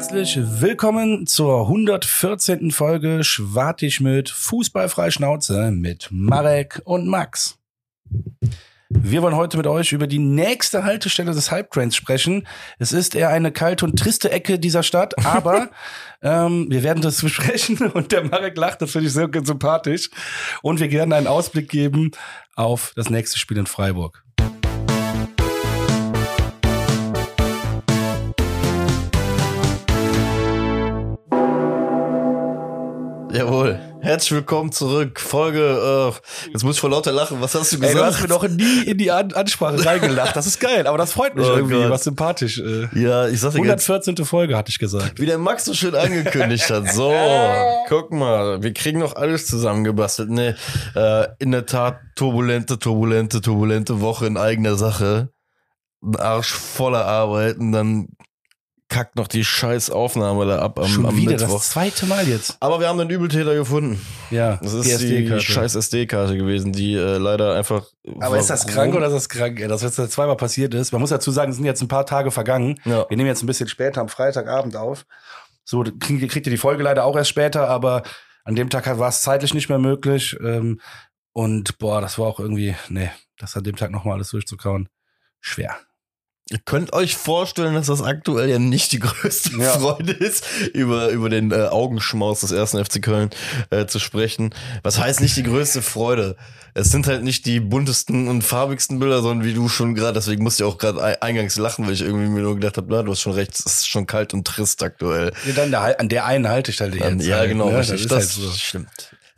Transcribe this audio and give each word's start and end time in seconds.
Herzlich 0.00 0.38
willkommen 0.62 1.26
zur 1.26 1.60
114. 1.68 2.70
Folge 2.70 3.22
Schwartig 3.22 4.00
mit 4.00 4.30
Fußballfrei 4.30 5.10
Schnauze 5.10 5.70
mit 5.72 6.08
Marek 6.10 6.80
und 6.84 7.06
Max. 7.06 7.58
Wir 8.88 9.20
wollen 9.20 9.36
heute 9.36 9.58
mit 9.58 9.66
euch 9.66 9.92
über 9.92 10.06
die 10.06 10.18
nächste 10.18 10.84
Haltestelle 10.84 11.32
des 11.32 11.50
Halbtrains 11.50 11.96
sprechen. 11.96 12.46
Es 12.78 12.92
ist 12.92 13.14
eher 13.14 13.28
eine 13.28 13.52
kalte 13.52 13.84
und 13.84 13.98
triste 13.98 14.30
Ecke 14.30 14.58
dieser 14.58 14.82
Stadt, 14.82 15.22
aber 15.26 15.68
ähm, 16.22 16.68
wir 16.70 16.82
werden 16.82 17.02
das 17.02 17.20
besprechen 17.20 17.76
und 17.92 18.10
der 18.10 18.24
Marek 18.24 18.56
lacht, 18.56 18.80
das 18.80 18.92
finde 18.92 19.08
ich 19.08 19.12
sehr 19.12 19.28
sympathisch. 19.44 20.08
Und 20.62 20.80
wir 20.80 20.90
werden 20.90 21.12
einen 21.12 21.26
Ausblick 21.26 21.68
geben 21.68 22.12
auf 22.56 22.94
das 22.96 23.10
nächste 23.10 23.38
Spiel 23.38 23.58
in 23.58 23.66
Freiburg. 23.66 24.24
Jawohl. 33.40 33.80
Herzlich 34.02 34.32
willkommen 34.32 34.70
zurück. 34.70 35.18
Folge, 35.18 36.12
äh, 36.12 36.50
jetzt 36.52 36.62
muss 36.62 36.74
ich 36.74 36.80
vor 36.82 36.90
lauter 36.90 37.10
lachen. 37.10 37.40
Was 37.40 37.54
hast 37.54 37.72
du 37.72 37.78
gesagt? 37.78 37.94
Ey, 37.96 37.98
du 37.98 38.06
hast 38.06 38.20
mir 38.20 38.28
noch 38.28 38.46
nie 38.46 38.82
in 38.82 38.98
die 38.98 39.10
An 39.10 39.32
Ansprache 39.32 39.82
reingelacht. 39.82 40.36
Das 40.36 40.46
ist 40.46 40.60
geil, 40.60 40.86
aber 40.86 40.98
das 40.98 41.14
freut 41.14 41.34
mich 41.36 41.46
Oh 41.46 41.56
irgendwie. 41.56 41.76
Gott. 41.76 41.88
Was 41.88 42.04
sympathisch. 42.04 42.58
Äh. 42.58 42.88
Ja, 42.92 43.28
ich 43.28 43.40
sag 43.40 43.52
dir 43.52 43.62
ganz, 43.62 43.88
114. 43.88 44.26
Folge 44.26 44.58
hatte 44.58 44.68
ich 44.68 44.78
gesagt. 44.78 45.18
wie 45.18 45.24
der 45.24 45.38
Max 45.38 45.64
so 45.64 45.72
schön 45.72 45.94
angekündigt 45.94 46.68
hat. 46.68 46.92
So, 46.92 47.14
guck 47.88 48.12
mal, 48.12 48.62
wir 48.62 48.74
kriegen 48.74 48.98
noch 48.98 49.16
alles 49.16 49.46
zusammengebastelt. 49.46 50.28
Nee, 50.28 50.52
äh, 50.94 51.28
in 51.38 51.50
der 51.50 51.64
Tat 51.64 51.98
turbulente, 52.16 52.78
turbulente, 52.78 53.40
turbulente 53.40 54.02
Woche 54.02 54.26
in 54.26 54.36
eigener 54.36 54.74
Sache. 54.74 55.30
Ein 56.02 56.16
Arsch 56.16 56.52
voller 56.52 57.06
Arbeit 57.06 57.56
und 57.56 57.72
dann 57.72 58.08
kackt 58.90 59.16
noch 59.16 59.28
die 59.28 59.44
scheiß 59.44 59.88
Aufnahme 59.90 60.44
da 60.44 60.58
ab 60.58 60.78
am, 60.78 60.86
Schon 60.86 61.06
am 61.06 61.16
wieder 61.16 61.32
Mittwoch. 61.32 61.54
das 61.54 61.70
zweite 61.70 62.04
Mal 62.06 62.28
jetzt. 62.28 62.56
Aber 62.60 62.80
wir 62.80 62.88
haben 62.88 62.98
den 62.98 63.08
Übeltäter 63.08 63.54
gefunden. 63.54 64.04
Ja, 64.30 64.56
Das 64.56 64.74
ist 64.74 65.00
die, 65.00 65.40
scheiß 65.40 65.76
SD-Karte 65.76 66.36
gewesen, 66.36 66.72
die 66.72 66.94
äh, 66.94 67.16
leider 67.16 67.54
einfach. 67.54 67.86
Aber 68.20 68.38
ist 68.38 68.50
das 68.50 68.66
krank 68.66 68.94
oder 68.94 69.06
ist 69.06 69.14
das 69.14 69.28
krank? 69.28 69.58
Dass 69.68 69.82
jetzt 69.82 69.96
zweimal 70.12 70.36
passiert 70.36 70.74
ist. 70.74 70.92
Man 70.92 71.00
muss 71.00 71.10
dazu 71.10 71.30
sagen, 71.30 71.50
es 71.52 71.56
sind 71.56 71.64
jetzt 71.64 71.80
ein 71.80 71.88
paar 71.88 72.04
Tage 72.04 72.30
vergangen. 72.30 72.78
Ja. 72.84 73.06
Wir 73.08 73.16
nehmen 73.16 73.28
jetzt 73.28 73.42
ein 73.42 73.46
bisschen 73.46 73.68
später 73.68 74.00
am 74.00 74.08
Freitagabend 74.08 74.76
auf. 74.76 75.06
So 75.64 75.82
kriegt, 75.82 76.30
kriegt 76.30 76.46
ihr 76.46 76.50
die 76.50 76.56
Folge 76.58 76.82
leider 76.82 77.04
auch 77.04 77.16
erst 77.16 77.30
später, 77.30 77.68
aber 77.68 78.02
an 78.44 78.56
dem 78.56 78.68
Tag 78.70 78.86
war 78.98 79.08
es 79.08 79.22
zeitlich 79.22 79.54
nicht 79.54 79.68
mehr 79.68 79.78
möglich. 79.78 80.36
Ähm, 80.42 80.80
und 81.32 81.78
boah, 81.78 82.00
das 82.00 82.18
war 82.18 82.26
auch 82.26 82.40
irgendwie, 82.40 82.74
nee, 82.88 83.10
das 83.38 83.56
an 83.56 83.62
dem 83.62 83.76
Tag 83.76 83.92
nochmal 83.92 84.14
alles 84.14 84.30
durchzukauen. 84.30 84.88
Schwer. 85.40 85.76
Ihr 86.52 86.58
könnt 86.58 86.92
euch 86.92 87.16
vorstellen, 87.16 87.74
dass 87.74 87.86
das 87.86 88.02
aktuell 88.02 88.48
ja 88.50 88.58
nicht 88.58 88.90
die 88.90 88.98
größte 88.98 89.50
Ja. 89.56 89.70
Freude 89.78 90.12
ist, 90.12 90.44
über, 90.74 91.08
über 91.10 91.28
den 91.28 91.52
äh, 91.52 91.66
Augenschmaus 91.68 92.40
des 92.40 92.50
ersten 92.50 92.84
FC 92.84 93.00
Köln 93.00 93.30
äh, 93.70 93.86
zu 93.86 94.00
sprechen. 94.00 94.52
Was 94.82 94.98
heißt 94.98 95.20
nicht 95.20 95.36
die 95.36 95.44
größte 95.44 95.80
Freude? 95.80 96.36
Es 96.74 96.90
sind 96.90 97.06
halt 97.06 97.22
nicht 97.22 97.46
die 97.46 97.60
buntesten 97.60 98.26
und 98.28 98.42
farbigsten 98.42 98.98
Bilder, 98.98 99.22
sondern 99.22 99.46
wie 99.46 99.54
du 99.54 99.68
schon 99.68 99.94
gerade, 99.94 100.14
deswegen 100.14 100.42
musste 100.42 100.64
ich 100.64 100.68
auch 100.68 100.78
gerade 100.78 101.00
ei- 101.02 101.20
eingangs 101.22 101.56
lachen, 101.56 101.86
weil 101.86 101.92
ich 101.94 102.00
irgendwie 102.02 102.28
mir 102.28 102.42
nur 102.42 102.54
gedacht 102.56 102.76
habe, 102.76 102.86
na, 102.90 103.02
du 103.02 103.12
hast 103.12 103.20
schon 103.20 103.32
recht, 103.32 103.52
es 103.58 103.66
ist 103.66 103.88
schon 103.88 104.06
kalt 104.06 104.34
und 104.34 104.44
trist 104.46 104.82
aktuell. 104.82 105.32
Ja, 105.46 105.52
dann 105.54 105.70
der, 105.70 106.00
an 106.00 106.08
der 106.08 106.26
einen 106.26 106.48
halte 106.48 106.70
ich 106.72 106.80
halt 106.80 106.94
jetzt. 106.96 107.24
ja, 107.26 107.38
halt, 107.38 107.48
genau, 107.50 107.70
ne? 107.70 107.78
richtig. 107.78 108.06
Das, 108.08 108.08
Das, 108.08 108.36
ist 108.36 108.38
halt 108.42 108.52
so. 108.52 108.58
stimmt. 108.58 108.88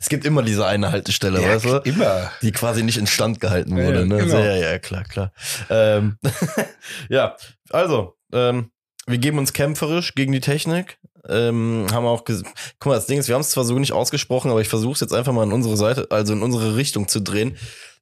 Es 0.03 0.09
gibt 0.09 0.25
immer 0.25 0.43
diese 0.43 0.65
eine 0.65 0.91
Haltestelle, 0.91 1.41
Ja, 1.41 1.47
weißt 1.55 1.63
du? 1.63 1.77
immer. 1.85 2.29
die 2.41 2.51
quasi 2.51 2.83
nicht 2.83 2.97
instand 2.97 3.39
gehalten 3.39 3.77
Ja, 3.77 3.85
wurde. 3.85 4.05
Ne? 4.05 4.17
genau. 4.17 4.37
Ja, 4.37 4.55
ja, 4.57 4.77
klar, 4.77 5.05
klar. 5.05 5.31
Ähm, 5.69 6.17
ja, 7.09 7.37
also, 7.69 8.17
ähm, 8.33 8.69
wir 9.07 9.17
geben 9.17 9.37
uns 9.37 9.53
kämpferisch 9.53 10.13
gegen 10.13 10.33
die 10.33 10.41
Technik. 10.41 10.97
Ähm, 11.29 11.87
haben 11.93 12.05
auch 12.05 12.25
guck 12.25 12.85
mal, 12.85 12.95
das 12.95 13.05
Ding 13.05 13.17
ist, 13.17 13.29
wir 13.29 13.35
haben 13.35 13.41
es 13.43 13.51
zwar 13.51 13.63
so 13.63 13.79
nicht 13.79 13.93
ausgesprochen, 13.93 14.51
aber 14.51 14.59
ich 14.59 14.67
versuche 14.67 14.91
es 14.91 14.99
jetzt 14.99 15.13
einfach 15.13 15.31
mal 15.31 15.45
in 15.45 15.53
unsere 15.53 15.77
Seite, 15.77 16.07
also 16.09 16.33
in 16.33 16.41
unsere 16.43 16.75
Richtung 16.75 17.07
zu 17.07 17.21
drehen. 17.21 17.55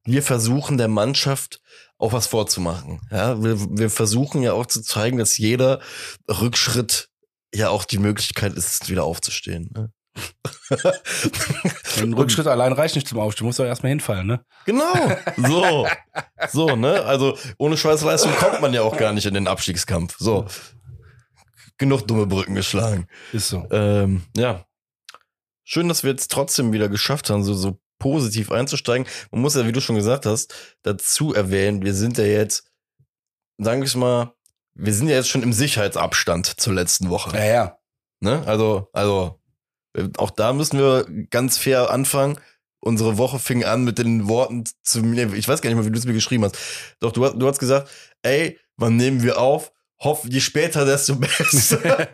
Wir 0.04 0.24
versuchen 0.24 0.80
der 0.80 0.88
Mannschaft 0.88 1.62
auch 2.00 2.14
was 2.14 2.26
vorzumachen. 2.26 3.00
Ja, 3.12 3.44
wir, 3.44 3.60
wir 3.78 3.92
versuchen 3.92 4.42
ja 4.42 4.54
auch 4.54 4.66
zu 4.66 4.82
zeigen, 4.82 5.20
dass 5.20 5.38
jeder 5.38 5.82
Rückschritt 6.28 7.10
ja 7.54 7.70
auch 7.70 7.86
die 7.86 8.00
Möglichkeit 8.00 8.54
ist, 8.54 8.90
wieder 8.90 9.04
aufzustehen. 9.04 9.70
Ne? 9.76 9.92
Ein 12.02 12.14
Rückschritt 12.14 12.48
allein 12.48 12.74
reicht 12.74 12.96
nicht 12.96 13.08
zum 13.08 13.20
Aufstehen. 13.20 13.48
Muss 13.48 13.58
doch 13.58 13.66
erstmal 13.66 13.92
hinfallen, 13.92 14.28
ne? 14.28 14.46
Genau, 14.66 15.16
so. 15.38 15.88
So, 16.52 16.76
ne? 16.76 17.04
Also 17.04 17.38
ohne 17.58 17.78
Schweißleistung 17.78 18.34
kommt 18.36 18.62
man 18.62 18.74
ja 18.74 18.82
auch 18.82 18.98
gar 18.98 19.14
nicht 19.14 19.26
in 19.26 19.34
den 19.34 19.48
Abstiegskampf. 19.48 20.16
So. 20.18 20.46
Genug 21.78 22.08
dumme 22.08 22.28
Brücken 22.28 22.56
geschlagen. 22.56 23.08
Ist 23.34 23.50
so. 23.50 23.68
Ähm, 23.72 24.24
ja. 24.36 24.66
Schön, 25.64 25.88
dass 25.88 26.04
wir 26.04 26.12
jetzt 26.12 26.32
trotzdem 26.32 26.74
wieder 26.74 26.90
geschafft 26.90 27.30
haben, 27.30 27.44
so, 27.44 27.54
so 27.54 27.80
positiv 28.00 28.52
einzusteigen. 28.52 29.08
Man 29.32 29.42
muss 29.42 29.56
ja, 29.56 29.66
wie 29.66 29.72
du 29.72 29.82
schon 29.82 29.96
gesagt 29.96 30.26
hast, 30.26 30.54
dazu 30.84 31.34
erwähnen, 31.34 31.84
wir 31.84 31.94
sind 31.94 32.18
ja 32.18 32.26
jetzt, 32.26 32.72
sagen 33.58 33.82
wir 33.82 34.00
mal, 34.00 34.34
wir 34.74 34.94
sind 34.94 35.08
ja 35.08 35.16
jetzt 35.16 35.30
schon 35.30 35.44
im 35.44 35.54
Sicherheitsabstand 35.54 36.60
zur 36.60 36.74
letzten 36.74 37.10
Woche. 37.10 37.38
Ja, 37.38 37.46
ja. 37.46 37.78
Ne? 38.20 38.44
Also, 38.46 38.90
also, 38.94 39.41
auch 40.18 40.32
da 40.32 40.54
müssen 40.54 40.80
wir 40.80 41.06
ganz 41.30 41.58
fair 41.58 41.90
anfangen. 41.90 42.38
Unsere 42.80 43.18
Woche 43.18 43.38
fing 43.38 43.64
an 43.64 43.84
mit 43.84 44.00
den 44.00 44.28
Worten 44.28 44.64
zu 44.82 45.04
mir. 45.04 45.34
Ich 45.34 45.48
weiß 45.48 45.62
gar 45.62 45.70
nicht 45.70 45.78
mal, 45.78 45.86
wie 45.86 45.92
du 45.92 46.00
es 46.00 46.06
mir 46.06 46.14
geschrieben 46.14 46.44
hast. 46.44 46.58
Doch, 47.00 47.12
du, 47.12 47.28
du 47.30 47.48
hast 47.48 47.60
gesagt, 47.60 47.90
ey, 48.24 48.58
wann 48.78 48.96
nehmen 48.96 49.22
wir 49.22 49.40
auf? 49.40 49.72
Hoff, 50.04 50.26
je 50.28 50.40
später, 50.40 50.84
desto 50.84 51.16
besser. 51.16 51.80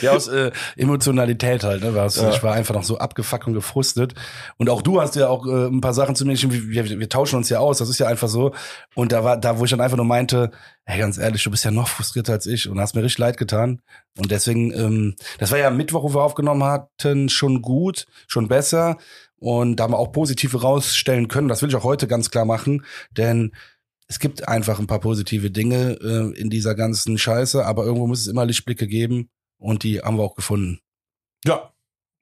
Ja, 0.00 0.12
aus 0.12 0.26
äh, 0.26 0.50
Emotionalität 0.76 1.62
halt, 1.62 1.82
ne? 1.82 1.94
War's, 1.94 2.16
Ja. 2.16 2.30
Ich 2.30 2.42
war 2.42 2.52
einfach 2.52 2.74
noch 2.74 2.82
so 2.82 2.98
abgefuckt 2.98 3.46
und 3.46 3.54
gefrustet. 3.54 4.14
Und 4.58 4.68
auch 4.68 4.82
du 4.82 5.00
hast 5.00 5.14
ja 5.14 5.28
auch 5.28 5.46
äh, 5.46 5.68
ein 5.68 5.80
paar 5.80 5.94
Sachen 5.94 6.16
zu 6.16 6.26
mir 6.26 6.32
geschrieben, 6.32 6.68
wir, 6.68 6.98
wir, 6.98 7.08
tauschen 7.08 7.36
uns 7.36 7.48
ja 7.48 7.60
aus, 7.60 7.78
das 7.78 7.88
ist 7.88 7.98
ja 7.98 8.08
einfach 8.08 8.28
so. 8.28 8.52
Und 8.94 9.12
da 9.12 9.22
war, 9.22 9.36
da, 9.36 9.58
wo 9.58 9.64
ich 9.64 9.70
dann 9.70 9.80
einfach 9.80 9.96
nur 9.96 10.04
meinte, 10.04 10.50
hey, 10.84 10.98
ganz 10.98 11.16
ehrlich, 11.16 11.44
du 11.44 11.50
bist 11.50 11.64
ja 11.64 11.70
noch 11.70 11.88
frustrierter 11.88 12.32
als 12.32 12.46
ich 12.46 12.68
und 12.68 12.80
hast 12.80 12.94
mir 12.94 13.02
richtig 13.02 13.18
leid 13.18 13.36
getan. 13.36 13.80
Und 14.18 14.30
deswegen, 14.30 14.72
ähm, 14.72 15.14
das 15.38 15.52
war 15.52 15.58
ja 15.58 15.68
am 15.68 15.76
Mittwoch, 15.76 16.02
wo 16.02 16.14
wir 16.14 16.22
aufgenommen 16.22 16.64
hatten, 16.64 17.28
schon 17.28 17.62
gut, 17.62 18.06
schon 18.26 18.48
besser. 18.48 18.98
Und 19.36 19.76
da 19.76 19.84
haben 19.84 19.92
wir 19.92 19.98
auch 19.98 20.12
positive 20.12 20.60
rausstellen 20.60 21.28
können. 21.28 21.48
Das 21.48 21.62
will 21.62 21.68
ich 21.68 21.76
auch 21.76 21.84
heute 21.84 22.06
ganz 22.08 22.30
klar 22.30 22.44
machen, 22.44 22.84
denn 23.16 23.52
es 24.08 24.18
gibt 24.18 24.48
einfach 24.48 24.78
ein 24.78 24.86
paar 24.86 25.00
positive 25.00 25.50
Dinge 25.50 25.98
äh, 26.00 26.38
in 26.38 26.50
dieser 26.50 26.74
ganzen 26.74 27.18
Scheiße, 27.18 27.64
aber 27.64 27.84
irgendwo 27.84 28.06
muss 28.06 28.20
es 28.20 28.26
immer 28.26 28.44
Lichtblicke 28.44 28.86
geben 28.86 29.30
und 29.58 29.82
die 29.82 30.00
haben 30.00 30.16
wir 30.16 30.24
auch 30.24 30.34
gefunden. 30.34 30.80
ja, 31.44 31.72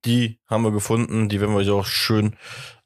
die 0.05 0.41
haben 0.47 0.63
wir 0.65 0.73
gefunden. 0.73 1.29
Die 1.29 1.41
werden 1.41 1.53
wir 1.53 1.59
euch 1.59 1.71
auch 1.71 1.87
schön 1.87 2.37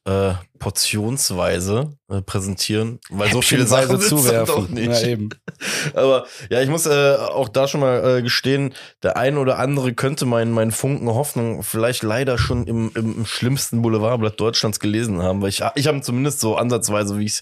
äh, 0.06 0.34
portionsweise 0.58 1.96
äh, 2.10 2.20
präsentieren, 2.20 3.00
weil 3.08 3.32
so 3.32 3.40
viele 3.40 3.66
Sachen 3.66 4.00
zuwerfen. 4.00 4.76
Ja, 4.76 5.00
eben. 5.02 5.30
Aber 5.94 6.26
ja, 6.50 6.60
ich 6.60 6.68
muss 6.68 6.86
äh, 6.86 7.16
auch 7.16 7.48
da 7.48 7.66
schon 7.66 7.80
mal 7.80 8.18
äh, 8.18 8.22
gestehen, 8.22 8.74
der 9.02 9.16
ein 9.16 9.38
oder 9.38 9.58
andere 9.58 9.94
könnte 9.94 10.26
meinen 10.26 10.52
mein 10.52 10.72
Funken 10.72 11.08
Hoffnung 11.08 11.62
vielleicht 11.62 12.02
leider 12.02 12.36
schon 12.38 12.66
im, 12.66 12.92
im, 12.94 13.18
im 13.18 13.26
schlimmsten 13.26 13.80
Boulevardblatt 13.82 14.38
Deutschlands 14.38 14.78
gelesen 14.78 15.22
haben, 15.22 15.40
weil 15.40 15.48
ich 15.48 15.62
ich 15.74 15.86
habe 15.86 16.00
zumindest 16.02 16.40
so 16.40 16.56
ansatzweise, 16.56 17.18
wie 17.18 17.24
ich 17.24 17.40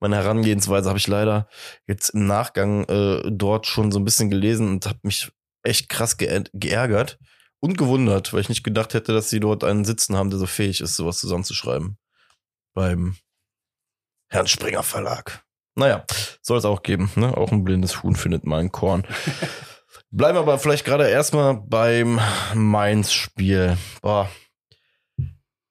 meine 0.00 0.16
Herangehensweise 0.16 0.88
habe 0.88 0.98
ich 0.98 1.08
leider 1.08 1.48
jetzt 1.86 2.10
im 2.10 2.26
Nachgang 2.26 2.84
äh, 2.84 3.22
dort 3.30 3.66
schon 3.66 3.90
so 3.90 3.98
ein 3.98 4.04
bisschen 4.04 4.30
gelesen 4.30 4.68
und 4.68 4.86
habe 4.86 4.98
mich 5.02 5.30
echt 5.64 5.88
krass 5.88 6.18
geä- 6.18 6.48
geärgert 6.52 7.18
und 7.60 7.76
gewundert, 7.76 8.32
weil 8.32 8.40
ich 8.40 8.48
nicht 8.48 8.62
gedacht 8.62 8.94
hätte, 8.94 9.12
dass 9.12 9.30
sie 9.30 9.40
dort 9.40 9.64
einen 9.64 9.84
sitzen 9.84 10.16
haben, 10.16 10.30
der 10.30 10.38
so 10.38 10.46
fähig 10.46 10.80
ist, 10.80 10.96
sowas 10.96 11.18
zusammenzuschreiben 11.18 11.96
beim 12.74 13.16
Herrn 14.28 14.46
Springer 14.46 14.82
Verlag. 14.82 15.44
Naja, 15.76 16.04
soll 16.42 16.58
es 16.58 16.64
auch 16.64 16.82
geben. 16.82 17.10
Ne? 17.16 17.36
Auch 17.36 17.50
ein 17.50 17.64
blindes 17.64 18.02
Huhn 18.02 18.14
findet 18.14 18.44
mal 18.44 18.60
ein 18.60 18.72
Korn. 18.72 19.06
Bleiben 20.10 20.36
wir 20.36 20.42
aber 20.42 20.58
vielleicht 20.58 20.84
gerade 20.84 21.08
erstmal 21.08 21.54
beim 21.54 22.20
Mainz-Spiel. 22.54 23.76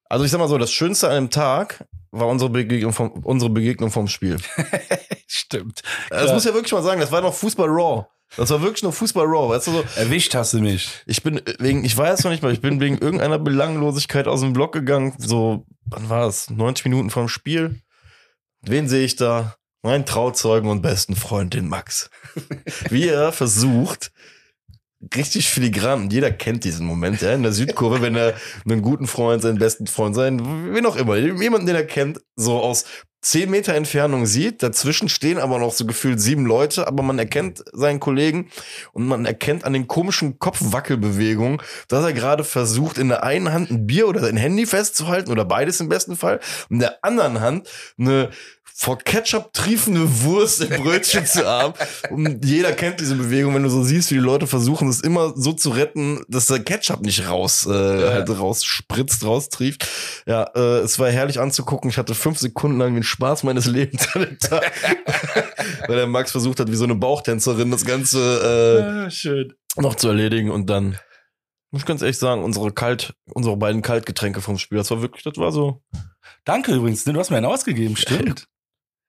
Also 0.10 0.26
ich 0.26 0.32
sag 0.32 0.40
mal 0.40 0.50
so, 0.50 0.58
das 0.58 0.72
Schönste 0.72 1.08
an 1.10 1.16
dem 1.16 1.30
Tag 1.30 1.86
war 2.12 2.28
unsere 2.28 2.50
Begegnung 2.50 2.92
vom, 2.92 3.12
unsere 3.24 3.50
Begegnung 3.50 3.90
vom 3.90 4.08
Spiel. 4.08 4.38
Stimmt. 5.28 5.82
Das 6.10 6.32
muss 6.32 6.44
ich 6.44 6.50
ja 6.50 6.54
wirklich 6.54 6.74
mal 6.74 6.84
sagen, 6.84 7.00
das 7.00 7.12
war 7.12 7.22
noch 7.22 7.34
Fußball 7.34 7.70
Raw. 7.70 8.06
Das 8.38 8.50
war 8.50 8.62
wirklich 8.62 8.84
nur 8.84 8.94
Fußball 8.94 9.26
Raw. 9.26 9.50
Weißt 9.50 9.68
du 9.68 9.72
so, 9.72 9.84
Erwischt 9.96 10.34
hast 10.36 10.54
du 10.54 10.60
mich. 10.60 10.90
ich 11.06 11.24
bin 11.24 11.42
wegen, 11.60 11.86
ich 11.86 11.96
weiß 11.96 12.24
noch 12.24 12.32
nicht 12.32 12.44
mal, 12.44 12.54
ich 12.54 12.62
bin 12.62 12.80
wegen 12.80 12.98
irgendeiner 12.98 13.40
Belanglosigkeit 13.40 14.28
aus 14.28 14.42
dem 14.42 14.54
Block 14.54 14.74
gegangen. 14.74 15.14
So, 15.18 15.66
wann 15.86 16.10
war 16.10 16.28
es? 16.28 16.50
90 16.50 16.86
Minuten 16.86 17.10
vorm 17.10 17.30
Spiel. 17.30 17.82
Wen 18.62 18.88
sehe 18.88 19.06
ich 19.06 19.16
da? 19.16 19.56
Mein 19.82 20.06
Trauzeugen 20.06 20.70
und 20.70 20.82
besten 20.82 21.16
Freund, 21.16 21.54
den 21.54 21.68
Max. 21.68 22.10
Wie 22.90 23.10
er 23.10 23.34
versucht, 23.34 24.12
richtig 25.14 25.50
filigran, 25.50 26.04
und 26.04 26.14
jeder 26.14 26.32
kennt 26.32 26.64
diesen 26.64 26.86
Moment, 26.86 27.22
ja, 27.22 27.34
in 27.34 27.44
der 27.44 27.52
Südkurve, 27.52 28.02
wenn 28.02 28.16
er 28.16 28.34
einen 28.64 28.82
guten 28.82 29.08
Freund, 29.08 29.42
seinen 29.42 29.60
besten 29.60 29.88
Freund, 29.88 30.16
seinen, 30.16 30.74
wen 30.74 30.86
auch 30.86 30.96
immer, 30.96 31.18
jemanden, 31.18 31.68
den 31.68 31.76
er 31.76 31.86
kennt, 31.86 32.22
so 32.38 32.62
aus 32.62 32.86
zehn 33.24 33.50
Meter 33.50 33.74
Entfernung 33.74 34.26
sieht. 34.26 34.62
Dazwischen 34.62 35.10
stehen 35.10 35.40
aber 35.40 35.58
noch 35.58 35.74
so 35.74 35.86
gefühlt 35.86 36.22
sieben 36.22 36.46
Leute, 36.46 36.88
aber 36.88 37.02
man 37.02 37.18
erkennt 37.18 37.64
seinen 37.72 38.00
Kollegen 38.00 38.50
und 38.92 39.08
man 39.08 39.26
erkennt 39.26 39.64
an 39.64 39.74
den 39.74 39.88
komischen 39.88 40.38
Kopfwackelbewegungen, 40.40 41.62
dass 41.88 42.04
er 42.04 42.14
gerade 42.14 42.44
versucht, 42.44 42.98
in 42.98 43.08
der 43.10 43.24
einen 43.24 43.52
Hand 43.52 43.72
ein 43.72 43.88
Bier 43.88 44.08
oder 44.08 44.28
ein 44.28 44.38
Handy 44.38 44.66
festzuhalten 44.66 45.32
oder 45.32 45.46
beides 45.46 45.80
im 45.80 45.90
besten 45.90 46.16
Fall 46.16 46.40
in 46.70 46.80
der 46.80 47.04
anderen 47.04 47.42
Hand 47.42 47.70
eine 47.98 48.30
vor 48.76 48.98
Ketchup 48.98 49.54
triefende 49.54 50.24
Wurst 50.24 50.62
im 50.62 50.70
Brötchen 50.82 51.26
zu 51.26 51.46
haben. 51.46 51.74
Und 52.10 52.44
jeder 52.44 52.74
kennt 52.74 53.00
diese 53.00 53.16
Bewegung, 53.16 53.56
wenn 53.56 53.64
du 53.64 53.70
so 53.70 53.84
siehst, 53.84 54.12
wie 54.12 54.16
die 54.16 54.20
Leute 54.20 54.48
versuchen, 54.48 54.90
es 54.90 55.00
immer 55.00 55.34
so 55.36 55.54
zu 55.54 55.70
retten, 55.70 56.22
dass 56.28 56.48
der 56.48 56.60
Ketchup 56.60 57.02
nicht 57.02 57.28
raus, 57.28 57.66
äh, 57.66 57.72
ja. 57.72 58.14
halt 58.14 58.30
rausspritzt, 58.30 59.24
raustrieft. 59.24 59.88
Ja, 60.26 60.44
äh, 60.56 60.80
es 60.80 61.00
war 61.00 61.10
herrlich 61.10 61.40
anzugucken. 61.40 61.90
Ich 61.90 61.98
hatte 61.98 62.16
fünf 62.16 62.40
Sekunden 62.40 62.80
lang 62.80 62.94
den 62.94 63.04
Spaß 63.04 63.44
meines 63.44 63.68
Lebens 63.68 64.08
an 64.14 64.22
dem 64.24 64.40
Tag. 64.40 64.72
Weil 65.88 65.96
der 65.96 66.08
Max 66.08 66.32
versucht 66.32 66.60
hat, 66.60 66.70
wie 66.70 66.76
so 66.76 66.84
eine 66.84 66.96
Bauchtänzerin 66.96 67.72
das 67.72 67.86
Ganze 67.86 68.20
äh, 68.20 69.04
ja, 69.04 69.10
schön. 69.10 69.54
noch 69.78 69.96
zu 69.96 70.10
erledigen 70.10 70.52
und 70.52 70.70
dann 70.70 70.98
muss 71.72 71.82
ich 71.82 71.88
ganz 71.88 72.02
ehrlich 72.04 72.20
sagen, 72.20 72.44
unsere 72.44 72.72
kalt, 72.72 73.16
unsere 73.34 73.58
beiden 73.58 73.82
Kaltgetränke 73.82 74.42
vom 74.42 74.60
Spiel, 74.60 74.78
das 74.78 74.92
war 74.92 75.02
wirklich, 75.02 75.24
das 75.24 75.38
war 75.38 75.52
so. 75.52 75.82
Danke 76.46 76.72
übrigens, 76.72 77.04
du 77.04 77.18
hast 77.18 77.32
mir 77.32 77.38
einen 77.38 77.48
ausgegeben, 77.48 77.96
stimmt. 77.96 78.48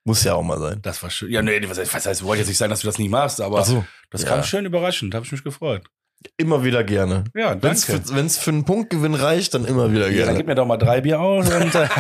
Muss 0.05 0.23
ja 0.23 0.35
auch 0.35 0.43
mal 0.43 0.59
sein. 0.59 0.81
Das 0.83 1.03
war 1.03 1.09
schön. 1.09 1.31
Ja, 1.31 1.41
nee, 1.41 1.59
was, 1.67 1.79
was 1.79 2.07
heißt, 2.07 2.23
wollte 2.23 2.41
jetzt 2.41 2.49
nicht 2.49 2.59
sagen, 2.59 2.71
dass 2.71 2.81
du 2.81 2.87
das 2.87 2.99
nie 2.99 3.09
machst, 3.09 3.41
aber 3.41 3.65
so, 3.65 3.85
das 4.11 4.23
ja. 4.23 4.29
kam 4.29 4.45
schön 4.45 4.67
überraschend. 4.67 5.15
Da 5.15 5.17
habe 5.17 5.27
ich 5.27 5.33
mich 5.33 5.43
gefreut. 5.43 5.83
Immer 6.37 6.65
wieder 6.65 6.85
gerne. 6.85 7.25
Ja, 7.35 7.55
danke. 7.55 8.01
Wenn 8.11 8.27
es 8.27 8.37
für, 8.37 8.43
für 8.43 8.51
einen 8.51 8.65
Punktgewinn 8.65 9.15
reicht, 9.15 9.55
dann 9.55 9.65
immer 9.65 9.93
wieder 9.93 10.05
gerne. 10.05 10.19
Ja, 10.19 10.27
dann 10.27 10.37
gib 10.37 10.47
mir 10.47 10.55
doch 10.55 10.67
mal 10.67 10.77
drei 10.77 11.01
Bier 11.01 11.21
aus 11.21 11.51
und. 11.51 11.75
Äh 11.75 11.89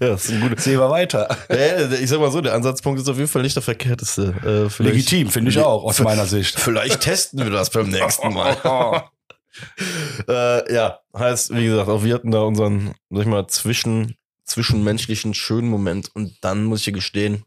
ja, 0.00 0.08
das 0.08 0.26
ist 0.26 0.32
ein 0.32 0.40
guter. 0.40 0.60
Sehen 0.60 0.78
wir 0.78 0.90
weiter. 0.90 1.36
Ja, 1.50 1.90
ich 1.90 2.08
sag 2.08 2.20
mal 2.20 2.30
so, 2.30 2.40
der 2.40 2.54
Ansatzpunkt 2.54 3.00
ist 3.00 3.08
auf 3.08 3.16
jeden 3.16 3.28
Fall 3.28 3.42
nicht 3.42 3.56
der 3.56 3.62
verkehrteste. 3.62 4.70
Äh, 4.78 4.82
Legitim, 4.82 5.30
finde 5.30 5.50
ich 5.50 5.58
auch, 5.58 5.84
aus 5.84 6.00
meiner 6.00 6.26
Sicht. 6.26 6.58
Vielleicht 6.58 7.00
testen 7.00 7.42
wir 7.42 7.50
das 7.50 7.70
beim 7.70 7.88
nächsten 7.88 8.32
Mal. 8.32 8.56
äh, 10.28 10.74
ja, 10.74 11.00
heißt, 11.16 11.54
wie 11.54 11.66
gesagt, 11.66 11.88
auch 11.88 12.04
wir 12.04 12.14
hatten 12.14 12.30
da 12.30 12.40
unseren, 12.40 12.94
sag 13.10 13.22
ich 13.22 13.26
mal, 13.26 13.46
zwischen 13.48 14.14
zwischenmenschlichen 14.50 15.34
schönen 15.34 15.68
Moment. 15.68 16.14
Und 16.14 16.36
dann 16.42 16.64
muss 16.64 16.80
ich 16.80 16.86
dir 16.86 16.92
gestehen, 16.92 17.44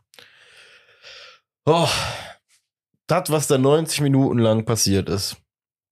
oh, 1.65 1.89
das, 3.07 3.29
was 3.29 3.47
da 3.47 3.57
90 3.57 4.01
Minuten 4.01 4.39
lang 4.39 4.65
passiert 4.65 5.09
ist, 5.09 5.37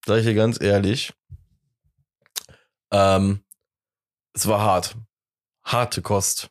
sag 0.06 0.20
ich 0.20 0.26
dir 0.26 0.36
ganz 0.36 0.60
ehrlich, 0.62 1.14
ähm, 2.92 3.44
es 4.34 4.48
war 4.48 4.62
hart. 4.62 4.96
Harte 5.64 6.02
Kost. 6.02 6.50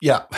Ja. 0.00 0.28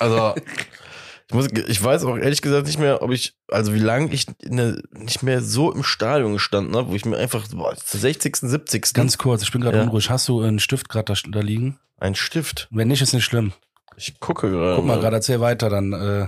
Also, 0.00 0.34
ich, 1.28 1.34
muss, 1.34 1.48
ich 1.48 1.82
weiß 1.82 2.04
auch 2.04 2.16
ehrlich 2.16 2.42
gesagt 2.42 2.66
nicht 2.66 2.78
mehr, 2.78 3.02
ob 3.02 3.10
ich, 3.10 3.34
also 3.48 3.72
wie 3.72 3.78
lange 3.78 4.12
ich 4.12 4.26
der, 4.42 4.76
nicht 4.92 5.22
mehr 5.22 5.40
so 5.40 5.72
im 5.72 5.82
Stadion 5.82 6.34
gestanden 6.34 6.76
habe, 6.76 6.90
wo 6.90 6.94
ich 6.94 7.04
mir 7.04 7.16
einfach, 7.16 7.46
boah, 7.48 7.74
60., 7.76 8.36
70. 8.36 8.92
Ganz 8.94 9.18
kurz, 9.18 9.42
ich 9.42 9.52
bin 9.52 9.60
gerade 9.60 9.78
ja. 9.78 9.82
unruhig. 9.84 10.10
Hast 10.10 10.28
du 10.28 10.40
einen 10.40 10.58
Stift 10.58 10.88
gerade 10.88 11.12
da, 11.12 11.30
da, 11.30 11.40
liegen? 11.40 11.78
Ein 11.98 12.14
Stift? 12.14 12.68
Wenn 12.70 12.88
nicht, 12.88 13.00
ist 13.00 13.14
nicht 13.14 13.24
schlimm. 13.24 13.52
Ich 13.96 14.20
gucke 14.20 14.50
gerade. 14.50 14.76
Guck 14.76 14.86
mal 14.86 15.00
gerade, 15.00 15.16
erzähl 15.16 15.40
weiter, 15.40 15.70
dann. 15.70 15.92
Äh, 15.92 16.26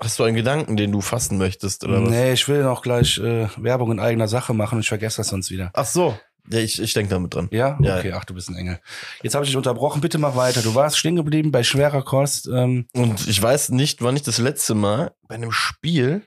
Hast 0.00 0.18
du 0.18 0.24
einen 0.24 0.34
Gedanken, 0.34 0.76
den 0.76 0.90
du 0.90 1.00
fassen 1.00 1.38
möchtest, 1.38 1.84
oder 1.84 2.02
was? 2.02 2.10
Nee, 2.10 2.32
ich 2.32 2.48
will 2.48 2.64
noch 2.64 2.82
gleich 2.82 3.18
äh, 3.18 3.46
Werbung 3.56 3.92
in 3.92 4.00
eigener 4.00 4.26
Sache 4.26 4.52
machen 4.52 4.76
und 4.76 4.80
ich 4.80 4.88
vergesse 4.88 5.18
das 5.18 5.28
sonst 5.28 5.52
wieder. 5.52 5.70
Ach 5.74 5.86
so. 5.86 6.18
Ja, 6.50 6.58
ich, 6.58 6.80
ich 6.80 6.92
denke 6.92 7.10
damit 7.10 7.34
dran. 7.34 7.48
Ja? 7.52 7.78
ja? 7.80 7.98
Okay, 7.98 8.12
ach, 8.12 8.24
du 8.24 8.34
bist 8.34 8.48
ein 8.48 8.56
Engel. 8.56 8.80
Jetzt 9.22 9.34
habe 9.34 9.44
ich 9.44 9.50
dich 9.50 9.56
unterbrochen, 9.56 10.00
bitte 10.00 10.18
mach 10.18 10.34
weiter. 10.34 10.62
Du 10.62 10.74
warst 10.74 10.98
stehen 10.98 11.16
geblieben 11.16 11.52
bei 11.52 11.62
schwerer 11.62 12.02
Kost. 12.02 12.48
Ähm. 12.48 12.86
Und 12.94 13.28
ich 13.28 13.40
weiß 13.40 13.70
nicht, 13.70 14.02
wann 14.02 14.16
ich 14.16 14.22
das 14.22 14.38
letzte 14.38 14.74
Mal 14.74 15.12
bei 15.28 15.36
einem 15.36 15.52
Spiel 15.52 16.22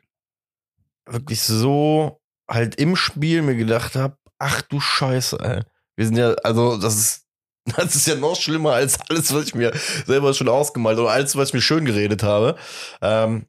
wirklich 1.06 1.42
so 1.42 2.22
halt 2.50 2.76
im 2.76 2.96
Spiel 2.96 3.42
mir 3.42 3.56
gedacht 3.56 3.96
habe, 3.96 4.18
ach 4.40 4.62
du 4.62 4.80
Scheiße, 4.80 5.38
ey. 5.42 5.62
Wir 5.96 6.06
sind 6.06 6.18
ja, 6.18 6.34
also 6.44 6.78
das 6.78 6.96
ist, 6.96 7.26
das 7.76 7.96
ist 7.96 8.08
ja 8.08 8.16
noch 8.16 8.36
schlimmer 8.36 8.74
als 8.74 9.00
alles, 9.10 9.34
was 9.34 9.48
ich 9.48 9.56
mir 9.56 9.74
selber 10.06 10.34
schon 10.34 10.50
ausgemalt 10.50 11.00
oder 11.00 11.12
alles, 11.12 11.36
was 11.36 11.50
ich 11.50 11.54
mir 11.54 11.62
schön 11.62 11.86
geredet 11.86 12.24
habe. 12.24 12.56
Ähm, 13.02 13.48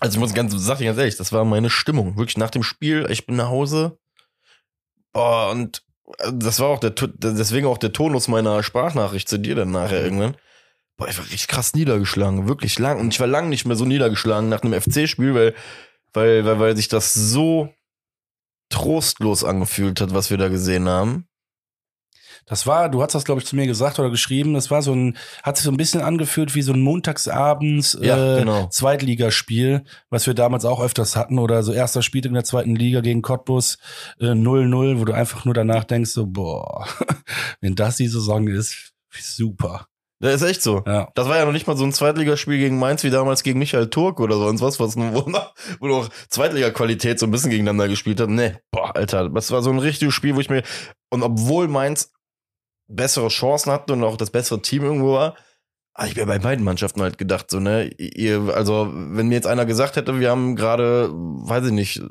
also 0.00 0.16
ich 0.16 0.20
muss 0.20 0.34
ganz, 0.34 0.54
sag 0.56 0.78
dir 0.78 0.86
ganz 0.86 0.98
ehrlich, 0.98 1.16
das 1.16 1.32
war 1.32 1.44
meine 1.44 1.70
Stimmung. 1.70 2.16
Wirklich 2.16 2.38
nach 2.38 2.50
dem 2.50 2.62
Spiel, 2.62 3.06
ich 3.10 3.26
bin 3.26 3.36
nach 3.36 3.48
Hause, 3.48 3.98
Oh, 5.14 5.48
und 5.50 5.82
äh, 6.18 6.32
das 6.32 6.60
war 6.60 6.68
auch 6.68 6.80
der, 6.80 6.90
deswegen 6.90 7.66
auch 7.66 7.78
der 7.78 7.92
Tonus 7.92 8.28
meiner 8.28 8.62
Sprachnachricht 8.62 9.28
zu 9.28 9.38
dir 9.38 9.54
dann 9.54 9.70
nachher 9.70 10.00
mhm. 10.00 10.04
irgendwann. 10.04 10.36
Boah, 10.96 11.08
ich 11.08 11.18
war 11.18 11.24
richtig 11.24 11.48
krass 11.48 11.74
niedergeschlagen, 11.74 12.48
wirklich 12.48 12.78
lang. 12.78 13.00
Und 13.00 13.12
ich 13.12 13.20
war 13.20 13.26
lang 13.26 13.48
nicht 13.48 13.64
mehr 13.64 13.76
so 13.76 13.84
niedergeschlagen 13.84 14.48
nach 14.48 14.62
einem 14.62 14.80
FC-Spiel, 14.80 15.34
weil, 15.34 15.54
weil, 16.12 16.44
weil, 16.44 16.60
weil 16.60 16.76
sich 16.76 16.88
das 16.88 17.14
so 17.14 17.72
trostlos 18.68 19.44
angefühlt 19.44 20.00
hat, 20.00 20.14
was 20.14 20.30
wir 20.30 20.38
da 20.38 20.48
gesehen 20.48 20.88
haben. 20.88 21.26
Das 22.46 22.66
war, 22.66 22.88
du 22.88 23.02
hast 23.02 23.14
das, 23.14 23.24
glaube 23.24 23.40
ich, 23.40 23.46
zu 23.46 23.56
mir 23.56 23.66
gesagt 23.66 23.98
oder 23.98 24.10
geschrieben, 24.10 24.54
das 24.54 24.70
war 24.70 24.82
so 24.82 24.92
ein, 24.92 25.16
hat 25.42 25.56
sich 25.56 25.64
so 25.64 25.70
ein 25.70 25.76
bisschen 25.76 26.00
angefühlt 26.00 26.54
wie 26.54 26.62
so 26.62 26.72
ein 26.72 26.80
Montagsabends 26.80 27.98
ja, 28.00 28.36
äh, 28.36 28.40
genau. 28.40 28.66
Zweitligaspiel, 28.68 29.84
was 30.10 30.26
wir 30.26 30.34
damals 30.34 30.64
auch 30.64 30.80
öfters 30.80 31.16
hatten, 31.16 31.38
oder 31.38 31.62
so 31.62 31.72
erster 31.72 32.02
Spieltag 32.02 32.30
in 32.30 32.34
der 32.34 32.44
zweiten 32.44 32.74
Liga 32.74 33.00
gegen 33.00 33.22
Cottbus 33.22 33.78
0-0, 34.20 34.92
äh, 34.92 35.00
wo 35.00 35.04
du 35.04 35.12
einfach 35.12 35.44
nur 35.44 35.54
danach 35.54 35.84
denkst, 35.84 36.10
so, 36.10 36.26
boah, 36.26 36.86
wenn 37.60 37.74
das 37.74 37.96
die 37.96 38.08
Saison 38.08 38.48
ist, 38.48 38.92
super. 39.10 39.86
Ja, 40.22 40.30
ist 40.30 40.42
echt 40.42 40.62
so. 40.62 40.84
Ja. 40.86 41.08
Das 41.16 41.28
war 41.28 41.36
ja 41.36 41.44
noch 41.44 41.52
nicht 41.52 41.66
mal 41.66 41.76
so 41.76 41.84
ein 41.84 41.92
Zweitligaspiel 41.92 42.56
gegen 42.56 42.78
Mainz 42.78 43.02
wie 43.02 43.10
damals 43.10 43.42
gegen 43.42 43.58
Michael 43.58 43.90
Turk 43.90 44.20
oder 44.20 44.36
sonst 44.36 44.62
was, 44.62 44.78
was 44.78 44.96
wo, 44.96 45.28
noch, 45.28 45.52
wo 45.80 45.88
noch 45.88 46.10
Zweitliga-Qualität 46.28 47.18
so 47.18 47.26
ein 47.26 47.32
bisschen 47.32 47.50
gegeneinander 47.50 47.88
gespielt 47.88 48.20
hat. 48.20 48.28
Nee, 48.28 48.54
boah, 48.70 48.94
Alter, 48.94 49.28
das 49.30 49.50
war 49.50 49.62
so 49.62 49.70
ein 49.70 49.80
richtiges 49.80 50.14
Spiel, 50.14 50.36
wo 50.36 50.40
ich 50.40 50.48
mir, 50.48 50.62
und 51.10 51.24
obwohl 51.24 51.66
Mainz 51.66 52.12
bessere 52.94 53.28
Chancen 53.28 53.72
hatten 53.72 53.92
und 53.92 54.04
auch 54.04 54.16
das 54.16 54.30
bessere 54.30 54.62
Team 54.62 54.84
irgendwo 54.84 55.14
war. 55.14 55.36
Aber 55.94 56.08
ich 56.08 56.16
mir 56.16 56.26
bei 56.26 56.38
beiden 56.38 56.64
Mannschaften 56.64 57.02
halt 57.02 57.18
gedacht, 57.18 57.50
so, 57.50 57.60
ne, 57.60 57.88
ihr, 57.98 58.54
also, 58.54 58.90
wenn 58.92 59.28
mir 59.28 59.34
jetzt 59.34 59.46
einer 59.46 59.66
gesagt 59.66 59.96
hätte, 59.96 60.18
wir 60.20 60.30
haben 60.30 60.56
gerade, 60.56 61.10
weiß 61.12 61.66
ich 61.66 61.72
nicht, 61.72 62.02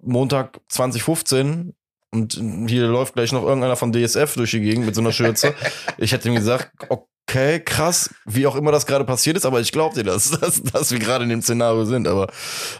Montag 0.00 0.60
2015 0.68 1.74
und 2.10 2.40
hier 2.68 2.86
läuft 2.86 3.14
gleich 3.14 3.32
noch 3.32 3.44
irgendeiner 3.44 3.76
von 3.76 3.92
DSF 3.92 4.34
durch 4.34 4.52
die 4.52 4.60
Gegend 4.60 4.86
mit 4.86 4.94
so 4.94 5.00
einer 5.00 5.12
Schürze. 5.12 5.54
ich 5.98 6.12
hätte 6.12 6.28
ihm 6.28 6.34
gesagt, 6.34 6.72
okay, 6.88 7.60
krass, 7.60 8.14
wie 8.24 8.46
auch 8.46 8.56
immer 8.56 8.72
das 8.72 8.86
gerade 8.86 9.04
passiert 9.04 9.36
ist, 9.36 9.46
aber 9.46 9.60
ich 9.60 9.72
glaube 9.72 9.94
dir 9.94 10.04
das, 10.04 10.30
dass, 10.40 10.62
dass 10.62 10.90
wir 10.90 10.98
gerade 10.98 11.24
in 11.24 11.30
dem 11.30 11.42
Szenario 11.42 11.84
sind. 11.84 12.08
Aber 12.08 12.28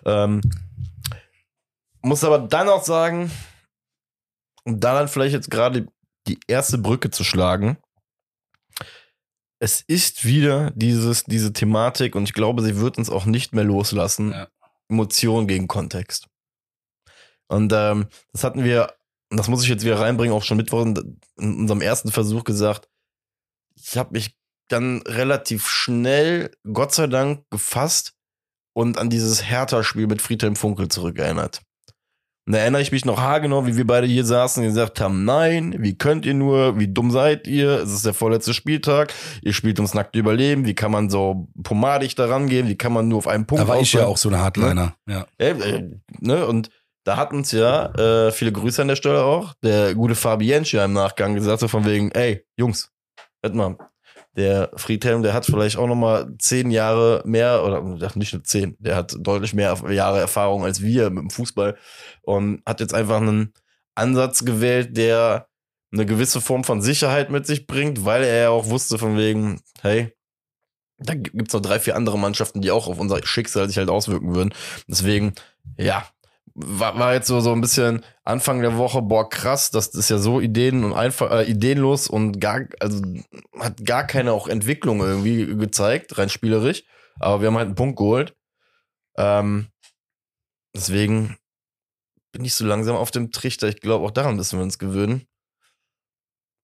ähm, 0.05 0.41
muss 2.03 2.25
aber 2.25 2.39
dann 2.39 2.69
auch 2.69 2.85
sagen, 2.85 3.31
und 4.65 4.81
dann 4.81 4.97
halt 4.97 5.11
vielleicht 5.11 5.35
jetzt 5.35 5.51
gerade 5.51 5.87
die 6.29 6.39
erste 6.47 6.79
Brücke 6.79 7.11
zu 7.11 7.25
schlagen. 7.25 7.79
Es 9.59 9.83
ist 9.87 10.25
wieder 10.25 10.71
dieses, 10.73 11.25
diese 11.25 11.53
Thematik 11.53 12.15
und 12.15 12.25
ich 12.25 12.35
glaube, 12.35 12.63
sie 12.63 12.79
wird 12.79 12.99
uns 12.99 13.09
auch 13.09 13.25
nicht 13.25 13.55
mehr 13.55 13.65
loslassen. 13.65 14.33
Ja. 14.33 14.49
Emotion 14.89 15.49
gegen 15.49 15.67
Kontext. 15.67 16.29
Und 17.49 17.73
ähm, 17.73 18.07
das 18.33 18.45
hatten 18.45 18.65
wir, 18.65 18.95
und 19.31 19.39
das 19.39 19.49
muss 19.49 19.63
ich 19.63 19.69
jetzt 19.69 19.85
wieder 19.85 19.99
reinbringen, 19.99 20.37
auch 20.37 20.43
schon 20.43 20.57
Mittwoch 20.57 20.85
in 20.85 21.19
unserem 21.37 21.81
ersten 21.81 22.13
Versuch 22.13 22.45
gesagt. 22.45 22.89
Ich 23.75 23.97
habe 23.97 24.13
mich 24.13 24.37
dann 24.69 25.03
relativ 25.03 25.69
schnell, 25.69 26.51
Gott 26.73 26.93
sei 26.93 27.07
Dank, 27.07 27.45
gefasst 27.51 28.15
und 28.73 28.99
an 28.99 29.11
dieses 29.11 29.45
Hertha-Spiel 29.45 30.07
mit 30.07 30.23
Friedhelm 30.23 30.57
Funkel 30.57 30.89
zurückerinnert. 30.89 31.63
Und 32.47 32.53
da 32.53 32.61
erinnere 32.61 32.81
ich 32.81 32.93
mich 32.93 33.05
noch 33.05 33.21
haargenau, 33.21 33.67
wie 33.67 33.77
wir 33.77 33.87
beide 33.87 34.07
hier 34.07 34.25
saßen 34.25 34.63
und 34.63 34.69
gesagt 34.69 35.01
haben, 35.01 35.25
nein, 35.25 35.75
wie 35.79 35.99
könnt 35.99 36.25
ihr 36.25 36.35
nur, 36.35 36.79
wie 36.79 36.87
dumm 36.87 37.11
seid 37.11 37.49
ihr, 37.49 37.81
es 37.81 37.93
ist 37.93 38.07
der 38.07 38.15
vorletzte 38.15 38.55
Spieltag, 38.55 39.13
ihr 39.43 39.53
spielt 39.53 39.81
ums 39.81 39.95
nackte 39.95 40.21
Überleben, 40.21 40.65
wie 40.65 40.75
kann 40.75 40.93
man 40.93 41.11
so 41.11 41.49
pomadig 41.65 42.15
da 42.15 42.27
rangehen, 42.27 42.69
wie 42.69 42.77
kann 42.77 42.93
man 42.93 43.09
nur 43.09 43.19
auf 43.19 43.27
einen 43.27 43.47
Punkt 43.47 43.65
Da 43.65 43.69
war 43.69 43.81
ich 43.81 43.93
ja 43.93 44.07
auch 44.07 44.17
so 44.17 44.29
eine 44.29 44.39
Hardliner, 44.39 44.95
ne? 45.07 45.13
ja. 45.13 45.27
Äh, 45.39 45.91
ne? 46.21 46.47
Und 46.47 46.71
da 47.05 47.17
hat 47.17 47.33
uns 47.33 47.51
ja, 47.51 47.87
äh, 47.95 48.31
viele 48.31 48.53
Grüße 48.53 48.81
an 48.81 48.89
der 48.89 48.97
Stelle 48.97 49.25
auch, 49.25 49.55
der 49.65 49.97
gute 49.97 50.15
Fabienci 50.15 50.77
im 50.77 50.93
Nachgang 50.93 51.35
gesagt, 51.35 51.61
so 51.61 51.69
von 51.69 51.85
wegen, 51.85 52.13
ey, 52.13 52.45
Jungs, 52.57 52.93
hört 53.43 53.57
mal, 53.57 53.77
der 54.37 54.71
Friedhelm, 54.77 55.23
der 55.23 55.33
hat 55.33 55.47
vielleicht 55.47 55.79
auch 55.79 55.87
noch 55.87 55.95
mal 55.95 56.35
zehn 56.39 56.71
Jahre 56.71 57.23
mehr 57.25 57.65
oder 57.65 57.83
nicht 58.15 58.35
nur 58.35 58.45
zehn, 58.45 58.77
der 58.79 58.97
hat 58.97 59.17
deutlich 59.19 59.55
mehr 59.55 59.77
Jahre 59.91 60.21
Erfahrung 60.21 60.65
als 60.65 60.83
wir 60.83 61.11
mit 61.11 61.23
dem 61.23 61.31
Fußball 61.31 61.77
und 62.23 62.63
hat 62.67 62.81
jetzt 62.81 62.95
einfach 62.95 63.17
einen 63.17 63.55
Ansatz 63.95 64.45
gewählt, 64.45 64.97
der 64.97 65.49
eine 65.93 66.05
gewisse 66.05 66.41
Form 66.41 66.65
von 66.65 66.83
Sicherheit 66.83 67.31
mit 67.31 67.47
sich 67.47 67.67
bringt, 67.67 68.05
weil 68.05 68.25
er 68.25 68.43
ja 68.43 68.49
auch 68.51 68.67
wusste 68.67 68.99
von 68.99 69.17
wegen, 69.17 69.61
hey, 69.81 70.13
da 70.99 71.15
gibt's 71.15 71.55
noch 71.55 71.61
drei, 71.61 71.79
vier 71.79 71.97
andere 71.97 72.19
Mannschaften, 72.19 72.61
die 72.61 72.71
auch 72.71 72.89
auf 72.89 72.99
unser 72.99 73.25
Schicksal 73.25 73.69
sich 73.69 73.79
halt 73.79 73.91
auswirken 73.91 74.35
würden. 74.35 74.55
Deswegen, 74.89 75.35
ja, 75.77 76.07
war, 76.59 76.99
war 76.99 77.13
jetzt 77.13 77.27
so, 77.29 77.41
so 77.41 77.53
ein 77.53 77.61
bisschen 77.61 78.03
Anfang 78.25 78.63
der 78.63 78.79
Woche, 78.79 79.03
boah, 79.03 79.29
krass, 79.29 79.71
das 79.71 79.89
ist 79.89 80.09
ja 80.09 80.19
so 80.19 80.41
ideen 80.41 80.85
und 80.85 80.95
einfach 80.95 81.31
äh, 81.31 81.45
ideenlos 81.45 82.09
und 82.09 82.41
gar, 82.41 82.63
also 82.81 83.03
hat 83.59 83.85
gar 83.85 84.07
keine 84.07 84.33
auch 84.33 84.49
Entwicklung 84.49 85.01
irgendwie 85.01 85.47
gezeigt, 85.57 86.17
rein 86.17 86.31
spielerisch. 86.31 86.85
Aber 87.21 87.41
wir 87.41 87.49
haben 87.49 87.57
halt 87.57 87.67
einen 87.67 87.75
Punkt 87.75 87.99
geholt. 87.99 88.35
Ähm, 89.19 89.69
deswegen 90.75 91.37
bin 92.33 92.45
ich 92.45 92.55
so 92.55 92.65
langsam 92.67 92.97
auf 92.97 93.11
dem 93.11 93.33
Trichter. 93.33 93.69
Ich 93.69 93.81
glaube, 93.81 94.07
auch 94.07 94.11
daran 94.11 94.37
müssen 94.37 94.59
wir 94.59 94.63
uns 94.63 94.79
gewöhnen. 94.79 95.27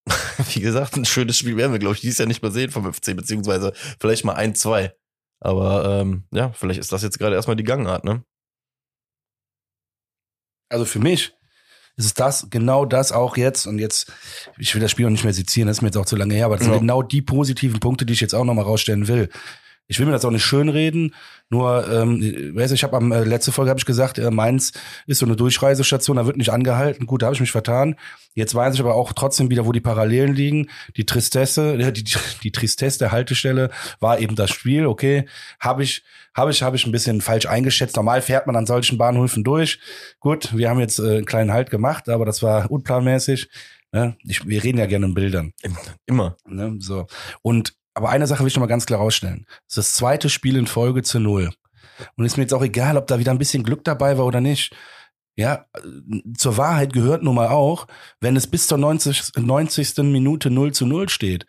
Wie 0.55 0.61
gesagt, 0.61 0.97
ein 0.97 1.05
schönes 1.05 1.39
Spiel 1.39 1.57
werden 1.57 1.73
wir, 1.73 1.79
glaube 1.79 1.95
ich, 1.95 2.01
dieses 2.01 2.19
Jahr 2.19 2.29
nicht 2.29 2.43
mehr 2.43 2.51
sehen 2.51 2.71
vom 2.71 2.91
FC, 2.91 3.15
beziehungsweise 3.15 3.73
vielleicht 4.01 4.25
mal 4.25 4.35
ein, 4.35 4.55
zwei. 4.55 4.95
Aber 5.41 6.01
ähm, 6.01 6.25
ja, 6.33 6.53
vielleicht 6.53 6.81
ist 6.81 6.93
das 6.93 7.03
jetzt 7.03 7.19
gerade 7.19 7.35
erstmal 7.37 7.57
die 7.57 7.65
Gangart, 7.65 8.05
ne? 8.05 8.25
Also 10.73 10.85
für 10.85 10.99
mich 10.99 11.33
ist 11.97 12.07
es 12.07 12.15
das, 12.15 12.47
genau 12.51 12.85
das 12.87 13.13
auch 13.13 13.37
jetzt. 13.37 13.67
Und 13.67 13.79
jetzt, 13.79 14.11
ich 14.59 14.75
will 14.75 14.81
das 14.81 14.91
Spiel 14.91 15.07
auch 15.07 15.11
nicht 15.11 15.25
mehr 15.25 15.33
sezieren, 15.35 15.69
das 15.69 15.79
ist 15.79 15.83
mir 15.83 15.89
jetzt 15.89 15.97
auch 15.99 16.07
zu 16.07 16.17
lange 16.17 16.35
her, 16.35 16.47
aber 16.47 16.57
das 16.57 16.67
Ja. 16.67 16.73
sind 16.73 16.81
genau 16.81 17.03
die 17.03 17.23
positiven 17.23 17.81
Punkte, 17.81 18.07
die 18.07 18.15
ich 18.15 18.21
jetzt 18.21 18.35
auch 18.35 18.45
nochmal 18.45 18.65
rausstellen 18.65 19.09
will. 19.09 19.29
Ich 19.89 19.99
will 19.99 20.07
mir 20.07 20.13
das 20.13 20.25
auch 20.25 20.31
nicht 20.31 20.45
schönreden, 20.45 21.13
nur, 21.53 21.87
ähm, 21.93 22.23
weißt 22.57 22.71
du, 22.71 22.75
ich 22.75 22.83
habe 22.83 22.97
am 22.97 23.13
äh, 23.13 23.25
letzte 23.25 23.53
Folge 23.53 23.69
habe 23.69 23.79
ich 23.79 23.85
gesagt, 23.85 24.19
äh, 24.19 24.31
Mainz 24.31 24.73
ist 25.07 25.19
so 25.19 25.27
eine 25.27 25.37
Durchreisestation, 25.37 26.17
da 26.17 26.25
wird 26.25 26.39
nicht 26.39 26.49
angehalten. 26.49 27.05
Gut, 27.05 27.21
da 27.21 27.27
habe 27.27 27.35
ich 27.35 27.43
mich 27.43 27.53
vertan. 27.53 27.97
Jetzt 28.33 28.55
weiß 28.55 28.73
ich 28.73 28.81
aber 28.81 28.95
auch 28.95 29.13
trotzdem 29.13 29.51
wieder, 29.51 29.67
wo 29.67 29.73
die 29.73 29.83
Parallelen 29.83 30.35
liegen. 30.35 30.71
Die 30.97 31.05
Tristesse, 31.05 31.75
äh, 31.79 31.93
die, 31.93 32.05
die 32.43 32.53
Tristesse 32.53 33.01
der 33.01 33.13
Haltestelle 33.13 33.69
war 34.01 34.19
eben 34.19 34.35
das 34.35 34.51
Spiel. 34.51 34.87
Okay, 34.87 35.27
habe 35.61 35.83
ich, 35.83 36.03
habe 36.35 36.51
ich, 36.51 36.63
habe 36.63 36.75
ich 36.75 36.87
ein 36.87 36.93
bisschen 36.93 37.21
falsch 37.21 37.45
eingeschätzt. 37.45 37.97
Normal 37.97 38.23
fährt 38.23 38.47
man 38.47 38.57
an 38.57 38.65
solchen 38.65 38.97
Bahnhöfen 38.97 39.45
durch. 39.45 39.79
Gut, 40.21 40.57
wir 40.57 40.71
haben 40.71 40.81
jetzt 40.81 41.01
äh, 41.01 41.17
einen 41.17 41.27
kleinen 41.27 41.53
Halt 41.53 41.69
gemacht, 41.69 42.09
aber 42.09 42.25
das 42.25 42.43
war 42.43 42.71
unplanmäßig. 42.71 43.51
Ne? 43.93 44.17
Ich, 44.25 44.49
wir 44.49 44.65
reden 44.65 44.79
ja 44.79 44.87
gerne 44.87 45.05
in 45.05 45.13
Bildern. 45.13 45.53
Immer. 46.07 46.39
Ne? 46.47 46.77
So. 46.79 47.09
Und 47.43 47.75
aber 47.95 48.11
eine 48.11 48.27
Sache 48.27 48.41
will 48.41 48.49
ich 48.49 48.55
noch 48.57 48.61
mal 48.63 48.67
ganz 48.67 48.87
klar 48.87 49.01
rausstellen. 49.01 49.45
Das 49.49 49.77
ist 49.77 49.79
das 49.79 49.93
zweite 49.95 50.29
Spiel 50.31 50.57
in 50.57 50.67
Folge 50.67 51.03
zu 51.03 51.19
null. 51.19 51.51
Und 52.17 52.25
ist 52.25 52.37
mir 52.37 52.45
jetzt 52.45 52.55
auch 52.55 52.63
egal, 52.63 52.97
ob 52.97 53.07
da 53.07 53.19
wieder 53.19 53.31
ein 53.33 53.39
bisschen 53.39 53.63
Glück 53.63 53.85
dabei 53.85 54.19
war 54.19 54.27
oder 54.27 54.41
nicht. 54.41 54.75
Ja, 55.37 55.67
äh, 55.75 55.81
zur 56.37 56.57
Wahrheit 56.57 56.93
gehört 56.93 57.23
nun 57.23 57.35
mal 57.35 57.49
auch, 57.49 57.87
wenn 58.21 58.37
es 58.37 58.47
bis 58.47 58.67
zur 58.67 58.79
90. 58.79 59.33
90. 59.37 59.99
Minute 59.99 60.51
0 60.51 60.73
zu 60.73 60.87
0 60.87 61.09
steht 61.09 61.47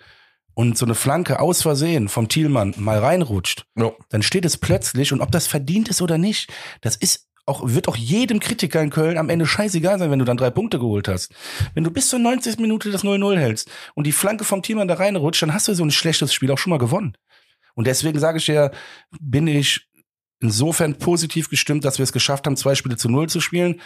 und 0.54 0.78
so 0.78 0.86
eine 0.86 0.96
Flanke 0.96 1.40
aus 1.40 1.62
Versehen 1.64 2.08
vom 2.10 2.28
Thielmann 2.28 2.76
mal 2.78 3.00
reinrutscht, 3.00 3.66
No. 3.76 3.98
dann 4.10 4.22
steht 4.22 4.46
es 4.46 4.58
plötzlich 4.58 5.12
und 5.12 5.22
ob 5.22 5.32
das 5.32 5.48
verdient 5.48 5.90
ist 5.90 6.02
oder 6.02 6.18
nicht, 6.18 6.52
das 6.82 6.96
ist 6.96 7.28
auch, 7.46 7.62
wird 7.64 7.88
auch 7.88 7.98
jedem 7.98 8.40
Kritiker 8.40 8.82
in 8.82 8.90
Köln 8.90 9.18
am 9.18 9.30
Ende 9.30 9.46
scheißegal 9.46 10.00
sein, 10.00 10.12
wenn 10.12 10.20
du 10.20 10.26
dann 10.26 10.38
drei 10.38 10.50
Punkte 10.50 10.80
geholt 10.80 11.08
hast. 11.08 11.34
Wenn 11.74 11.84
du 11.84 11.92
bis 11.92 12.10
zur 12.10 12.20
90. 12.20 12.60
Minute 12.60 12.92
das 12.92 13.04
0-0 13.04 13.38
hältst 13.38 13.70
und 13.96 14.08
die 14.08 14.12
Flanke 14.12 14.46
vom 14.46 14.62
Team 14.62 14.86
da 14.88 14.94
reinrutscht, 14.94 15.42
dann 15.42 15.54
hast 15.54 15.68
du 15.68 15.74
so 15.74 15.84
ein 15.84 15.92
schlechtes 15.92 16.34
Spiel 16.34 16.52
auch 16.52 16.58
schon 16.58 16.72
mal 16.72 16.78
gewonnen. 16.78 17.18
Und 17.76 17.88
deswegen 17.88 18.20
sage 18.20 18.38
ich 18.38 18.48
ja, 18.48 18.72
bin 19.20 19.48
ich 19.48 19.88
insofern 20.40 20.98
positiv 20.98 21.50
gestimmt, 21.50 21.86
dass 21.86 21.98
wir 21.98 22.04
es 22.04 22.14
geschafft 22.14 22.46
haben, 22.46 22.58
zwei 22.58 22.76
Spiele 22.76 22.98
zu 22.98 23.10
Null 23.10 23.30
zu 23.30 23.42
spielen, 23.42 23.82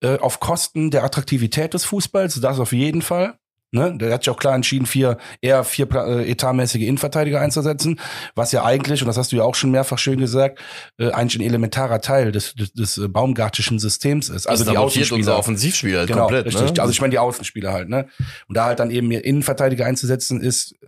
äh, 0.00 0.18
auf 0.18 0.40
Kosten 0.40 0.90
der 0.90 1.04
Attraktivität 1.04 1.74
des 1.74 1.84
Fußballs, 1.84 2.40
das 2.40 2.60
auf 2.60 2.72
jeden 2.72 3.02
Fall. 3.02 3.38
Ne, 3.74 3.96
der 3.96 4.12
hat 4.12 4.22
sich 4.22 4.28
auch 4.30 4.38
klar 4.38 4.54
entschieden, 4.54 4.84
vier, 4.84 5.16
eher 5.40 5.64
vier 5.64 5.90
äh, 5.94 6.30
etatmäßige 6.30 6.82
Innenverteidiger 6.82 7.40
einzusetzen, 7.40 7.98
was 8.34 8.52
ja 8.52 8.64
eigentlich, 8.66 9.00
und 9.00 9.06
das 9.08 9.16
hast 9.16 9.32
du 9.32 9.36
ja 9.36 9.44
auch 9.44 9.54
schon 9.54 9.70
mehrfach 9.70 9.96
schön 9.96 10.20
gesagt, 10.20 10.60
äh, 10.98 11.10
eigentlich 11.10 11.40
ein 11.40 11.46
elementarer 11.46 12.02
Teil 12.02 12.32
des, 12.32 12.52
des, 12.54 12.74
des 12.74 12.98
äh, 12.98 13.08
baumgartischen 13.08 13.78
Systems 13.78 14.28
ist. 14.28 14.46
Also 14.46 14.64
die 14.64 14.70
unser 14.72 14.80
Außenspieler. 14.82 15.38
Offensivspieler 15.38 15.98
halt 16.00 16.08
Genau, 16.08 16.20
komplett, 16.24 16.44
richtig. 16.48 16.70
ne? 16.74 16.82
Also 16.82 16.90
ich 16.92 17.00
meine 17.00 17.12
die 17.12 17.18
Außenspieler 17.18 17.72
halt, 17.72 17.88
ne? 17.88 18.08
Und 18.46 18.58
da 18.58 18.66
halt 18.66 18.78
dann 18.78 18.90
eben 18.90 19.10
Innenverteidiger 19.10 19.86
einzusetzen, 19.86 20.42
ist 20.42 20.74
äh, 20.82 20.86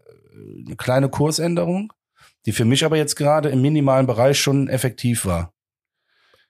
eine 0.67 0.77
kleine 0.77 1.09
Kursänderung, 1.09 1.91
die 2.45 2.53
für 2.53 2.67
mich 2.67 2.85
aber 2.85 2.99
jetzt 2.99 3.17
gerade 3.17 3.49
im 3.49 3.63
minimalen 3.63 4.07
Bereich 4.07 4.39
schon 4.39 4.69
effektiv 4.69 5.25
war. 5.25 5.55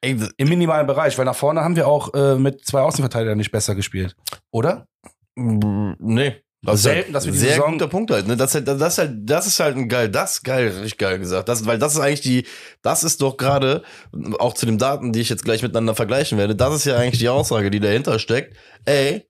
Ey, 0.00 0.16
das- 0.16 0.30
Im 0.36 0.48
minimalen 0.48 0.88
Bereich, 0.88 1.16
weil 1.16 1.26
nach 1.26 1.36
vorne 1.36 1.60
haben 1.60 1.76
wir 1.76 1.86
auch 1.86 2.12
äh, 2.12 2.34
mit 2.34 2.66
zwei 2.66 2.80
Außenverteidigern 2.80 3.38
nicht 3.38 3.52
besser 3.52 3.76
gespielt. 3.76 4.16
Oder? 4.50 4.88
Nee. 5.36 6.36
Das 6.62 6.76
ist 6.76 6.82
Selten, 6.84 7.04
halt 7.08 7.14
dass 7.14 7.24
wir 7.26 7.32
die 7.32 7.38
sehr 7.38 7.50
Saison- 7.56 7.72
guter 7.72 7.88
Punkt 7.88 8.10
halt, 8.10 8.26
ne? 8.26 8.38
Das, 8.38 8.54
ist 8.54 8.66
halt- 8.66 8.80
das, 8.80 8.92
ist 8.94 8.98
halt, 8.98 9.12
das 9.24 9.46
ist 9.46 9.60
halt 9.60 9.76
ein 9.76 9.86
geil, 9.86 10.08
das 10.08 10.36
ist 10.36 10.44
geil, 10.44 10.68
richtig 10.68 10.96
geil 10.96 11.18
gesagt. 11.18 11.48
Das, 11.50 11.66
weil 11.66 11.78
das 11.78 11.92
ist 11.94 12.00
eigentlich 12.00 12.22
die, 12.22 12.46
das 12.80 13.04
ist 13.04 13.20
doch 13.20 13.36
gerade, 13.36 13.82
auch 14.38 14.54
zu 14.54 14.64
den 14.64 14.78
Daten, 14.78 15.12
die 15.12 15.20
ich 15.20 15.28
jetzt 15.28 15.44
gleich 15.44 15.62
miteinander 15.62 15.94
vergleichen 15.94 16.38
werde, 16.38 16.56
das 16.56 16.74
ist 16.74 16.86
ja 16.86 16.96
eigentlich 16.96 17.18
die 17.18 17.28
Aussage, 17.28 17.70
die 17.70 17.80
dahinter 17.80 18.18
steckt. 18.18 18.56
Ey, 18.86 19.26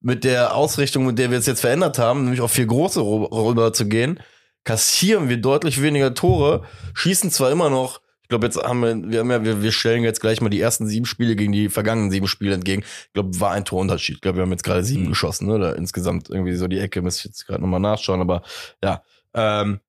mit 0.00 0.22
der 0.22 0.54
Ausrichtung, 0.54 1.06
mit 1.06 1.18
der 1.18 1.32
wir 1.32 1.38
es 1.38 1.46
jetzt 1.46 1.60
verändert 1.60 1.98
haben, 1.98 2.22
nämlich 2.22 2.40
auf 2.40 2.52
vier 2.52 2.66
große 2.66 3.00
rüber 3.00 3.72
zu 3.72 3.86
gehen, 3.88 4.20
kassieren 4.62 5.28
wir 5.28 5.38
deutlich 5.38 5.82
weniger 5.82 6.14
Tore, 6.14 6.64
schießen 6.94 7.32
zwar 7.32 7.50
immer 7.50 7.68
noch, 7.68 7.99
glaube, 8.30 8.46
jetzt 8.46 8.56
haben 8.56 8.80
wir, 8.80 9.10
wir 9.10 9.20
haben 9.20 9.30
ja, 9.30 9.44
wir, 9.44 9.62
wir 9.62 9.72
stellen 9.72 10.02
jetzt 10.02 10.20
gleich 10.20 10.40
mal 10.40 10.48
die 10.48 10.60
ersten 10.60 10.86
sieben 10.86 11.04
Spiele 11.04 11.36
gegen 11.36 11.52
die 11.52 11.68
vergangenen 11.68 12.10
sieben 12.10 12.26
Spiele 12.28 12.54
entgegen. 12.54 12.82
Ich 12.82 13.12
glaube, 13.12 13.38
war 13.38 13.50
ein 13.52 13.66
Torunterschied. 13.66 14.16
Ich 14.16 14.20
glaube, 14.22 14.38
wir 14.38 14.42
haben 14.42 14.50
jetzt 14.52 14.64
gerade 14.64 14.82
sieben 14.82 15.04
Mhm. 15.04 15.08
geschossen, 15.10 15.48
ne? 15.48 15.54
Oder 15.54 15.76
insgesamt 15.76 16.30
irgendwie 16.30 16.54
so 16.54 16.66
die 16.66 16.78
Ecke, 16.78 17.02
müsste 17.02 17.20
ich 17.20 17.24
jetzt 17.26 17.46
gerade 17.46 17.60
nochmal 17.60 17.80
nachschauen, 17.80 18.20
aber 18.22 18.42
ja. 18.82 19.02
Ähm, 19.34 19.80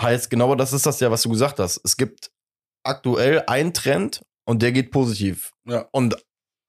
heißt, 0.00 0.28
genau 0.28 0.54
das 0.54 0.72
ist 0.72 0.84
das 0.86 1.00
ja, 1.00 1.10
was 1.10 1.22
du 1.22 1.30
gesagt 1.30 1.58
hast. 1.58 1.80
Es 1.84 1.96
gibt 1.96 2.30
aktuell 2.82 3.44
einen 3.46 3.72
Trend 3.72 4.22
und 4.44 4.60
der 4.62 4.72
geht 4.72 4.90
positiv. 4.90 5.52
Ja. 5.66 5.86
Und 5.92 6.16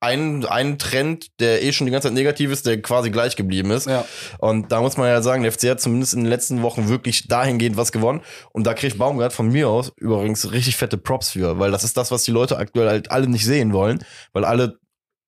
ein, 0.00 0.44
ein 0.44 0.78
Trend, 0.78 1.28
der 1.40 1.62
eh 1.62 1.72
schon 1.72 1.86
die 1.86 1.90
ganze 1.90 2.08
Zeit 2.08 2.14
negativ 2.14 2.50
ist, 2.50 2.66
der 2.66 2.80
quasi 2.82 3.10
gleich 3.10 3.34
geblieben 3.36 3.70
ist. 3.70 3.86
Ja. 3.86 4.04
Und 4.38 4.70
da 4.70 4.80
muss 4.80 4.96
man 4.96 5.08
ja 5.08 5.22
sagen, 5.22 5.42
der 5.42 5.52
FC 5.52 5.70
hat 5.70 5.80
zumindest 5.80 6.14
in 6.14 6.20
den 6.20 6.28
letzten 6.28 6.62
Wochen 6.62 6.88
wirklich 6.88 7.28
dahingehend 7.28 7.76
was 7.76 7.92
gewonnen. 7.92 8.20
Und 8.52 8.66
da 8.66 8.74
kriegt 8.74 8.98
Baumgart 8.98 9.32
von 9.32 9.48
mir 9.48 9.68
aus 9.68 9.92
übrigens 9.96 10.52
richtig 10.52 10.76
fette 10.76 10.98
Props 10.98 11.30
für, 11.30 11.58
weil 11.58 11.70
das 11.70 11.84
ist 11.84 11.96
das, 11.96 12.10
was 12.10 12.24
die 12.24 12.30
Leute 12.30 12.58
aktuell 12.58 12.88
halt 12.88 13.10
alle 13.10 13.26
nicht 13.26 13.44
sehen 13.44 13.72
wollen, 13.72 14.04
weil 14.32 14.44
alle 14.44 14.78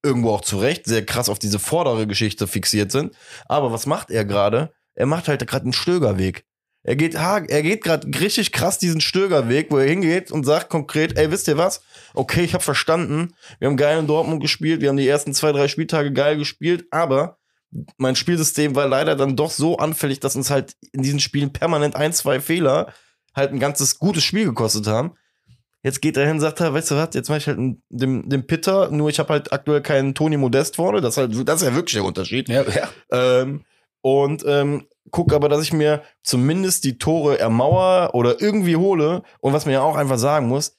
irgendwo 0.04 0.30
auch 0.30 0.42
zu 0.42 0.58
Recht 0.58 0.86
sehr 0.86 1.04
krass 1.04 1.28
auf 1.28 1.38
diese 1.38 1.58
vordere 1.58 2.06
Geschichte 2.06 2.46
fixiert 2.46 2.92
sind. 2.92 3.14
Aber 3.46 3.72
was 3.72 3.86
macht 3.86 4.10
er 4.10 4.24
gerade? 4.24 4.70
Er 4.94 5.06
macht 5.06 5.28
halt 5.28 5.46
gerade 5.46 5.64
einen 5.64 5.72
Stögerweg. 5.72 6.44
Er 6.84 6.96
geht, 6.96 7.18
ha, 7.18 7.38
er 7.38 7.62
geht 7.62 7.82
gerade 7.82 8.06
richtig 8.20 8.52
krass 8.52 8.78
diesen 8.78 9.00
Stögerweg, 9.00 9.70
wo 9.70 9.78
er 9.78 9.88
hingeht 9.88 10.30
und 10.30 10.44
sagt 10.44 10.70
konkret, 10.70 11.18
ey, 11.18 11.30
wisst 11.30 11.48
ihr 11.48 11.58
was? 11.58 11.82
Okay, 12.14 12.42
ich 12.42 12.54
habe 12.54 12.64
verstanden. 12.64 13.34
Wir 13.58 13.68
haben 13.68 13.76
geil 13.76 13.98
in 13.98 14.06
Dortmund 14.06 14.40
gespielt, 14.40 14.80
wir 14.80 14.88
haben 14.88 14.96
die 14.96 15.08
ersten 15.08 15.34
zwei, 15.34 15.52
drei 15.52 15.68
Spieltage 15.68 16.12
geil 16.12 16.38
gespielt, 16.38 16.86
aber 16.90 17.38
mein 17.98 18.16
Spielsystem 18.16 18.74
war 18.74 18.88
leider 18.88 19.16
dann 19.16 19.36
doch 19.36 19.50
so 19.50 19.76
anfällig, 19.76 20.20
dass 20.20 20.36
uns 20.36 20.50
halt 20.50 20.74
in 20.92 21.02
diesen 21.02 21.20
Spielen 21.20 21.52
permanent 21.52 21.96
ein, 21.96 22.12
zwei 22.12 22.40
Fehler 22.40 22.92
halt 23.34 23.52
ein 23.52 23.60
ganzes 23.60 23.98
gutes 23.98 24.24
Spiel 24.24 24.46
gekostet 24.46 24.86
haben. 24.86 25.12
Jetzt 25.82 26.00
geht 26.00 26.16
er 26.16 26.24
hin 26.24 26.34
und 26.34 26.40
sagt, 26.40 26.60
er, 26.60 26.74
weißt 26.74 26.90
du 26.90 26.96
was, 26.96 27.10
jetzt 27.14 27.28
mache 27.28 27.38
ich 27.38 27.46
halt 27.46 27.58
den, 27.88 28.28
den 28.28 28.46
Pitter, 28.46 28.90
nur 28.90 29.10
ich 29.10 29.18
habe 29.18 29.34
halt 29.34 29.52
aktuell 29.52 29.80
keinen 29.80 30.14
Toni 30.14 30.36
Modest 30.36 30.76
vorne. 30.76 31.00
Das 31.00 31.14
ist, 31.14 31.18
halt, 31.18 31.48
das 31.48 31.62
ist 31.62 31.68
ja 31.68 31.74
wirklich 31.74 31.94
der 31.94 32.04
Unterschied. 32.04 32.48
Ja, 32.48 32.64
ja. 32.68 32.88
Ähm, 33.12 33.64
und 34.00 34.44
ähm, 34.46 34.86
guck 35.10 35.32
aber, 35.32 35.48
dass 35.48 35.62
ich 35.62 35.72
mir 35.72 36.02
zumindest 36.22 36.84
die 36.84 36.98
Tore 36.98 37.38
ermauer 37.38 38.10
oder 38.14 38.40
irgendwie 38.40 38.76
hole. 38.76 39.22
Und 39.40 39.52
was 39.52 39.64
man 39.64 39.74
ja 39.74 39.82
auch 39.82 39.96
einfach 39.96 40.18
sagen 40.18 40.48
muss, 40.48 40.78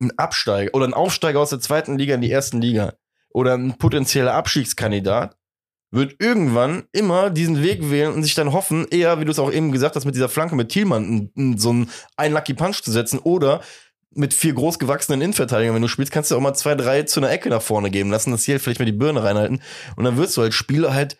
ein 0.00 0.16
Absteiger 0.18 0.74
oder 0.74 0.86
ein 0.86 0.94
Aufsteiger 0.94 1.40
aus 1.40 1.50
der 1.50 1.60
zweiten 1.60 1.98
Liga 1.98 2.14
in 2.14 2.20
die 2.20 2.30
ersten 2.30 2.60
Liga 2.60 2.94
oder 3.32 3.54
ein 3.54 3.76
potenzieller 3.78 4.34
Abstiegskandidat 4.34 5.36
wird 5.92 6.16
irgendwann 6.20 6.84
immer 6.92 7.30
diesen 7.30 7.62
Weg 7.62 7.90
wählen 7.90 8.12
und 8.14 8.22
sich 8.22 8.34
dann 8.34 8.52
hoffen, 8.52 8.86
eher, 8.90 9.20
wie 9.20 9.24
du 9.24 9.32
es 9.32 9.38
auch 9.38 9.52
eben 9.52 9.72
gesagt 9.72 9.96
hast, 9.96 10.04
mit 10.04 10.14
dieser 10.14 10.28
Flanke 10.28 10.54
mit 10.54 10.68
Thielmann 10.68 11.30
so 11.56 11.70
einen, 11.70 11.90
einen 12.16 12.34
Lucky 12.34 12.54
Punch 12.54 12.82
zu 12.82 12.92
setzen 12.92 13.18
oder 13.18 13.60
mit 14.12 14.34
vier 14.34 14.54
großgewachsenen 14.54 15.20
Innenverteidigern, 15.20 15.74
wenn 15.74 15.82
du 15.82 15.88
spielst, 15.88 16.12
kannst 16.12 16.30
du 16.30 16.36
auch 16.36 16.40
mal 16.40 16.54
zwei, 16.54 16.74
drei 16.74 17.04
zu 17.04 17.20
einer 17.20 17.30
Ecke 17.30 17.48
nach 17.48 17.62
vorne 17.62 17.90
geben 17.90 18.10
lassen, 18.10 18.30
dass 18.30 18.44
die 18.44 18.52
halt 18.52 18.62
vielleicht 18.62 18.80
mal 18.80 18.86
die 18.86 18.92
Birne 18.92 19.22
reinhalten 19.22 19.62
und 19.96 20.04
dann 20.04 20.16
wirst 20.16 20.36
du 20.36 20.42
halt 20.42 20.54
Spiele 20.54 20.94
halt 20.94 21.16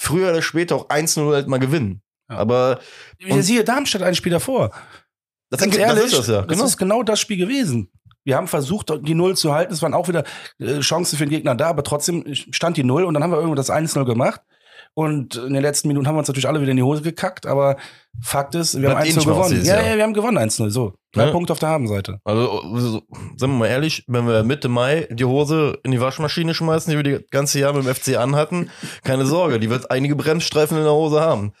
früher 0.00 0.30
oder 0.30 0.42
später 0.42 0.76
auch 0.76 0.88
1-0 0.88 1.32
halt 1.34 1.46
mal 1.48 1.58
gewinnen. 1.58 2.00
Ja. 2.30 2.38
Aber 2.38 2.80
Und 3.28 3.42
siehe 3.42 3.64
Darmstadt 3.64 4.02
ein 4.02 4.14
Spiel 4.14 4.32
davor. 4.32 4.70
das, 5.50 5.60
Ganz 5.60 5.74
ist- 5.74 5.80
ehrlich, 5.80 6.02
das 6.04 6.12
ist 6.12 6.18
das 6.20 6.26
ja. 6.28 6.42
das 6.42 6.60
ist 6.60 6.76
genau 6.78 7.02
das 7.02 7.20
Spiel 7.20 7.36
gewesen. 7.36 7.90
Wir 8.24 8.36
haben 8.36 8.48
versucht, 8.48 8.92
die 9.02 9.14
Null 9.14 9.36
zu 9.36 9.52
halten. 9.52 9.72
Es 9.72 9.82
waren 9.82 9.94
auch 9.94 10.08
wieder 10.08 10.24
äh, 10.58 10.80
Chancen 10.80 11.16
für 11.18 11.24
den 11.24 11.30
Gegner 11.30 11.54
da, 11.54 11.68
aber 11.68 11.82
trotzdem 11.82 12.24
stand 12.34 12.76
die 12.76 12.84
Null 12.84 13.04
und 13.04 13.14
dann 13.14 13.22
haben 13.22 13.30
wir 13.30 13.36
irgendwo 13.38 13.54
das 13.54 13.70
1-0 13.70 14.04
gemacht. 14.04 14.40
Und 14.94 15.36
in 15.36 15.54
den 15.54 15.62
letzten 15.62 15.88
Minuten 15.88 16.06
haben 16.06 16.16
wir 16.16 16.18
uns 16.18 16.28
natürlich 16.28 16.48
alle 16.48 16.60
wieder 16.60 16.72
in 16.72 16.76
die 16.76 16.82
Hose 16.82 17.02
gekackt, 17.02 17.46
aber 17.46 17.76
Fakt 18.22 18.56
ist, 18.56 18.74
wir 18.74 18.90
Bleibt 18.90 18.98
haben 19.00 19.06
eh 19.06 19.10
1-0 19.10 19.14
nicht 19.14 19.26
mehr 19.26 19.34
gewonnen. 19.36 19.64
Ja, 19.64 19.80
ja, 19.82 19.96
wir 19.96 20.02
haben 20.02 20.12
gewonnen 20.12 20.36
1-0. 20.36 20.68
So, 20.70 20.94
drei 21.12 21.26
Ja. 21.26 21.30
Punkte 21.30 21.52
auf 21.52 21.60
der 21.60 21.68
Habenseite. 21.68 22.18
Also, 22.24 22.60
so, 22.74 23.02
sagen 23.36 23.52
wir 23.52 23.58
mal 23.60 23.66
ehrlich, 23.68 24.04
wenn 24.08 24.26
wir 24.26 24.42
Mitte 24.42 24.68
Mai 24.68 25.06
die 25.10 25.24
Hose 25.24 25.78
in 25.84 25.92
die 25.92 26.00
Waschmaschine 26.00 26.52
schmeißen, 26.52 26.90
die 26.90 26.96
wir 26.96 27.04
die 27.04 27.24
ganze 27.30 27.60
Jahr 27.60 27.72
mit 27.72 27.84
dem 27.86 27.94
FC 27.94 28.16
anhatten, 28.18 28.68
keine 29.04 29.26
Sorge, 29.26 29.60
die 29.60 29.70
wird 29.70 29.90
einige 29.92 30.16
Bremsstreifen 30.16 30.76
in 30.76 30.82
der 30.82 30.92
Hose 30.92 31.20
haben. 31.20 31.52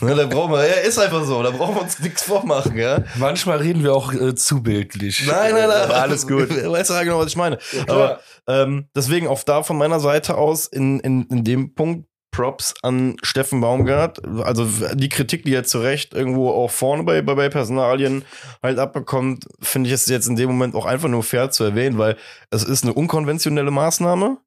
Ne, 0.00 0.14
da 0.14 0.26
brauchen 0.26 0.52
wir, 0.52 0.66
ja, 0.66 0.74
ist 0.74 0.98
einfach 0.98 1.24
so, 1.24 1.42
da 1.42 1.50
brauchen 1.50 1.74
wir 1.76 1.82
uns 1.82 1.98
nichts 2.00 2.22
vormachen, 2.22 2.76
ja. 2.76 3.02
Manchmal 3.16 3.58
reden 3.58 3.82
wir 3.82 3.94
auch 3.94 4.12
äh, 4.12 4.34
zu 4.34 4.62
bildlich. 4.62 5.26
Nein, 5.26 5.54
nein, 5.54 5.68
nein. 5.68 5.82
Aber 5.84 6.02
alles 6.02 6.28
gut. 6.28 6.50
Weißt 6.50 6.90
du 6.90 6.94
ja 6.94 7.02
genau, 7.02 7.18
was 7.18 7.28
ich 7.28 7.36
meine. 7.36 7.56
klar. 7.56 7.88
Aber 7.88 8.20
ähm, 8.46 8.88
deswegen 8.94 9.26
auch 9.26 9.42
da 9.42 9.62
von 9.62 9.78
meiner 9.78 10.00
Seite 10.00 10.36
aus 10.36 10.66
in, 10.66 11.00
in, 11.00 11.24
in 11.28 11.44
dem 11.44 11.74
Punkt 11.74 12.06
Props 12.34 12.74
an 12.82 13.16
Steffen 13.22 13.60
Baumgart. 13.60 14.24
Also 14.42 14.68
die 14.94 15.08
Kritik, 15.08 15.44
die 15.44 15.54
er 15.54 15.64
zu 15.64 15.78
Recht 15.78 16.14
irgendwo 16.14 16.50
auch 16.50 16.70
vorne 16.70 17.04
bei, 17.04 17.22
bei, 17.22 17.34
bei 17.34 17.48
Personalien 17.48 18.24
halt 18.62 18.78
abbekommt, 18.78 19.46
finde 19.60 19.88
ich 19.88 19.94
es 19.94 20.06
jetzt 20.06 20.26
in 20.26 20.36
dem 20.36 20.48
Moment 20.48 20.74
auch 20.74 20.86
einfach 20.86 21.08
nur 21.08 21.22
fair 21.22 21.50
zu 21.50 21.64
erwähnen, 21.64 21.98
weil 21.98 22.16
es 22.50 22.64
ist 22.64 22.82
eine 22.82 22.92
unkonventionelle 22.92 23.70
Maßnahme, 23.70 24.38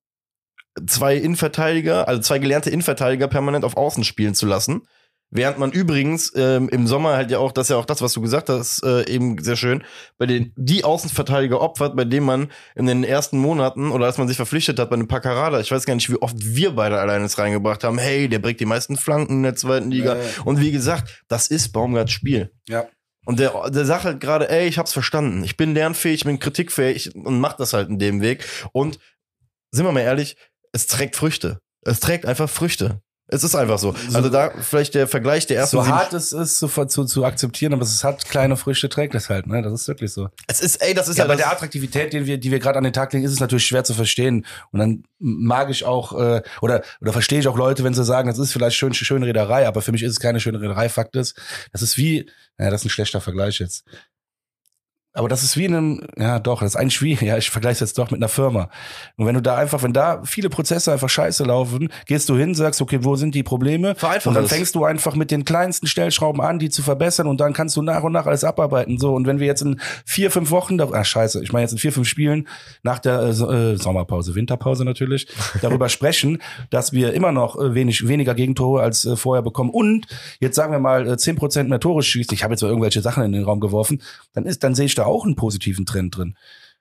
zwei 0.86 1.16
Innenverteidiger, 1.16 2.08
also 2.08 2.22
zwei 2.22 2.40
gelernte 2.40 2.70
Innenverteidiger 2.70 3.28
permanent 3.28 3.64
auf 3.64 3.78
Außen 3.78 4.04
spielen 4.04 4.36
zu 4.36 4.46
lassen. 4.46 4.84
Während 5.30 5.60
man 5.60 5.72
übrigens 5.72 6.32
ähm, 6.36 6.70
im 6.70 6.88
Sommer 6.88 7.18
halt 7.18 7.32
ja 7.32 7.40
auch, 7.40 7.52
das 7.52 7.66
ist 7.66 7.70
ja 7.72 7.76
auch 7.76 7.86
das, 7.86 8.02
was 8.02 8.14
du 8.14 8.22
gesagt 8.22 8.48
hast, 8.48 8.82
äh, 8.84 9.10
eben 9.10 9.44
sehr 9.44 9.58
schön, 9.58 9.84
bei 10.18 10.26
den 10.26 10.54
die 10.56 10.86
Außenverteidiger 10.86 11.60
opfert, 11.60 11.98
bei 11.98 12.06
denen 12.06 12.26
man 12.26 12.52
in 12.76 12.86
den 12.86 13.04
ersten 13.04 13.38
Monaten 13.38 13.92
oder 13.92 14.06
als 14.06 14.18
man 14.18 14.30
sich 14.30 14.38
verpflichtet 14.38 14.80
hat 14.80 14.90
bei 14.90 14.96
einem 14.96 15.10
Paccarada, 15.10 15.60
ich 15.60 15.70
weiß 15.70 15.86
gar 15.86 15.96
nicht, 15.96 16.10
wie 16.10 16.22
oft 16.22 16.38
wir 16.40 16.72
beide 16.76 17.00
alleine 17.00 17.26
es 17.26 17.38
reingebracht 17.38 17.84
haben, 17.84 17.98
hey, 17.98 18.30
der 18.30 18.40
bringt 18.40 18.62
die 18.62 18.66
meisten 18.66 18.96
Flanken 18.96 19.34
in 19.34 19.44
der 19.44 19.56
zweiten 19.56 19.92
Liga. 19.92 20.16
Ja. 20.16 20.24
Und 20.46 20.62
wie 20.62 20.72
gesagt, 20.72 21.24
das 21.28 21.48
ist 21.48 21.74
Baumgarts 21.74 22.14
Spiel. 22.14 22.52
Ja. 22.70 22.88
Und 23.26 23.40
der, 23.40 23.70
der 23.70 23.86
sagt 23.86 24.06
halt 24.06 24.22
gerade, 24.22 24.50
ey, 24.50 24.70
ich 24.70 24.78
hab's 24.78 24.94
verstanden. 24.94 25.44
Ich 25.44 25.58
bin 25.58 25.74
lernfähig, 25.74 26.22
ich 26.22 26.24
bin 26.24 26.40
kritikfähig 26.40 27.14
und 27.14 27.42
mach 27.42 27.58
das 27.58 27.74
halt 27.74 27.90
in 27.90 28.00
dem 28.00 28.22
Weg. 28.22 28.46
Und 28.72 28.98
sind 29.72 29.84
wir 29.84 29.92
mal 29.92 30.00
ehrlich, 30.00 30.38
es 30.72 30.88
trägt 30.88 31.18
Früchte. 31.18 31.60
Es 31.82 32.00
trägt 32.00 32.26
einfach 32.26 32.50
Früchte. 32.50 33.02
Es 33.30 33.44
ist 33.44 33.56
einfach 33.56 33.78
so. 33.78 33.94
Also 34.14 34.30
da 34.30 34.52
vielleicht 34.62 34.96
der 34.96 35.06
Vergleich 35.08 35.46
der 35.48 35.58
ersten 35.58 35.78
So 35.78 35.88
hart 35.88 36.14
es 36.14 36.32
ist, 36.32 36.60
zu, 36.60 36.68
zu, 36.68 37.04
zu 37.04 37.26
akzeptieren, 37.26 37.74
aber 37.74 37.82
es 37.82 38.04
hat 38.04 38.24
kleine 38.26 38.56
Früchte, 38.56 38.88
trägt 38.88 39.16
es 39.16 39.30
halt, 39.30 39.48
ne? 39.48 39.62
Das 39.62 39.74
ist 39.74 39.88
wirklich 39.90 40.14
so. 40.14 40.30
Es 40.48 40.62
ist, 40.62 40.78
ey, 40.78 40.94
das 40.94 41.10
ist 41.10 41.18
Ja, 41.18 41.26
ja, 41.26 41.28
bei 41.28 41.36
der 41.36 41.52
Attraktivität, 41.52 42.14
die 42.14 42.26
wir, 42.26 42.38
die 42.38 42.52
wir 42.52 42.60
gerade 42.60 42.78
an 42.78 42.86
den 42.86 42.94
Tag 42.94 43.12
legen, 43.12 43.26
ist 43.26 43.34
es 43.34 43.42
natürlich 43.42 43.66
schwer 43.66 43.84
zu 43.84 43.94
verstehen. 43.94 44.46
Und 44.72 44.80
dann 44.80 45.04
mag 45.20 45.70
ich 45.70 45.84
auch, 45.84 46.18
äh, 46.18 46.42
oder, 46.62 46.84
oder 47.02 47.12
verstehe 47.12 47.40
ich 47.40 47.48
auch 47.50 47.58
Leute, 47.58 47.84
wenn 47.84 47.94
sie 47.94 48.06
sagen, 48.06 48.30
das 48.30 48.40
ist 48.40 48.54
vielleicht 48.54 48.78
schön, 48.78 48.94
schöne 48.94 49.26
Reederei, 49.26 49.68
aber 49.68 49.82
für 49.82 49.92
mich 49.92 50.04
ist 50.04 50.12
es 50.12 50.20
keine 50.22 50.40
schöne 50.40 50.62
Reederei. 50.62 50.88
Fakt 50.88 51.16
ist, 51.18 51.38
das 51.74 51.82
ist 51.82 51.98
wie, 51.98 52.30
ja, 52.58 52.70
das 52.70 52.82
ist 52.82 52.86
ein 52.86 52.90
schlechter 52.92 53.20
Vergleich 53.20 53.60
jetzt. 53.60 53.84
Aber 55.18 55.30
das 55.30 55.42
ist 55.42 55.58
wie 55.58 55.66
in 55.66 55.76
einem, 55.76 56.02
ja 56.16 56.38
doch, 56.38 56.60
das 56.60 56.74
ist 56.74 56.76
eigentlich 56.76 57.02
wie, 57.02 57.14
ja, 57.26 57.38
ich 57.38 57.50
vergleiche 57.50 57.84
es 57.84 57.90
jetzt 57.90 57.98
doch 57.98 58.12
mit 58.12 58.20
einer 58.20 58.28
Firma. 58.30 58.70
Und 59.16 59.26
wenn 59.26 59.34
du 59.34 59.42
da 59.42 59.56
einfach, 59.56 59.82
wenn 59.82 59.92
da 59.94 60.22
viele 60.24 60.50
Prozesse 60.50 60.92
einfach 60.92 61.10
scheiße 61.10 61.44
laufen, 61.44 61.90
gehst 62.06 62.30
du 62.30 62.38
hin, 62.38 62.54
sagst, 62.54 62.82
okay, 62.82 63.00
wo 63.02 63.16
sind 63.16 63.34
die 63.34 63.42
Probleme? 63.42 63.96
Vereinfach 63.96 64.28
und 64.28 64.36
dann 64.36 64.48
fängst 64.48 64.76
du 64.76 64.86
einfach 64.86 65.16
mit 65.16 65.32
den 65.32 65.44
kleinsten 65.44 65.88
Stellschrauben 65.88 66.40
an, 66.40 66.60
die 66.60 66.70
zu 66.70 66.84
verbessern 66.84 67.26
und 67.26 67.42
dann 67.42 67.54
kannst 67.54 67.76
du 67.76 67.82
nach 67.82 68.04
und 68.04 68.12
nach 68.12 68.28
alles 68.28 68.44
abarbeiten. 68.44 69.00
So, 69.00 69.16
und 69.16 69.26
wenn 69.26 69.40
wir 69.40 69.48
jetzt 69.48 69.62
in 69.62 69.80
vier, 70.06 70.30
fünf 70.30 70.52
Wochen, 70.52 70.78
da- 70.78 70.92
ah 70.92 71.04
scheiße, 71.04 71.42
ich 71.42 71.52
meine 71.52 71.64
jetzt 71.64 71.72
in 71.72 71.80
vier, 71.80 71.92
fünf 71.92 72.08
Spielen 72.08 72.48
nach 72.84 73.00
der 73.00 73.20
äh, 73.22 73.30
äh, 73.30 73.76
Sommerpause, 73.78 74.36
Winterpause 74.36 74.86
natürlich, 74.86 75.28
darüber 75.64 75.90
sprechen, 75.90 76.44
dass 76.70 76.94
wir 76.94 77.14
immer 77.14 77.32
noch 77.32 77.60
äh, 77.60 77.74
wenig, 77.74 78.08
weniger 78.08 78.36
Gegentore 78.36 78.84
als 78.84 79.06
äh, 79.06 79.16
vorher 79.16 79.42
bekommen 79.42 79.72
und 79.72 80.06
jetzt 80.40 80.56
sagen 80.56 80.72
wir 80.72 80.80
mal 80.80 81.08
äh, 81.08 81.18
zehn 81.18 81.36
Prozent 81.36 81.70
mehr 81.70 81.80
Tore 81.80 82.04
schießt, 82.04 82.32
ich 82.34 82.44
habe 82.44 82.54
jetzt 82.54 82.60
so 82.60 82.68
irgendwelche 82.68 83.02
Sachen 83.02 83.24
in 83.24 83.32
den 83.32 83.44
Raum 83.44 83.60
geworfen, 83.60 84.04
dann 84.34 84.46
ist, 84.46 84.64
dann 84.64 84.76
sehe 84.76 84.86
ich 84.86 84.94
da 84.94 85.07
auch 85.08 85.26
einen 85.26 85.36
positiven 85.36 85.86
Trend 85.86 86.16
drin. 86.16 86.38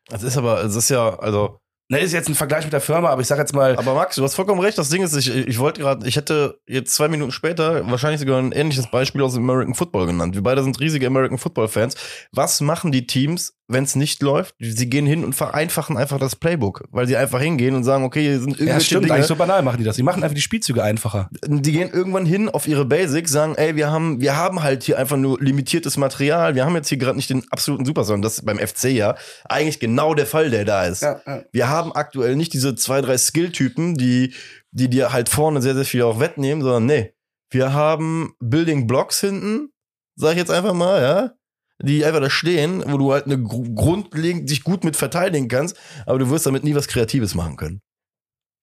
das 0.08 0.22
ist 0.22 0.36
aber, 0.36 0.62
es 0.64 0.76
ist 0.76 0.90
ja, 0.90 1.18
also, 1.18 1.60
Ne, 1.88 2.00
ist 2.00 2.12
jetzt 2.12 2.28
ein 2.28 2.34
Vergleich 2.34 2.64
mit 2.64 2.72
der 2.72 2.80
Firma, 2.80 3.10
aber 3.10 3.20
ich 3.20 3.28
sag 3.28 3.38
jetzt 3.38 3.54
mal, 3.54 3.76
aber 3.76 3.94
Max, 3.94 4.16
du 4.16 4.24
hast 4.24 4.34
vollkommen 4.34 4.60
recht. 4.60 4.76
Das 4.76 4.88
Ding 4.88 5.04
ist, 5.04 5.14
ich, 5.14 5.32
ich 5.32 5.58
wollte 5.60 5.80
gerade, 5.80 6.04
ich 6.08 6.16
hätte 6.16 6.58
jetzt 6.66 6.92
zwei 6.92 7.06
Minuten 7.06 7.30
später 7.30 7.88
wahrscheinlich 7.88 8.18
sogar 8.18 8.42
ein 8.42 8.50
ähnliches 8.50 8.90
Beispiel 8.90 9.22
aus 9.22 9.34
dem 9.34 9.48
American 9.48 9.74
Football 9.74 10.06
genannt. 10.06 10.34
Wir 10.34 10.42
beide 10.42 10.64
sind 10.64 10.80
riesige 10.80 11.06
American 11.06 11.38
Football 11.38 11.68
Fans. 11.68 11.94
Was 12.32 12.60
machen 12.60 12.90
die 12.90 13.06
Teams, 13.06 13.54
wenn 13.68 13.84
es 13.84 13.96
nicht 13.96 14.22
läuft? 14.22 14.54
Sie 14.58 14.88
gehen 14.88 15.06
hin 15.06 15.24
und 15.24 15.34
vereinfachen 15.34 15.96
einfach 15.96 16.18
das 16.18 16.36
Playbook, 16.36 16.84
weil 16.90 17.06
sie 17.06 17.16
einfach 17.16 17.40
hingehen 17.40 17.74
und 17.74 17.84
sagen, 17.84 18.04
okay, 18.04 18.22
hier 18.22 18.40
sind 18.40 18.52
ja, 18.52 18.58
irgendwelche 18.60 18.86
stimmt, 18.86 19.04
Dinge. 19.04 19.14
eigentlich 19.14 19.26
so 19.26 19.36
banal 19.36 19.62
machen 19.62 19.78
die 19.78 19.84
das. 19.84 19.96
Die 19.96 20.02
machen 20.02 20.22
einfach 20.22 20.34
die 20.34 20.40
Spielzüge 20.40 20.82
einfacher. 20.82 21.28
die 21.46 21.72
gehen 21.72 21.90
irgendwann 21.90 22.26
hin 22.26 22.48
auf 22.48 22.68
ihre 22.68 22.84
Basics, 22.84 23.32
sagen, 23.32 23.54
ey, 23.56 23.76
wir 23.76 23.90
haben, 23.90 24.20
wir 24.20 24.36
haben 24.36 24.62
halt 24.62 24.82
hier 24.84 24.98
einfach 24.98 25.16
nur 25.16 25.40
limitiertes 25.40 25.96
Material, 25.96 26.54
wir 26.54 26.64
haben 26.64 26.74
jetzt 26.74 26.88
hier 26.88 26.98
gerade 26.98 27.16
nicht 27.16 27.30
den 27.30 27.44
absoluten 27.50 27.84
Superstar. 27.84 28.14
Und 28.14 28.22
das 28.22 28.38
ist 28.38 28.44
beim 28.44 28.58
FC 28.58 28.84
ja 28.84 29.16
eigentlich 29.44 29.80
genau 29.80 30.14
der 30.14 30.26
Fall, 30.26 30.50
der 30.50 30.64
da 30.64 30.84
ist. 30.84 31.02
Ja, 31.02 31.20
ja. 31.26 31.42
Wir 31.52 31.68
haben 31.68 31.92
aktuell 31.92 32.36
nicht 32.36 32.52
diese 32.52 32.76
zwei, 32.76 33.00
drei 33.00 33.18
Skill-Typen, 33.18 33.94
die, 33.94 34.34
die 34.70 34.88
dir 34.88 35.12
halt 35.12 35.28
vorne 35.28 35.60
sehr, 35.60 35.74
sehr 35.74 35.84
viel 35.84 36.02
auch 36.02 36.20
wettnehmen, 36.20 36.62
sondern 36.62 36.86
nee, 36.86 37.14
wir 37.50 37.72
haben 37.72 38.34
Building 38.40 38.86
Blocks 38.86 39.20
hinten, 39.20 39.70
sag 40.16 40.32
ich 40.32 40.38
jetzt 40.38 40.50
einfach 40.50 40.74
mal, 40.74 41.02
ja, 41.02 41.32
die 41.82 42.04
einfach 42.04 42.20
da 42.20 42.30
stehen, 42.30 42.82
wo 42.86 42.96
du 42.98 43.12
halt 43.12 43.26
eine 43.26 43.36
gru- 43.36 43.74
grundlegend 43.74 44.48
dich 44.50 44.64
gut 44.64 44.84
mit 44.84 44.96
verteidigen 44.96 45.48
kannst, 45.48 45.76
aber 46.06 46.18
du 46.18 46.30
wirst 46.30 46.46
damit 46.46 46.64
nie 46.64 46.74
was 46.74 46.88
Kreatives 46.88 47.34
machen 47.34 47.56
können. 47.56 47.80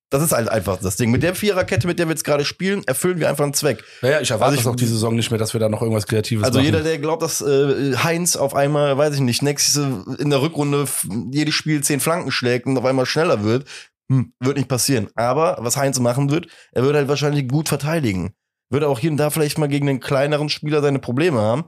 Das 0.09 0.21
ist 0.21 0.31
halt 0.31 0.47
einfach 0.47 0.77
das 0.79 0.95
Ding. 0.95 1.09
Mit 1.09 1.23
der 1.23 1.33
Viererkette, 1.33 1.87
mit 1.87 1.97
der 1.97 2.05
wir 2.07 2.11
jetzt 2.11 2.23
gerade 2.23 2.45
spielen, 2.45 2.83
erfüllen 2.85 3.19
wir 3.19 3.29
einfach 3.29 3.45
einen 3.45 3.55
Zweck. 3.55 3.83
Ja, 4.03 4.09
ja, 4.11 4.21
ich 4.21 4.29
erwarte 4.29 4.51
Also 4.57 4.61
ich- 4.61 4.67
auch 4.67 4.75
die 4.75 4.85
Saison 4.85 5.15
nicht 5.15 5.31
mehr, 5.31 5.39
dass 5.39 5.53
wir 5.53 5.59
da 5.59 5.69
noch 5.69 5.81
irgendwas 5.81 6.05
Kreatives 6.05 6.43
Also 6.43 6.59
machen. 6.59 6.65
jeder, 6.65 6.83
der 6.83 6.99
glaubt, 6.99 7.23
dass 7.23 7.41
äh, 7.41 7.95
Heinz 7.97 8.35
auf 8.35 8.53
einmal, 8.53 8.95
weiß 8.95 9.15
ich 9.15 9.21
nicht, 9.21 9.41
nächste 9.41 10.03
in 10.19 10.29
der 10.29 10.41
Rückrunde 10.43 10.85
jedes 11.31 11.55
Spiel 11.55 11.81
zehn 11.81 11.99
Flanken 11.99 12.29
schlägt 12.31 12.67
und 12.67 12.77
auf 12.77 12.85
einmal 12.85 13.07
schneller 13.07 13.43
wird, 13.43 13.67
hm, 14.11 14.33
wird 14.39 14.57
nicht 14.57 14.69
passieren. 14.69 15.07
Aber 15.15 15.57
was 15.61 15.77
Heinz 15.77 15.97
machen 15.99 16.29
wird, 16.29 16.45
er 16.73 16.83
wird 16.83 16.95
halt 16.95 17.07
wahrscheinlich 17.07 17.47
gut 17.47 17.67
verteidigen. 17.67 18.33
Wird 18.69 18.83
auch 18.83 18.99
hier 18.99 19.09
und 19.11 19.17
da 19.17 19.29
vielleicht 19.31 19.57
mal 19.57 19.67
gegen 19.67 19.89
einen 19.89 19.99
kleineren 19.99 20.49
Spieler 20.49 20.81
seine 20.81 20.99
Probleme 20.99 21.39
haben. 21.39 21.65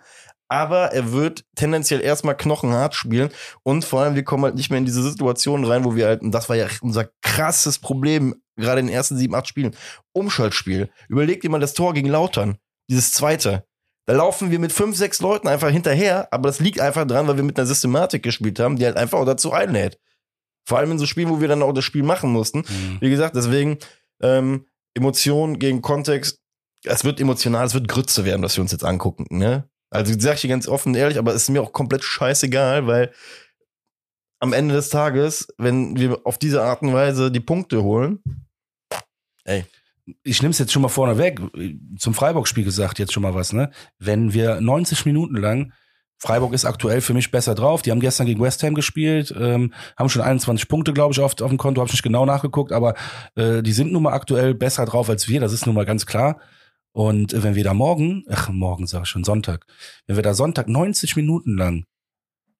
Aber 0.48 0.92
er 0.92 1.12
wird 1.12 1.44
tendenziell 1.56 2.02
erstmal 2.02 2.38
knochenhart 2.38 2.94
spielen 2.94 3.30
und 3.64 3.84
vor 3.84 4.02
allem, 4.02 4.16
wir 4.16 4.24
kommen 4.24 4.44
halt 4.44 4.56
nicht 4.56 4.70
mehr 4.70 4.78
in 4.78 4.86
diese 4.86 5.02
Situation 5.02 5.64
rein, 5.66 5.84
wo 5.84 5.96
wir 5.96 6.06
halt, 6.06 6.22
und 6.22 6.32
das 6.32 6.50
war 6.50 6.56
ja 6.56 6.68
unser 6.82 7.10
krasses 7.22 7.80
Problem, 7.80 8.36
gerade 8.56 8.80
in 8.80 8.88
den 8.88 8.96
ersten 8.96 9.18
sieben, 9.18 9.34
acht 9.34 9.48
Spielen, 9.48 9.76
Umschaltspiel. 10.14 10.90
Überleg 11.10 11.42
dir 11.42 11.50
mal 11.50 11.60
das 11.60 11.74
Tor 11.74 11.94
gegen 11.94 12.10
Lautern, 12.10 12.58
dieses 12.90 13.12
zweite. 13.12 13.66
Da 14.06 14.14
laufen 14.14 14.52
wir 14.52 14.60
mit 14.60 14.72
fünf, 14.72 14.96
sechs 14.96 15.20
Leuten 15.20 15.48
einfach 15.48 15.70
hinterher, 15.70 16.32
aber 16.32 16.50
das 16.50 16.60
liegt 16.60 16.80
einfach 16.80 17.08
dran, 17.08 17.28
weil 17.28 17.38
wir 17.38 17.44
mit 17.44 17.58
einer 17.58 17.66
Systematik 17.66 18.22
gespielt 18.22 18.60
haben, 18.60 18.76
die 18.76 18.86
halt 18.86 18.98
einfach 18.98 19.18
auch 19.18 19.26
dazu 19.26 19.52
einlädt. 19.52 19.98
Vor 20.68 20.78
allem 20.78 20.92
in 20.92 21.00
so 21.00 21.08
Spielen, 21.08 21.30
wo 21.30 21.42
wir 21.42 21.48
dann 21.48 21.64
auch 21.64 21.74
das 21.74 21.86
Spiel 21.86 22.04
machen 22.04 22.32
mussten. 22.32 22.60
Mhm. 22.60 22.98
Wie 23.00 23.10
gesagt, 23.10 23.36
deswegen 23.36 23.80
ähm, 24.22 24.66
Emotion 24.96 25.60
gegen 25.60 25.82
Kontext. 25.82 26.40
Es 26.84 27.04
wird 27.04 27.20
emotional, 27.20 27.66
es 27.66 27.74
wird 27.74 27.88
Grütze 27.88 28.26
werden, 28.26 28.44
was 28.44 28.58
wir 28.58 28.62
uns 28.62 28.72
jetzt 28.72 28.86
angucken. 28.86 29.26
Ne? 29.30 29.68
Also 29.90 30.14
sag 30.18 30.36
ich 30.36 30.42
dir 30.42 30.50
ganz 30.50 30.68
offen 30.68 30.90
und 30.90 30.96
ehrlich, 30.96 31.18
aber 31.18 31.34
es 31.34 31.44
ist 31.44 31.50
mir 31.50 31.62
auch 31.62 31.74
komplett 31.74 32.04
scheißegal, 32.04 32.88
weil 32.88 33.12
am 34.40 34.54
Ende 34.54 34.76
des 34.76 34.90
Tages, 34.90 35.48
wenn 35.58 35.98
wir 35.98 36.26
auf 36.26 36.38
diese 36.38 36.64
Art 36.64 36.82
und 36.82 36.94
Weise 36.94 37.32
die 37.32 37.40
Punkte 37.40 37.84
holen, 37.84 38.20
ich 40.24 40.42
nehme 40.42 40.52
es 40.52 40.60
jetzt 40.60 40.72
schon 40.72 40.82
mal 40.82 40.90
vorne 40.90 41.18
weg. 41.18 41.40
Zum 41.98 42.14
Freiburg-Spiel 42.14 42.64
gesagt 42.64 43.00
jetzt 43.00 43.14
schon 43.14 43.24
mal 43.24 43.34
was, 43.34 43.54
ne? 43.54 43.72
Wenn 43.98 44.34
wir 44.34 44.62
90 44.62 45.06
Minuten 45.06 45.36
lang, 45.36 45.74
Freiburg 46.18 46.54
ist 46.54 46.66
aktuell 46.66 47.02
für 47.02 47.14
mich 47.14 47.32
besser 47.32 47.56
drauf. 47.56 47.82
Die 47.82 47.92
haben 47.92 48.00
gestern 48.00 48.26
gegen 48.26 48.42
West 48.42 48.64
Ham 48.64 48.74
gespielt, 48.74 49.34
ähm, 49.38 49.74
haben 49.98 50.10
schon 50.10 50.22
21 50.22 50.68
Punkte, 50.68 50.94
glaube 50.94 51.14
ich, 51.14 51.20
auf, 51.20 51.40
auf 51.42 51.50
dem 51.50 51.58
Konto. 51.58 51.82
Habe 51.82 51.90
ich 51.90 51.94
nicht 51.94 52.04
genau 52.04 52.26
nachgeguckt, 52.26 52.72
aber 52.72 52.94
äh, 53.36 53.62
die 53.62 53.74
sind 53.74 53.92
nun 53.92 54.04
mal 54.04 54.14
aktuell 54.14 54.54
besser 54.54 54.86
drauf 54.86 55.10
als 55.10 55.28
wir. 55.28 55.40
Das 55.40 55.54
ist 55.54 55.66
nun 55.66 55.76
mal 55.76 55.86
ganz 55.86 56.06
klar. 56.06 56.40
Und 56.96 57.34
äh, 57.34 57.44
wenn 57.44 57.56
wir 57.56 57.66
da 57.66 57.74
morgen, 57.74 58.24
ach 58.30 58.48
morgen 58.48 58.88
sage 58.88 59.04
ich 59.04 59.10
schon 59.10 59.26
Sonntag, 59.26 59.66
wenn 60.08 60.16
wir 60.16 60.24
da 60.24 60.34
Sonntag 60.34 60.70
90 60.70 61.18
Minuten 61.18 61.58
lang 61.58 61.84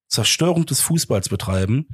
Zerstörung 0.08 0.66
des 0.66 0.82
Fußballs 0.82 1.30
betreiben 1.30 1.88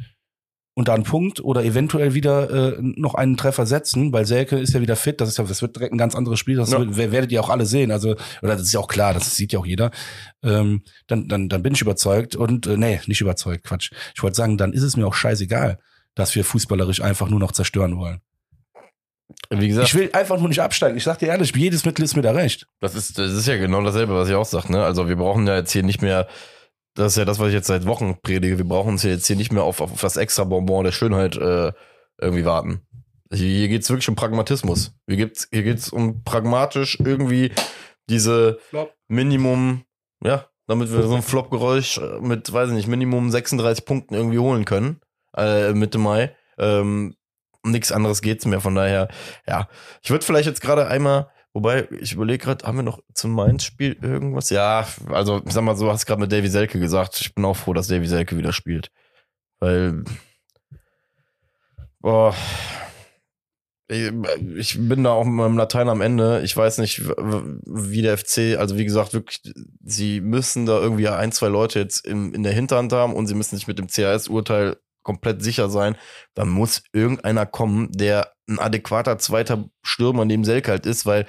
und 0.75 0.89
da 0.89 0.95
einen 0.95 1.05
Punkt 1.05 1.39
oder 1.45 1.63
eventuell 1.65 2.15
wieder 2.15 2.51
äh, 2.77 2.79
noch 2.81 3.15
einen 3.15 3.37
Treffer 3.37 3.65
setzen, 3.65 4.13
weil 4.13 4.27
Selke 4.27 4.59
ist 4.59 4.75
ja 4.75 4.81
wieder 4.81 4.97
fit, 4.97 5.21
das 5.21 5.29
ist 5.29 5.39
ja, 5.39 5.45
das 5.45 5.63
wird 5.63 5.77
direkt 5.77 5.95
ein 5.95 5.99
ganz 5.99 6.17
anderes 6.17 6.41
Spiel, 6.41 6.57
das 6.57 6.73
Ja. 6.73 6.81
wird- 6.81 7.13
werdet 7.13 7.31
ihr 7.31 7.41
auch 7.41 7.49
alle 7.49 7.65
sehen, 7.65 7.93
also 7.93 8.17
oder 8.43 8.57
das 8.57 8.63
ist 8.63 8.73
ja 8.73 8.81
auch 8.81 8.89
klar, 8.89 9.15
das 9.15 9.37
sieht 9.37 9.53
ja 9.53 9.61
auch 9.61 9.67
jeder. 9.67 9.93
Ähm, 10.43 10.83
dann, 11.07 11.29
dann, 11.29 11.49
dann 11.49 11.63
bin 11.63 11.75
ich 11.75 11.81
überzeugt 11.81 12.35
und 12.35 12.67
äh, 12.67 12.77
nee, 12.77 13.01
nicht 13.07 13.21
überzeugt, 13.21 13.63
Quatsch. 13.65 13.93
Ich 14.17 14.23
wollte 14.25 14.37
sagen, 14.37 14.59
dann 14.59 14.73
ist 14.73 14.83
es 14.83 14.97
mir 14.97 15.07
auch 15.07 15.15
scheißegal, 15.15 15.79
dass 16.17 16.35
wir 16.35 16.45
fußballerisch 16.45 17.03
einfach 17.03 17.29
nur 17.31 17.39
noch 17.39 17.53
zerstören 17.53 17.97
wollen. 17.99 18.21
Wie 19.51 19.69
gesagt, 19.69 19.89
Ich 19.89 19.95
will 19.95 20.11
einfach 20.13 20.39
nur 20.39 20.49
nicht 20.49 20.61
absteigen. 20.61 20.97
Ich 20.97 21.05
sag 21.05 21.19
dir 21.19 21.29
ehrlich, 21.29 21.55
jedes 21.55 21.85
Mittel 21.85 22.05
ist 22.05 22.17
mir 22.17 22.23
da 22.23 22.33
recht. 22.33 22.67
Das 22.81 22.95
ist, 22.95 23.19
das 23.19 23.33
ist 23.33 23.47
ja 23.47 23.57
genau 23.57 23.83
dasselbe, 23.83 24.15
was 24.15 24.29
ich 24.29 24.35
auch 24.35 24.45
sage. 24.45 24.73
Ne? 24.73 24.85
Also 24.85 25.09
wir 25.09 25.17
brauchen 25.17 25.47
ja 25.47 25.57
jetzt 25.57 25.73
hier 25.73 25.83
nicht 25.83 26.03
mehr, 26.03 26.29
das 26.95 27.13
ist 27.13 27.17
ja 27.19 27.25
das, 27.25 27.39
was 27.39 27.49
ich 27.49 27.55
jetzt 27.55 27.67
seit 27.67 27.87
Wochen 27.87 28.19
predige, 28.23 28.59
wir 28.59 28.69
brauchen 28.69 28.91
uns 28.91 29.03
ja 29.03 29.11
jetzt 29.11 29.27
hier 29.27 29.37
nicht 29.37 29.53
mehr 29.53 29.63
auf, 29.63 29.81
auf 29.81 30.01
das 30.01 30.17
extra 30.17 30.45
Bonbon 30.45 30.85
der 30.85 30.93
Schönheit 30.93 31.37
äh, 31.37 31.73
irgendwie 32.21 32.45
warten. 32.45 32.83
Hier 33.33 33.69
geht 33.69 33.83
es 33.83 33.91
wirklich 33.91 34.09
um 34.09 34.15
Pragmatismus. 34.15 34.93
Hier 35.09 35.17
geht's, 35.17 35.49
hier 35.51 35.63
geht's 35.63 35.89
um 35.91 36.23
pragmatisch 36.23 36.99
irgendwie 37.01 37.53
diese 38.09 38.59
Flop. 38.69 38.95
Minimum, 39.09 39.85
ja, 40.23 40.47
damit 40.67 40.93
wir 40.93 41.03
so 41.03 41.15
ein 41.15 41.23
Flop-Geräusch 41.23 42.01
mit, 42.21 42.53
weiß 42.53 42.69
ich 42.69 42.75
nicht, 42.75 42.89
Minimum 42.89 43.31
36 43.31 43.85
Punkten 43.85 44.15
irgendwie 44.15 44.39
holen 44.39 44.65
können, 44.65 45.01
äh, 45.37 45.73
Mitte 45.73 45.99
Mai. 45.99 46.37
Ähm, 46.59 47.15
nichts 47.65 47.93
anderes 47.93 48.23
geht's 48.23 48.47
mehr, 48.47 48.61
von 48.61 48.75
daher, 48.75 49.09
ja. 49.47 49.69
Ich 50.03 50.11
würde 50.11 50.25
vielleicht 50.25 50.47
jetzt 50.47 50.61
gerade 50.61 50.87
einmal, 50.89 51.31
wobei, 51.53 51.89
ich 52.01 52.13
überlege 52.13 52.45
gerade, 52.45 52.67
haben 52.67 52.79
wir 52.79 52.83
noch 52.83 53.01
zum 53.15 53.33
Mainz-Spiel 53.33 53.99
irgendwas? 54.03 54.51
Ja, 54.51 54.87
also, 55.11 55.43
ich 55.45 55.53
sag 55.53 55.63
mal 55.63 55.77
so, 55.77 55.91
hast 55.91 56.07
gerade 56.07 56.21
mit 56.21 56.33
Davy 56.33 56.49
Selke 56.49 56.79
gesagt. 56.81 57.21
Ich 57.21 57.35
bin 57.35 57.45
auch 57.45 57.57
froh, 57.57 57.73
dass 57.73 57.89
Davy 57.89 58.07
Selke 58.07 58.37
wieder 58.37 58.53
spielt. 58.53 58.91
Weil, 59.61 60.05
boah, 62.01 62.35
ich 63.93 64.77
bin 64.79 65.05
da 65.05 65.11
auch 65.11 65.25
mit 65.25 65.35
meinem 65.35 65.59
Latein 65.59 65.89
am 65.89 66.01
Ende. 66.01 66.41
Ich 66.43 66.57
weiß 66.57 66.79
nicht, 66.79 67.03
wie 67.07 68.03
der 68.03 68.17
FC, 68.17 68.57
also 68.59 68.79
wie 68.79 68.85
gesagt, 68.85 69.13
wirklich, 69.13 69.41
sie 69.85 70.21
müssen 70.21 70.67
da 70.67 70.81
irgendwie 70.81 71.09
ein, 71.09 71.33
zwei 71.33 71.49
Leute 71.49 71.79
jetzt 71.79 72.07
in, 72.07 72.33
in 72.33 72.43
der 72.43 72.53
Hinterhand 72.53 72.93
haben 72.93 73.15
und 73.15 73.27
sie 73.27 73.35
müssen 73.35 73.57
sich 73.57 73.67
mit 73.67 73.79
dem 73.79 73.89
CAS-Urteil 73.89 74.77
komplett 75.03 75.43
sicher 75.43 75.69
sein. 75.69 75.97
Dann 76.35 76.49
muss 76.49 76.83
irgendeiner 76.93 77.47
kommen, 77.47 77.91
der 77.93 78.33
ein 78.49 78.59
adäquater 78.59 79.19
zweiter 79.19 79.65
Stürmer 79.83 80.25
neben 80.25 80.45
Selke 80.45 80.71
halt 80.71 80.87
ist, 80.87 81.07
weil 81.07 81.27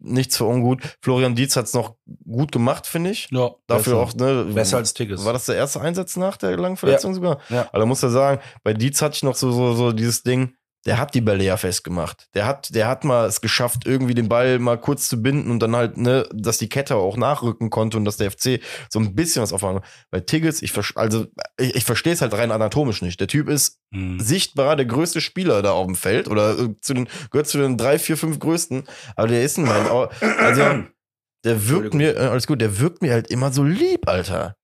nichts 0.00 0.36
für 0.36 0.44
ungut. 0.44 0.82
Florian 1.02 1.34
Dietz 1.34 1.56
hat 1.56 1.64
es 1.64 1.74
noch 1.74 1.96
gut 2.24 2.52
gemacht, 2.52 2.86
finde 2.86 3.10
ich. 3.10 3.28
Ja, 3.30 3.50
Dafür 3.66 3.94
besser. 3.94 3.96
auch, 3.98 4.14
ne? 4.14 4.44
Besser 4.54 4.76
als 4.76 4.94
Tigges. 4.94 5.24
War 5.24 5.32
das 5.32 5.46
der 5.46 5.56
erste 5.56 5.80
Einsatz 5.80 6.16
nach 6.16 6.36
der 6.36 6.56
langen 6.56 6.76
Verletzung 6.76 7.14
sogar? 7.14 7.40
Ja. 7.48 7.62
Aber 7.70 7.80
da 7.80 7.86
muss 7.86 8.02
er 8.02 8.10
sagen, 8.10 8.40
bei 8.62 8.74
Dietz 8.74 9.02
hatte 9.02 9.16
ich 9.16 9.22
noch 9.22 9.34
so, 9.34 9.50
so, 9.50 9.72
so 9.74 9.92
dieses 9.92 10.22
Ding, 10.22 10.54
der 10.86 10.98
hat 10.98 11.14
die 11.14 11.20
Bälle 11.20 11.44
ja 11.44 11.56
festgemacht. 11.56 12.28
Der 12.34 12.46
hat, 12.46 12.74
der 12.74 12.88
hat 12.88 13.04
mal 13.04 13.26
es 13.26 13.40
geschafft, 13.40 13.86
irgendwie 13.86 14.14
den 14.14 14.28
Ball 14.28 14.58
mal 14.58 14.78
kurz 14.78 15.08
zu 15.08 15.20
binden 15.22 15.50
und 15.50 15.60
dann 15.60 15.74
halt, 15.76 15.96
ne, 15.96 16.28
dass 16.32 16.58
die 16.58 16.68
Kette 16.68 16.96
auch 16.96 17.16
nachrücken 17.16 17.70
konnte 17.70 17.96
und 17.96 18.04
dass 18.04 18.16
der 18.16 18.30
FC 18.30 18.60
so 18.88 18.98
ein 18.98 19.14
bisschen 19.14 19.42
was 19.42 19.52
auffangen. 19.52 19.82
Bei 20.10 20.20
Tiggles, 20.20 20.62
ich, 20.62 20.72
also, 20.96 21.26
ich, 21.58 21.74
ich 21.76 21.84
verstehe 21.84 22.12
es 22.12 22.22
halt 22.22 22.32
rein 22.34 22.50
anatomisch 22.52 23.02
nicht. 23.02 23.20
Der 23.20 23.28
Typ 23.28 23.48
ist 23.48 23.78
Hm. 23.92 24.20
sichtbar 24.20 24.76
der 24.76 24.84
größte 24.84 25.22
Spieler 25.22 25.62
da 25.62 25.72
auf 25.72 25.86
dem 25.86 25.96
Feld 25.96 26.28
oder 26.28 26.58
äh, 26.58 26.74
zu 26.82 26.92
den, 26.92 27.08
gehört 27.30 27.46
zu 27.48 27.56
den 27.56 27.78
drei, 27.78 27.98
vier, 27.98 28.18
fünf 28.18 28.38
größten. 28.38 28.84
Aber 29.16 29.28
der 29.28 29.42
ist 29.42 29.56
in 29.56 29.64
meinen 29.64 29.88
Augen, 29.88 30.14
also, 30.38 30.84
der 31.44 31.68
wirkt 31.68 31.94
mir, 31.94 32.14
äh, 32.16 32.26
alles 32.26 32.46
gut, 32.46 32.60
der 32.60 32.78
wirkt 32.80 33.00
mir 33.00 33.12
halt 33.12 33.30
immer 33.30 33.50
so 33.50 33.64
lieb, 33.64 34.06
Alter. 34.06 34.57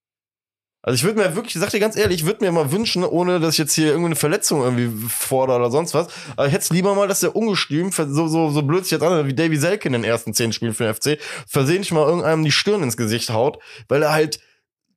Also 0.86 0.96
ich 0.96 1.04
würde 1.04 1.18
mir 1.18 1.34
wirklich, 1.34 1.54
ich 1.56 1.60
sag 1.62 1.70
dir 1.70 1.80
ganz 1.80 1.96
ehrlich, 1.96 2.20
ich 2.20 2.26
würde 2.26 2.44
mir 2.44 2.52
mal 2.52 2.70
wünschen, 2.70 3.04
ohne 3.04 3.40
dass 3.40 3.54
ich 3.54 3.58
jetzt 3.58 3.72
hier 3.72 3.86
irgendeine 3.86 4.16
Verletzung 4.16 4.62
irgendwie 4.62 4.90
fordere 5.08 5.56
oder 5.56 5.70
sonst 5.70 5.94
was, 5.94 6.08
aber 6.36 6.46
ich 6.46 6.52
hätte 6.52 6.74
lieber 6.74 6.94
mal, 6.94 7.08
dass 7.08 7.20
der 7.20 7.34
ungestüm, 7.34 7.90
so, 7.90 8.28
so, 8.28 8.50
so 8.50 8.62
blöd 8.62 8.84
sich 8.84 8.92
jetzt 8.92 9.02
an, 9.02 9.26
wie 9.26 9.34
Davy 9.34 9.56
Selke 9.56 9.88
in 9.88 9.94
den 9.94 10.04
ersten 10.04 10.34
zehn 10.34 10.52
Spielen 10.52 10.74
für 10.74 10.84
den 10.84 10.94
FC, 10.94 11.18
versehentlich 11.48 11.90
mal 11.90 12.06
irgendeinem 12.06 12.44
die 12.44 12.52
Stirn 12.52 12.82
ins 12.82 12.98
Gesicht 12.98 13.30
haut, 13.30 13.58
weil 13.88 14.02
er 14.02 14.12
halt 14.12 14.40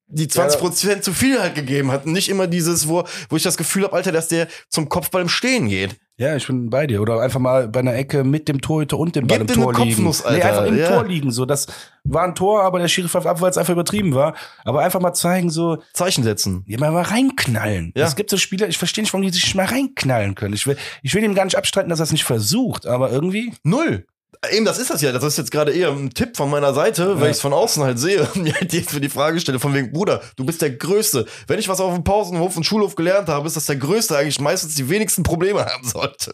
die 0.09 0.27
20% 0.27 1.01
zu 1.01 1.13
viel 1.13 1.39
halt 1.39 1.55
gegeben 1.55 1.91
hat. 1.91 2.05
Und 2.05 2.13
nicht 2.13 2.29
immer 2.29 2.47
dieses, 2.47 2.87
wo, 2.87 3.03
wo 3.29 3.35
ich 3.35 3.43
das 3.43 3.57
Gefühl 3.57 3.83
habe, 3.83 3.93
Alter, 3.93 4.11
dass 4.11 4.27
der 4.27 4.47
zum 4.69 4.87
Kopfball 4.87 5.21
im 5.21 5.29
Stehen 5.29 5.67
geht. 5.67 5.97
Ja, 6.19 6.35
ich 6.35 6.47
bin 6.47 6.69
bei 6.69 6.87
dir. 6.87 7.01
Oder 7.01 7.21
einfach 7.21 7.39
mal 7.39 7.67
bei 7.67 7.81
einer 7.81 7.93
Ecke 7.93 8.23
mit 8.23 8.47
dem 8.47 8.59
Torhüter 8.61 8.97
und 8.97 9.15
dem 9.15 9.27
Ball 9.27 9.39
Gib 9.39 9.49
im 9.55 9.61
Tor 9.61 9.73
liegen. 9.73 9.89
Kopfnuss, 9.89 10.23
Nee, 10.23 10.29
Alter, 10.29 10.47
einfach 10.47 10.65
im 10.65 10.77
ja. 10.77 10.87
Tor 10.87 11.05
liegen. 11.05 11.31
So, 11.31 11.45
das 11.45 11.67
war 12.05 12.23
ein 12.23 12.33
Tor, 12.33 12.63
aber 12.63 12.79
der 12.79 12.87
Schiri 12.87 13.07
pfeift 13.07 13.27
ab, 13.27 13.41
weil 13.41 13.51
es 13.51 13.57
einfach 13.57 13.73
übertrieben 13.73 14.15
war. 14.15 14.33
Aber 14.63 14.81
einfach 14.81 14.99
mal 14.99 15.13
zeigen, 15.13 15.49
so, 15.51 15.77
Zeichen 15.93 16.23
setzen. 16.23 16.63
ja, 16.67 16.79
mal, 16.79 16.91
mal 16.91 17.03
reinknallen. 17.03 17.91
Ja. 17.95 18.07
Es 18.07 18.15
gibt 18.15 18.29
so 18.29 18.37
Spieler, 18.37 18.67
ich 18.67 18.77
verstehe 18.79 19.03
nicht, 19.03 19.13
warum 19.13 19.25
die 19.25 19.31
sich 19.31 19.53
mal 19.53 19.65
reinknallen 19.65 20.33
können. 20.33 20.55
Ich 20.55 20.65
will, 20.65 20.77
ich 21.03 21.13
will 21.13 21.23
ihm 21.23 21.35
gar 21.35 21.45
nicht 21.45 21.57
abstreiten, 21.57 21.89
dass 21.89 21.99
er 21.99 22.03
es 22.03 22.11
nicht 22.11 22.23
versucht, 22.23 22.87
aber 22.87 23.11
irgendwie. 23.11 23.53
Null. 23.63 24.05
Eben, 24.51 24.65
das 24.65 24.77
ist 24.77 24.89
das 24.91 25.01
ja. 25.01 25.11
Das 25.11 25.23
ist 25.23 25.37
jetzt 25.37 25.51
gerade 25.51 25.71
eher 25.71 25.89
ein 25.91 26.11
Tipp 26.11 26.37
von 26.37 26.49
meiner 26.49 26.73
Seite, 26.73 27.15
weil 27.15 27.23
Ja. 27.25 27.29
ich 27.29 27.37
es 27.37 27.41
von 27.41 27.53
außen 27.53 27.83
halt 27.83 27.97
sehe 27.99 28.21
und 28.35 28.43
mir 28.43 28.53
halt 28.53 28.71
jetzt 28.73 28.91
für 28.91 29.01
die 29.01 29.09
Frage 29.09 29.39
stelle, 29.39 29.59
von 29.59 29.73
wegen, 29.73 29.91
Bruder, 29.91 30.21
du 30.35 30.45
bist 30.45 30.61
der 30.61 30.71
Größte. 30.71 31.25
Wenn 31.47 31.59
ich 31.59 31.67
was 31.69 31.79
auf 31.79 31.93
dem 31.93 32.03
Pausenhof 32.03 32.55
und 32.55 32.63
Schulhof 32.63 32.95
gelernt 32.95 33.29
habe, 33.29 33.47
ist, 33.47 33.55
dass 33.57 33.65
der 33.65 33.77
Größte 33.77 34.15
eigentlich 34.17 34.39
meistens 34.39 34.75
die 34.75 34.89
wenigsten 34.89 35.23
Probleme 35.23 35.65
haben 35.65 35.87
sollte. 35.87 36.31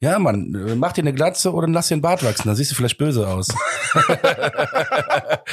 Ja, 0.00 0.18
Mann, 0.18 0.50
mach 0.78 0.92
dir 0.92 1.02
eine 1.02 1.12
Glatze 1.12 1.52
oder 1.52 1.68
lass 1.68 1.86
dir 1.88 1.94
einen 1.94 2.02
Bart 2.02 2.24
wachsen, 2.24 2.48
dann 2.48 2.56
siehst 2.56 2.72
du 2.72 2.74
vielleicht 2.74 2.98
böse 2.98 3.28
aus. 3.28 3.46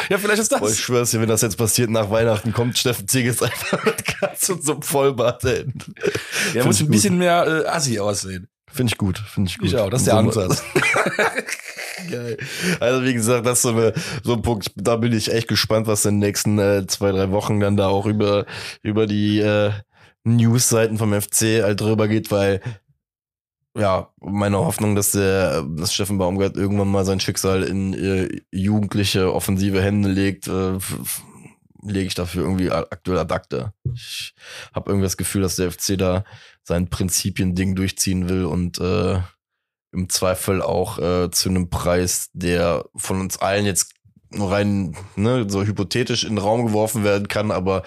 ja, 0.10 0.18
vielleicht 0.18 0.42
ist 0.42 0.52
das. 0.52 0.60
Boah, 0.60 0.70
ich 0.72 0.80
schwör's 0.80 1.12
dir, 1.12 1.22
wenn 1.22 1.30
das 1.30 1.42
jetzt 1.42 1.58
passiert 1.58 1.90
nach 1.90 2.10
Weihnachten, 2.10 2.54
kommt 2.54 2.78
Steffen 2.78 3.08
Ziegels 3.08 3.42
einfach 3.44 3.84
mit 3.86 4.06
Katze 4.06 4.54
und 4.54 4.64
so 4.64 4.74
einem 4.74 4.82
Vollbart 4.82 5.42
hin. 5.44 5.74
Er 6.54 6.66
muss 6.66 6.80
ein 6.80 6.90
bisschen 6.90 7.18
mehr 7.18 7.46
äh, 7.66 7.68
assi 7.68 8.00
aussehen. 8.00 8.48
Finde 8.72 8.92
ich 8.94 8.98
gut, 8.98 9.18
finde 9.20 9.50
ich 9.50 9.58
gut. 9.58 9.68
Ich 9.68 9.76
auch, 9.78 9.90
das 9.90 10.02
ist 10.02 10.08
der 10.08 10.14
So- 10.14 10.20
Ansatz. 10.42 10.64
Geil. 12.10 12.38
Also 12.80 13.04
wie 13.04 13.14
gesagt, 13.14 13.46
das 13.46 13.60
ist 13.60 13.62
so, 13.64 13.70
eine, 13.70 13.94
so 14.24 14.34
ein 14.34 14.42
Punkt, 14.42 14.72
da 14.76 14.96
bin 14.96 15.12
ich 15.14 15.32
echt 15.34 15.48
gespannt, 15.48 15.86
was 15.88 16.06
in 16.06 16.16
den 16.16 16.20
nächsten 16.28 16.58
äh, 16.58 16.88
zwei, 16.88 17.12
drei 17.12 17.30
Wochen 17.32 17.60
dann 17.60 17.78
da 17.78 17.88
auch 17.88 18.06
über, 18.06 18.46
über 18.82 19.06
die 19.06 19.40
äh, 19.40 19.72
News-Seiten 20.24 20.98
vom 20.98 21.14
FC 21.20 21.62
halt 21.64 21.82
drüber 21.82 22.08
geht, 22.08 22.32
weil 22.32 22.62
ja, 23.78 24.10
meine 24.20 24.58
Hoffnung, 24.58 24.96
dass 24.96 25.12
der, 25.12 25.62
dass 25.64 25.94
Steffen 25.94 26.18
Baumgart 26.18 26.56
irgendwann 26.58 26.88
mal 26.90 27.06
sein 27.06 27.20
Schicksal 27.20 27.64
in 27.64 27.94
äh, 27.94 28.30
jugendliche, 28.52 29.34
offensive 29.34 29.82
Hände 29.82 30.10
legt, 30.10 30.48
äh, 30.48 30.78
lege 31.82 32.08
ich 32.08 32.16
dafür 32.16 32.44
irgendwie 32.44 32.72
aktuell 32.72 33.20
ad 33.20 33.34
acta. 33.34 33.74
Ich 33.94 34.34
habe 34.74 34.90
irgendwie 34.90 35.06
das 35.06 35.18
Gefühl, 35.18 35.42
dass 35.42 35.56
der 35.56 35.72
FC 35.72 35.98
da 35.98 36.24
sein 36.64 36.90
Prinzipien-Ding 36.90 37.76
durchziehen 37.76 38.30
will 38.30 38.46
und 38.46 38.80
äh, 38.80 39.22
im 39.92 40.10
Zweifel 40.10 40.62
auch 40.62 41.00
äh, 41.00 41.32
zu 41.32 41.50
einem 41.50 41.70
Preis, 41.70 42.30
der 42.34 42.86
von 42.96 43.20
uns 43.20 43.38
allen 43.38 43.66
jetzt 43.66 43.94
nur 44.32 44.52
rein 44.52 44.96
ne, 45.16 45.50
so 45.50 45.64
hypothetisch 45.64 46.24
in 46.24 46.36
den 46.36 46.38
Raum 46.38 46.68
geworfen 46.68 47.04
werden 47.04 47.28
kann, 47.28 47.52
aber 47.52 47.84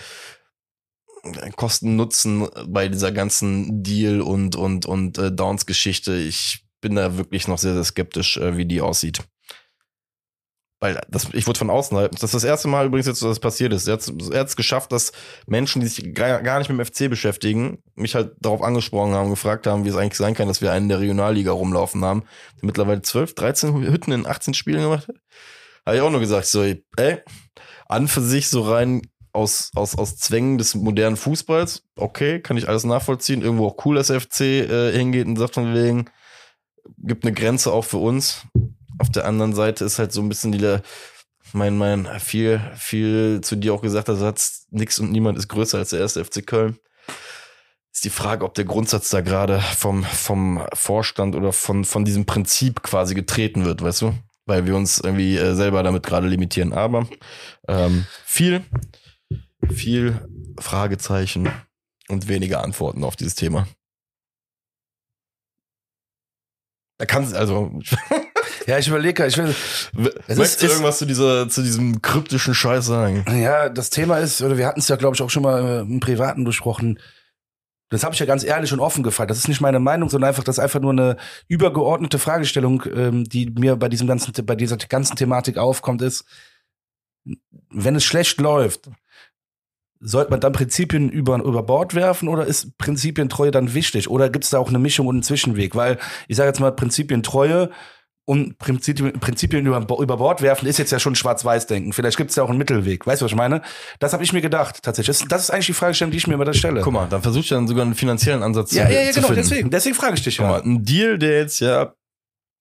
Kosten-Nutzen 1.54 2.48
bei 2.66 2.88
dieser 2.88 3.12
ganzen 3.12 3.84
Deal 3.84 4.20
und 4.20 4.56
und 4.56 4.86
und 4.86 5.18
äh, 5.18 5.30
Downs-Geschichte, 5.30 6.14
ich 6.16 6.64
bin 6.80 6.96
da 6.96 7.16
wirklich 7.16 7.46
noch 7.46 7.58
sehr 7.58 7.74
sehr 7.74 7.84
skeptisch, 7.84 8.38
äh, 8.38 8.56
wie 8.56 8.66
die 8.66 8.80
aussieht. 8.80 9.22
Weil 10.82 11.00
das, 11.08 11.28
ich 11.32 11.46
wurde 11.46 11.60
von 11.60 11.70
außen 11.70 11.96
halt, 11.96 12.12
das 12.12 12.24
ist 12.24 12.34
das 12.34 12.42
erste 12.42 12.66
Mal 12.66 12.86
übrigens 12.86 13.06
jetzt, 13.06 13.22
dass 13.22 13.28
das 13.28 13.38
passiert 13.38 13.72
ist. 13.72 13.86
Er 13.86 13.92
hat 13.92 14.12
hat's 14.34 14.56
geschafft, 14.56 14.90
dass 14.90 15.12
Menschen, 15.46 15.80
die 15.80 15.86
sich 15.86 16.12
gar, 16.12 16.42
gar 16.42 16.58
nicht 16.58 16.68
mit 16.68 16.76
dem 16.76 16.84
FC 16.84 17.08
beschäftigen, 17.08 17.78
mich 17.94 18.16
halt 18.16 18.32
darauf 18.40 18.62
angesprochen 18.62 19.14
haben, 19.14 19.30
gefragt 19.30 19.68
haben, 19.68 19.84
wie 19.84 19.90
es 19.90 19.94
eigentlich 19.94 20.16
sein 20.16 20.34
kann, 20.34 20.48
dass 20.48 20.60
wir 20.60 20.72
einen 20.72 20.88
der 20.88 20.98
Regionalliga 20.98 21.52
rumlaufen 21.52 22.04
haben, 22.04 22.24
der 22.60 22.66
mittlerweile 22.66 23.00
12, 23.00 23.36
13 23.36 23.74
Hütten 23.92 24.10
in 24.10 24.26
18 24.26 24.54
Spielen 24.54 24.82
gemacht 24.82 25.06
hat. 25.06 25.14
Habe 25.86 25.98
ich 25.98 26.02
auch 26.02 26.10
nur 26.10 26.18
gesagt, 26.18 26.46
so, 26.46 26.64
ey, 26.64 27.18
an 27.86 28.08
für 28.08 28.20
sich 28.20 28.48
so 28.48 28.62
rein 28.62 29.02
aus, 29.32 29.70
aus, 29.76 29.96
aus 29.96 30.16
Zwängen 30.16 30.58
des 30.58 30.74
modernen 30.74 31.16
Fußballs, 31.16 31.84
okay, 31.94 32.40
kann 32.40 32.56
ich 32.56 32.68
alles 32.68 32.82
nachvollziehen. 32.82 33.42
Irgendwo 33.42 33.68
auch 33.68 33.84
cool, 33.84 33.94
dass 33.94 34.10
FC 34.10 34.40
äh, 34.40 34.90
hingeht 34.90 35.28
und 35.28 35.36
sagt 35.36 35.54
von 35.54 35.76
wegen, 35.76 36.10
gibt 36.98 37.24
eine 37.24 37.34
Grenze 37.34 37.72
auch 37.72 37.84
für 37.84 37.98
uns. 37.98 38.42
Auf 38.98 39.10
der 39.10 39.24
anderen 39.24 39.54
Seite 39.54 39.84
ist 39.84 39.98
halt 39.98 40.12
so 40.12 40.20
ein 40.20 40.28
bisschen 40.28 40.52
die, 40.52 40.78
mein, 41.52 41.76
mein, 41.76 42.06
viel, 42.20 42.60
viel 42.76 43.40
zu 43.42 43.56
dir 43.56 43.74
auch 43.74 43.82
gesagt, 43.82 44.08
der 44.08 44.16
Satz, 44.16 44.66
nix 44.70 44.98
und 44.98 45.12
niemand 45.12 45.38
ist 45.38 45.48
größer 45.48 45.78
als 45.78 45.90
der 45.90 46.00
erste 46.00 46.24
FC 46.24 46.46
Köln. 46.46 46.78
Ist 47.92 48.04
die 48.04 48.10
Frage, 48.10 48.44
ob 48.44 48.54
der 48.54 48.64
Grundsatz 48.64 49.10
da 49.10 49.20
gerade 49.20 49.60
vom, 49.60 50.02
vom 50.04 50.62
Vorstand 50.72 51.36
oder 51.36 51.52
von, 51.52 51.84
von 51.84 52.04
diesem 52.04 52.24
Prinzip 52.24 52.82
quasi 52.82 53.14
getreten 53.14 53.64
wird, 53.64 53.82
weißt 53.82 54.02
du? 54.02 54.14
Weil 54.46 54.66
wir 54.66 54.74
uns 54.74 54.98
irgendwie 54.98 55.36
äh, 55.36 55.54
selber 55.54 55.82
damit 55.82 56.04
gerade 56.04 56.26
limitieren. 56.26 56.72
Aber 56.72 57.06
ähm, 57.68 58.06
viel, 58.24 58.64
viel 59.70 60.26
Fragezeichen 60.58 61.50
und 62.08 62.28
weniger 62.28 62.62
Antworten 62.62 63.04
auf 63.04 63.16
dieses 63.16 63.34
Thema. 63.34 63.66
Da 66.98 67.06
kann 67.06 67.34
also 67.34 67.78
Ja, 68.66 68.78
ich 68.78 68.88
überlege, 68.88 69.26
ich 69.26 69.36
will, 69.38 69.54
Es 70.26 70.36
Möchtest 70.36 70.62
du 70.62 70.66
irgendwas 70.66 70.98
zu 70.98 71.06
dieser, 71.06 71.48
zu 71.48 71.62
diesem 71.62 72.02
kryptischen 72.02 72.54
Scheiß 72.54 72.86
sagen? 72.86 73.24
ja, 73.40 73.68
das 73.68 73.90
Thema 73.90 74.18
ist, 74.18 74.42
oder 74.42 74.56
wir 74.56 74.66
hatten 74.66 74.80
es 74.80 74.88
ja, 74.88 74.96
glaube 74.96 75.16
ich, 75.16 75.22
auch 75.22 75.30
schon 75.30 75.42
mal 75.42 75.62
äh, 75.62 75.80
im 75.80 76.00
Privaten 76.00 76.44
besprochen. 76.44 76.98
Das 77.90 78.04
habe 78.04 78.14
ich 78.14 78.20
ja 78.20 78.26
ganz 78.26 78.42
ehrlich 78.42 78.72
und 78.72 78.80
offen 78.80 79.02
gefragt. 79.02 79.30
Das 79.30 79.38
ist 79.38 79.48
nicht 79.48 79.60
meine 79.60 79.78
Meinung, 79.78 80.08
sondern 80.08 80.28
einfach, 80.28 80.44
das 80.44 80.56
ist 80.56 80.64
einfach 80.64 80.80
nur 80.80 80.92
eine 80.92 81.16
übergeordnete 81.46 82.18
Fragestellung, 82.18 82.84
ähm, 82.94 83.24
die 83.24 83.50
mir 83.50 83.76
bei 83.76 83.88
diesem 83.88 84.06
ganzen, 84.06 84.32
bei 84.46 84.56
dieser 84.56 84.78
ganzen 84.78 85.16
Thematik 85.16 85.58
aufkommt, 85.58 86.00
ist, 86.00 86.24
wenn 87.70 87.94
es 87.94 88.04
schlecht 88.04 88.40
läuft, 88.40 88.88
sollte 90.00 90.30
man 90.30 90.40
dann 90.40 90.52
Prinzipien 90.52 91.10
über, 91.10 91.36
über 91.36 91.62
Bord 91.62 91.94
werfen 91.94 92.28
oder 92.28 92.44
ist 92.46 92.76
Prinzipientreue 92.78 93.50
dann 93.50 93.74
wichtig? 93.74 94.08
Oder 94.10 94.30
gibt 94.30 94.44
es 94.44 94.50
da 94.50 94.58
auch 94.58 94.68
eine 94.68 94.78
Mischung 94.78 95.06
und 95.06 95.16
einen 95.16 95.22
Zwischenweg? 95.22 95.76
Weil 95.76 95.98
ich 96.28 96.36
sage 96.36 96.48
jetzt 96.48 96.60
mal, 96.60 96.72
Prinzipientreue 96.72 97.70
und 98.24 98.56
Prinzipien, 98.58 99.12
Prinzipien 99.18 99.66
über, 99.66 99.84
über 99.98 100.16
Bord 100.16 100.42
werfen 100.42 100.66
ist 100.66 100.78
jetzt 100.78 100.92
ja 100.92 101.00
schon 101.00 101.16
Schwarz-Weiß-Denken. 101.16 101.92
Vielleicht 101.92 102.16
gibt 102.16 102.30
es 102.30 102.36
ja 102.36 102.44
auch 102.44 102.48
einen 102.48 102.58
Mittelweg. 102.58 103.04
Weißt 103.06 103.20
du, 103.20 103.24
was 103.24 103.32
ich 103.32 103.36
meine? 103.36 103.62
Das 103.98 104.12
habe 104.12 104.22
ich 104.22 104.32
mir 104.32 104.40
gedacht, 104.40 104.82
tatsächlich. 104.82 105.18
Das, 105.18 105.28
das 105.28 105.42
ist 105.42 105.50
eigentlich 105.50 105.66
die 105.66 105.72
Fragestellung, 105.72 106.12
die 106.12 106.18
ich 106.18 106.26
mir 106.28 106.34
immer 106.34 106.44
da 106.44 106.54
stelle. 106.54 106.82
Guck 106.82 106.92
mal, 106.92 107.08
dann 107.08 107.22
versuche 107.22 107.42
ich 107.42 107.48
dann 107.48 107.66
sogar 107.66 107.84
einen 107.84 107.96
finanziellen 107.96 108.42
Ansatz 108.42 108.72
ja, 108.72 108.86
zu, 108.86 108.92
ja, 108.92 109.00
ja, 109.00 109.10
zu 109.10 109.14
genau, 109.14 109.26
finden. 109.28 109.42
deswegen. 109.42 109.70
Deswegen 109.70 109.94
frage 109.96 110.14
ich 110.14 110.22
dich 110.22 110.36
Guck 110.36 110.46
ja. 110.46 110.52
mal, 110.52 110.62
ein 110.62 110.84
Deal, 110.84 111.18
der 111.18 111.38
jetzt 111.38 111.58
ja, 111.58 111.94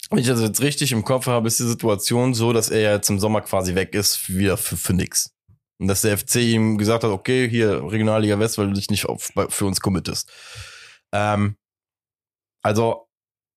wenn 0.10 0.19
ich 0.19 0.28
das 0.28 0.41
jetzt 0.41 0.62
richtig 0.62 0.91
im 0.93 1.04
Kopf 1.04 1.28
habe, 1.28 1.47
ist 1.47 1.60
die 1.60 1.67
Situation 1.67 2.34
so, 2.34 2.54
dass 2.54 2.69
er 2.69 2.82
ja 2.82 2.93
jetzt 2.93 3.10
im 3.10 3.19
Sommer 3.19 3.41
quasi 3.41 3.76
weg 3.76 3.93
ist, 3.93 4.30
wieder 4.30 4.58
für, 4.58 4.78
für 4.78 4.93
nix. 4.93 5.32
Und 5.80 5.88
dass 5.88 6.02
der 6.02 6.17
FC 6.17 6.38
ihm 6.38 6.80
gesagt 6.80 7.04
hat, 7.04 7.12
okay, 7.12 7.47
hier 7.47 7.84
Regionalliga 7.84 8.39
West, 8.39 8.58
weil 8.58 8.67
du 8.67 8.74
dich 8.74 8.89
nicht 8.89 9.06
auf, 9.06 9.32
für 9.50 9.65
uns 9.65 9.80
committest. 9.80 10.32
Ähm, 11.13 11.56
also 12.63 13.08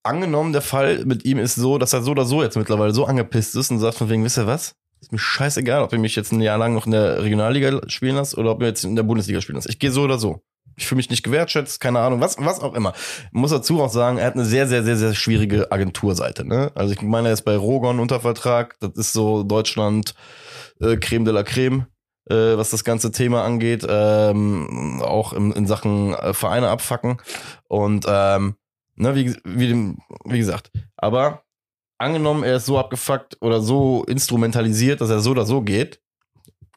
angenommen, 0.05 0.53
der 0.53 0.63
Fall 0.63 1.05
mit 1.05 1.25
ihm 1.25 1.39
ist 1.39 1.57
so, 1.57 1.79
dass 1.79 1.93
er 1.93 2.03
so 2.03 2.13
oder 2.13 2.25
so 2.25 2.43
jetzt 2.43 2.57
mittlerweile 2.57 2.93
so 2.93 3.07
angepisst 3.07 3.57
ist 3.57 3.71
und 3.71 3.79
sagt 3.79 3.97
von 3.97 4.09
wegen, 4.09 4.25
wisst 4.25 4.39
ihr 4.39 4.47
was? 4.47 4.75
Ist 5.01 5.13
mir 5.13 5.19
scheißegal, 5.19 5.83
ob 5.83 5.93
ihr 5.93 5.99
mich 5.99 6.17
jetzt 6.17 6.33
ein 6.33 6.41
Jahr 6.41 6.57
lang 6.59 6.75
noch 6.75 6.87
in 6.87 6.93
der 6.93 7.23
Regionalliga 7.23 7.81
spielen 7.89 8.17
lasst 8.17 8.39
oder 8.39 8.53
ob 8.53 8.61
ihr 8.63 8.69
jetzt 8.69 8.85
in 8.85 8.97
der 8.97 9.03
Bundesliga 9.03 9.41
spielen 9.41 9.57
lasst. 9.57 9.69
Ich 9.69 9.79
gehe 9.79 9.91
so 9.91 10.03
oder 10.03 10.19
so. 10.19 10.41
Ich 10.77 10.87
fühle 10.87 10.97
mich 10.97 11.11
nicht 11.11 11.23
gewertschätzt, 11.23 11.81
keine 11.81 12.01
Ahnung, 12.01 12.21
was, 12.21 12.37
was 12.39 12.61
auch 12.61 12.75
immer. 12.75 12.95
Muss 13.31 13.51
dazu 13.51 13.81
auch 13.81 13.91
sagen, 13.91 14.19
er 14.19 14.27
hat 14.27 14.35
eine 14.35 14.45
sehr, 14.45 14.67
sehr, 14.67 14.83
sehr, 14.83 14.97
sehr 14.97 15.15
schwierige 15.15 15.71
Agenturseite. 15.71 16.45
Ne? 16.45 16.73
Also 16.75 16.93
ich 16.93 17.03
meine, 17.03 17.29
er 17.29 17.35
ist 17.35 17.43
bei 17.43 17.57
Rogon 17.57 18.01
unter 18.01 18.21
Vertrag. 18.21 18.77
Das 18.81 18.93
ist 18.95 19.13
so 19.13 19.43
Deutschland 19.43 20.15
äh, 20.81 20.97
Creme 20.97 21.25
de 21.25 21.35
la 21.35 21.43
Creme, 21.43 21.87
äh, 22.29 22.57
was 22.57 22.71
das 22.71 22.83
ganze 22.83 23.13
Thema 23.13 23.45
angeht. 23.45 23.87
Ähm, 23.89 25.01
auch 25.05 25.33
in, 25.33 25.53
in 25.53 25.67
Sachen 25.67 26.15
äh, 26.15 26.35
Vereine 26.35 26.71
abfacken. 26.71 27.19
Und 27.69 28.07
ähm, 28.09 28.57
ne, 28.97 29.15
wie, 29.15 29.35
wie, 29.45 29.69
dem- 29.69 29.99
wie 30.25 30.39
gesagt, 30.39 30.71
aber 30.97 31.43
angenommen, 31.99 32.43
er 32.43 32.57
ist 32.57 32.67
so 32.67 32.79
abgefuckt 32.79 33.37
oder 33.41 33.61
so 33.61 34.05
instrumentalisiert, 34.05 35.01
dass 35.01 35.11
er 35.11 35.21
so 35.21 35.31
oder 35.31 35.47
so 35.47 35.63
geht, 35.63 36.01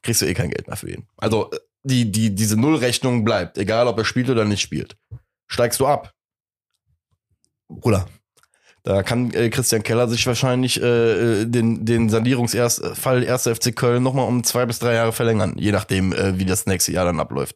kriegst 0.04 0.22
du 0.22 0.26
eh 0.26 0.34
kein 0.34 0.50
Geld 0.50 0.68
mehr 0.68 0.78
für 0.78 0.90
ihn. 0.92 1.08
Also 1.18 1.50
äh, 1.52 1.58
die, 1.84 2.12
die, 2.12 2.34
diese 2.36 2.60
Nullrechnung 2.60 3.24
bleibt, 3.24 3.58
egal 3.58 3.88
ob 3.88 3.98
er 3.98 4.06
spielt 4.06 4.30
oder 4.30 4.46
nicht 4.46 4.62
spielt. 4.62 4.98
Steigst 5.48 5.80
du 5.80 5.88
ab. 5.88 6.14
Bruder. 7.70 8.08
Da 8.84 9.04
kann 9.04 9.32
äh, 9.34 9.50
Christian 9.50 9.84
Keller 9.84 10.08
sich 10.08 10.26
wahrscheinlich 10.28 10.82
äh, 10.82 11.42
äh, 11.42 11.46
den, 11.46 11.86
den 11.86 12.10
Sanierungsfall 12.10 13.28
1. 13.28 13.44
FC 13.44 13.76
Köln 13.76 14.02
nochmal 14.04 14.28
um 14.28 14.44
zwei 14.46 14.66
bis 14.66 14.80
drei 14.80 14.94
Jahre 14.94 15.12
verlängern, 15.12 15.56
je 15.58 15.74
nachdem, 15.74 16.14
äh, 16.14 16.38
wie 16.40 16.46
das 16.46 16.66
nächste 16.68 16.94
Jahr 16.94 17.04
dann 17.06 17.20
abläuft. 17.20 17.56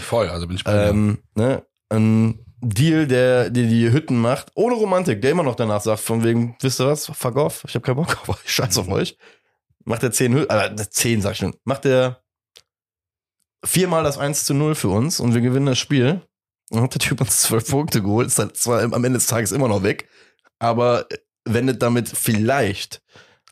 Voll, 0.00 0.28
also 0.28 0.46
bin 0.46 0.56
ich 0.56 0.62
bei. 0.64 0.88
Ähm, 0.88 1.18
ne? 1.34 1.64
Ein 1.88 2.38
Deal, 2.62 3.06
der, 3.06 3.50
der 3.50 3.64
die 3.64 3.90
Hütten 3.90 4.18
macht, 4.18 4.52
ohne 4.54 4.74
Romantik, 4.74 5.22
der 5.22 5.30
immer 5.30 5.42
noch 5.42 5.54
danach 5.54 5.80
sagt, 5.80 6.00
von 6.00 6.22
wegen, 6.22 6.56
wisst 6.60 6.80
ihr 6.80 6.86
was, 6.86 7.06
fuck 7.06 7.36
off, 7.36 7.64
ich 7.66 7.74
hab 7.74 7.82
keinen 7.82 7.96
Bock 7.96 8.20
auf 8.20 8.28
euch, 8.28 8.38
scheiß 8.52 8.78
auf 8.78 8.88
euch. 8.88 9.16
Macht 9.84 10.02
er 10.02 10.12
zehn 10.12 10.34
Hütten, 10.34 10.50
äh, 10.50 10.76
zehn 10.90 11.22
sag 11.22 11.32
ich 11.32 11.38
schon, 11.38 11.56
macht 11.64 11.86
er 11.86 12.22
viermal 13.64 14.04
das 14.04 14.18
1 14.18 14.44
zu 14.44 14.54
0 14.54 14.74
für 14.74 14.88
uns 14.88 15.20
und 15.20 15.34
wir 15.34 15.40
gewinnen 15.40 15.66
das 15.66 15.78
Spiel. 15.78 16.22
Dann 16.70 16.82
hat 16.82 16.94
der 16.94 17.00
Typ 17.00 17.20
uns 17.20 17.40
zwölf 17.40 17.68
Punkte 17.68 18.02
geholt, 18.02 18.28
ist 18.28 18.38
halt 18.38 18.56
zwar 18.56 18.82
am 18.82 18.92
Ende 18.92 19.18
des 19.18 19.26
Tages 19.26 19.52
immer 19.52 19.68
noch 19.68 19.82
weg, 19.82 20.08
aber 20.58 21.06
wendet 21.44 21.82
damit 21.82 22.08
vielleicht 22.08 23.02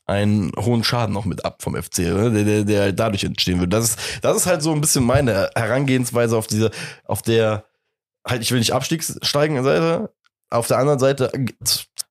einen 0.06 0.52
hohen 0.56 0.84
Schaden 0.84 1.12
noch 1.12 1.26
mit 1.26 1.44
ab 1.44 1.62
vom 1.62 1.80
FC, 1.80 1.98
ne? 1.98 2.30
der, 2.30 2.44
der, 2.44 2.64
der 2.64 2.82
halt 2.82 2.98
dadurch 2.98 3.24
entstehen 3.24 3.60
wird. 3.60 3.72
Das 3.72 3.90
ist, 3.90 3.98
das 4.22 4.36
ist 4.36 4.46
halt 4.46 4.62
so 4.62 4.72
ein 4.72 4.80
bisschen 4.80 5.04
meine 5.04 5.50
Herangehensweise 5.54 6.36
auf 6.36 6.46
diese, 6.46 6.70
auf 7.04 7.20
der, 7.20 7.67
halt, 8.28 8.42
ich 8.42 8.50
will 8.50 8.58
nicht 8.58 8.72
absteigen 8.72 9.62
Seite, 9.64 10.12
auf 10.50 10.66
der 10.66 10.78
anderen 10.78 10.98
Seite, 10.98 11.30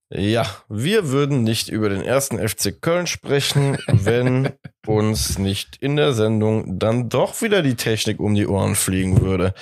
ja, 0.10 0.46
wir 0.70 1.10
würden 1.10 1.44
nicht 1.44 1.68
über 1.68 1.90
den 1.90 2.02
ersten 2.02 2.40
FC 2.40 2.82
Köln 2.82 3.08
sprechen, 3.08 3.78
wenn 3.88 4.54
uns 4.88 5.38
nicht 5.38 5.76
in 5.82 5.98
der 5.98 6.14
Sendung 6.14 6.80
dann 6.80 7.10
doch 7.10 7.42
wieder 7.42 7.62
die 7.62 7.76
Technik 7.76 8.22
um 8.22 8.34
die 8.34 8.48
Ohren 8.48 8.76
fliegen 8.76 9.20
würde. 9.20 9.54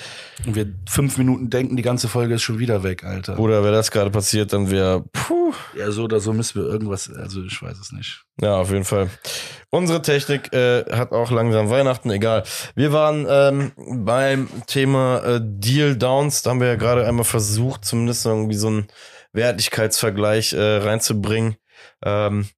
Und 0.46 0.54
wir 0.54 0.72
fünf 0.88 1.18
Minuten 1.18 1.50
denken, 1.50 1.76
die 1.76 1.82
ganze 1.82 2.06
Folge 2.06 2.34
ist 2.34 2.42
schon 2.42 2.60
wieder 2.60 2.84
weg, 2.84 3.02
Alter. 3.02 3.40
Oder 3.40 3.64
wäre 3.64 3.74
das 3.74 3.90
gerade 3.90 4.10
passiert, 4.10 4.52
dann 4.52 4.70
wäre, 4.70 5.04
puh, 5.12 5.52
Ja, 5.76 5.90
so 5.90 6.04
oder 6.04 6.20
so 6.20 6.32
müssen 6.32 6.62
wir 6.62 6.68
irgendwas, 6.68 7.10
also 7.10 7.42
ich 7.42 7.60
weiß 7.60 7.78
es 7.80 7.90
nicht. 7.90 8.22
Ja, 8.40 8.58
auf 8.58 8.70
jeden 8.70 8.84
Fall. 8.84 9.10
Unsere 9.70 10.00
Technik 10.00 10.52
äh, 10.52 10.84
hat 10.92 11.10
auch 11.10 11.32
langsam 11.32 11.70
Weihnachten, 11.70 12.08
egal. 12.10 12.44
Wir 12.76 12.92
waren 12.92 13.26
ähm, 13.28 13.72
beim 14.04 14.48
Thema 14.68 15.24
äh, 15.24 15.40
Deal 15.42 15.96
Downs, 15.96 16.42
da 16.42 16.50
haben 16.50 16.60
wir 16.60 16.68
ja 16.68 16.76
gerade 16.76 17.04
einmal 17.04 17.24
versucht, 17.24 17.84
zumindest 17.84 18.24
irgendwie 18.26 18.54
so 18.54 18.68
einen 18.68 18.86
Wertigkeitsvergleich 19.36 20.52
äh, 20.52 20.78
reinzubringen. 20.78 21.56
Ähm, 22.04 22.48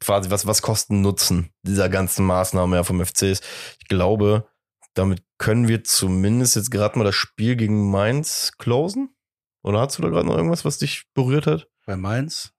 quasi, 0.00 0.30
was, 0.30 0.46
was 0.46 0.62
Kosten 0.62 1.00
Nutzen 1.00 1.50
dieser 1.62 1.88
ganzen 1.88 2.24
Maßnahme 2.24 2.76
ja 2.76 2.84
vom 2.84 3.04
FC 3.04 3.22
ist. 3.22 3.44
Ich 3.80 3.88
glaube, 3.88 4.48
damit 4.94 5.22
können 5.38 5.68
wir 5.68 5.84
zumindest 5.84 6.56
jetzt 6.56 6.70
gerade 6.70 6.98
mal 6.98 7.04
das 7.04 7.14
Spiel 7.14 7.56
gegen 7.56 7.90
Mainz 7.90 8.52
closen. 8.58 9.14
Oder 9.62 9.80
hast 9.80 9.98
du 9.98 10.02
da 10.02 10.08
gerade 10.08 10.26
noch 10.26 10.36
irgendwas, 10.36 10.64
was 10.64 10.78
dich 10.78 11.04
berührt 11.14 11.46
hat? 11.46 11.68
Bei 11.86 11.96
Mainz? 11.96 12.52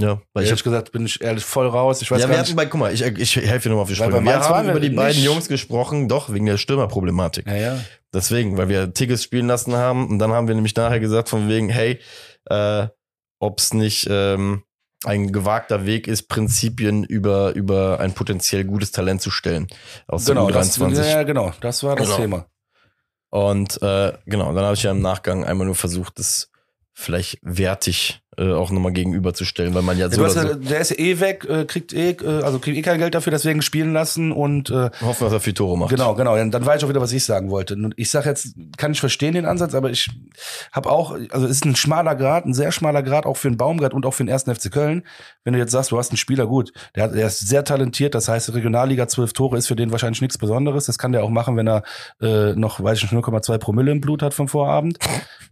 Ja, 0.00 0.22
weil 0.32 0.44
ich 0.44 0.50
Ehrlich 0.50 0.62
gesagt 0.62 0.92
bin 0.92 1.04
ich 1.06 1.20
ehrlich 1.20 1.44
voll 1.44 1.66
raus. 1.66 2.00
Ich 2.02 2.10
weiß 2.10 2.22
ja, 2.22 2.28
wir 2.28 2.38
hatten 2.38 2.54
bei, 2.54 2.66
guck 2.66 2.78
mal, 2.78 2.94
ich, 2.94 3.02
ich 3.02 3.36
helfe 3.36 3.64
dir 3.64 3.70
nochmal 3.70 3.82
auf 3.82 3.88
die 3.88 3.96
Sprünge. 3.96 4.24
Wir 4.24 4.38
haben 4.38 4.70
über 4.70 4.78
die 4.78 4.90
beiden 4.90 5.20
Jungs 5.20 5.48
gesprochen, 5.48 6.08
doch, 6.08 6.32
wegen 6.32 6.46
der 6.46 6.56
Stürmerproblematik. 6.56 7.48
Ja, 7.48 7.56
ja. 7.56 7.80
Deswegen, 8.14 8.56
weil 8.56 8.68
wir 8.68 8.94
Tigges 8.94 9.24
spielen 9.24 9.48
lassen 9.48 9.74
haben 9.74 10.08
und 10.08 10.20
dann 10.20 10.32
haben 10.32 10.46
wir 10.46 10.54
nämlich 10.54 10.76
nachher 10.76 11.00
gesagt 11.00 11.28
von 11.28 11.48
wegen, 11.48 11.68
hey, 11.68 11.98
äh, 12.50 12.88
ob 13.40 13.58
es 13.60 13.72
nicht 13.72 14.06
ähm, 14.10 14.64
ein 15.04 15.30
gewagter 15.32 15.86
Weg 15.86 16.08
ist, 16.08 16.28
Prinzipien 16.28 17.04
über, 17.04 17.54
über 17.54 18.00
ein 18.00 18.14
potenziell 18.14 18.64
gutes 18.64 18.90
Talent 18.90 19.22
zu 19.22 19.30
stellen. 19.30 19.68
Aus 20.08 20.24
Genau, 20.26 20.46
der 20.50 20.58
das, 20.58 20.78
U23. 20.80 21.08
ja, 21.08 21.22
genau, 21.22 21.52
das 21.60 21.82
war 21.84 21.94
das 21.94 22.06
Genau. 22.06 22.18
Thema. 22.18 22.46
Und 23.30 23.80
äh, 23.82 24.12
genau, 24.26 24.52
dann 24.54 24.64
habe 24.64 24.74
ich 24.74 24.82
ja 24.82 24.90
im 24.90 25.00
Nachgang 25.02 25.44
einmal 25.44 25.66
nur 25.66 25.74
versucht, 25.76 26.18
das 26.18 26.50
vielleicht 26.94 27.38
wertig 27.42 28.20
äh, 28.38 28.52
auch 28.52 28.70
nochmal 28.70 28.92
gegenüberzustellen, 28.92 29.74
weil 29.74 29.82
man 29.82 29.98
ja 29.98 30.06
Ja, 30.06 30.10
so 30.10 30.20
du 30.20 30.26
hast 30.26 30.36
oder 30.36 30.50
ja, 30.50 30.54
der 30.54 30.80
ist 30.80 30.90
ja 30.90 30.98
eh 30.98 31.20
weg, 31.20 31.46
äh, 31.48 31.64
kriegt 31.64 31.92
eh, 31.92 32.10
äh, 32.10 32.42
also 32.42 32.58
kriegt 32.58 32.78
eh 32.78 32.82
kein 32.82 32.98
Geld 32.98 33.14
dafür, 33.14 33.32
deswegen 33.32 33.62
spielen 33.62 33.92
lassen 33.92 34.32
und 34.32 34.70
äh, 34.70 34.90
hoffen, 35.00 35.24
dass 35.24 35.32
er 35.32 35.40
viel 35.40 35.54
Tore 35.54 35.76
macht. 35.76 35.90
Genau, 35.90 36.14
genau. 36.14 36.36
Dann, 36.36 36.50
dann 36.50 36.64
weiß 36.64 36.78
ich 36.78 36.84
auch 36.84 36.88
wieder, 36.88 37.00
was 37.00 37.12
ich 37.12 37.24
sagen 37.24 37.50
wollte. 37.50 37.76
Ich 37.96 38.10
sage 38.10 38.28
jetzt, 38.28 38.54
kann 38.76 38.92
ich 38.92 39.00
verstehen 39.00 39.34
den 39.34 39.44
Ansatz, 39.44 39.74
aber 39.74 39.90
ich 39.90 40.08
habe 40.72 40.90
auch, 40.90 41.16
also 41.30 41.46
es 41.46 41.52
ist 41.52 41.64
ein 41.64 41.76
schmaler 41.76 42.14
Grad, 42.14 42.46
ein 42.46 42.54
sehr 42.54 42.72
schmaler 42.72 43.02
Grad, 43.02 43.26
auch 43.26 43.36
für 43.36 43.48
den 43.48 43.56
Baumgart 43.56 43.92
und 43.92 44.06
auch 44.06 44.14
für 44.14 44.22
den 44.22 44.28
ersten 44.28 44.54
FC 44.54 44.70
Köln. 44.70 45.02
Wenn 45.44 45.54
du 45.54 45.58
jetzt 45.58 45.72
sagst, 45.72 45.90
du 45.90 45.98
hast 45.98 46.10
einen 46.10 46.16
Spieler, 46.16 46.46
gut, 46.46 46.72
der, 46.94 47.04
hat, 47.04 47.14
der 47.14 47.26
ist 47.26 47.40
sehr 47.40 47.64
talentiert, 47.64 48.14
das 48.14 48.28
heißt, 48.28 48.54
Regionalliga 48.54 49.08
12 49.08 49.32
Tore 49.32 49.58
ist 49.58 49.66
für 49.66 49.76
den 49.76 49.90
wahrscheinlich 49.90 50.20
nichts 50.20 50.38
Besonderes. 50.38 50.86
Das 50.86 50.98
kann 50.98 51.12
der 51.12 51.24
auch 51.24 51.30
machen, 51.30 51.56
wenn 51.56 51.68
er 51.68 51.82
äh, 52.20 52.54
noch, 52.54 52.82
weiß 52.82 52.98
ich 52.98 53.10
nicht, 53.10 53.24
0,2 53.24 53.58
Promille 53.58 53.90
im 53.90 54.00
Blut 54.00 54.22
hat 54.22 54.34
vom 54.34 54.48
Vorabend. 54.48 54.98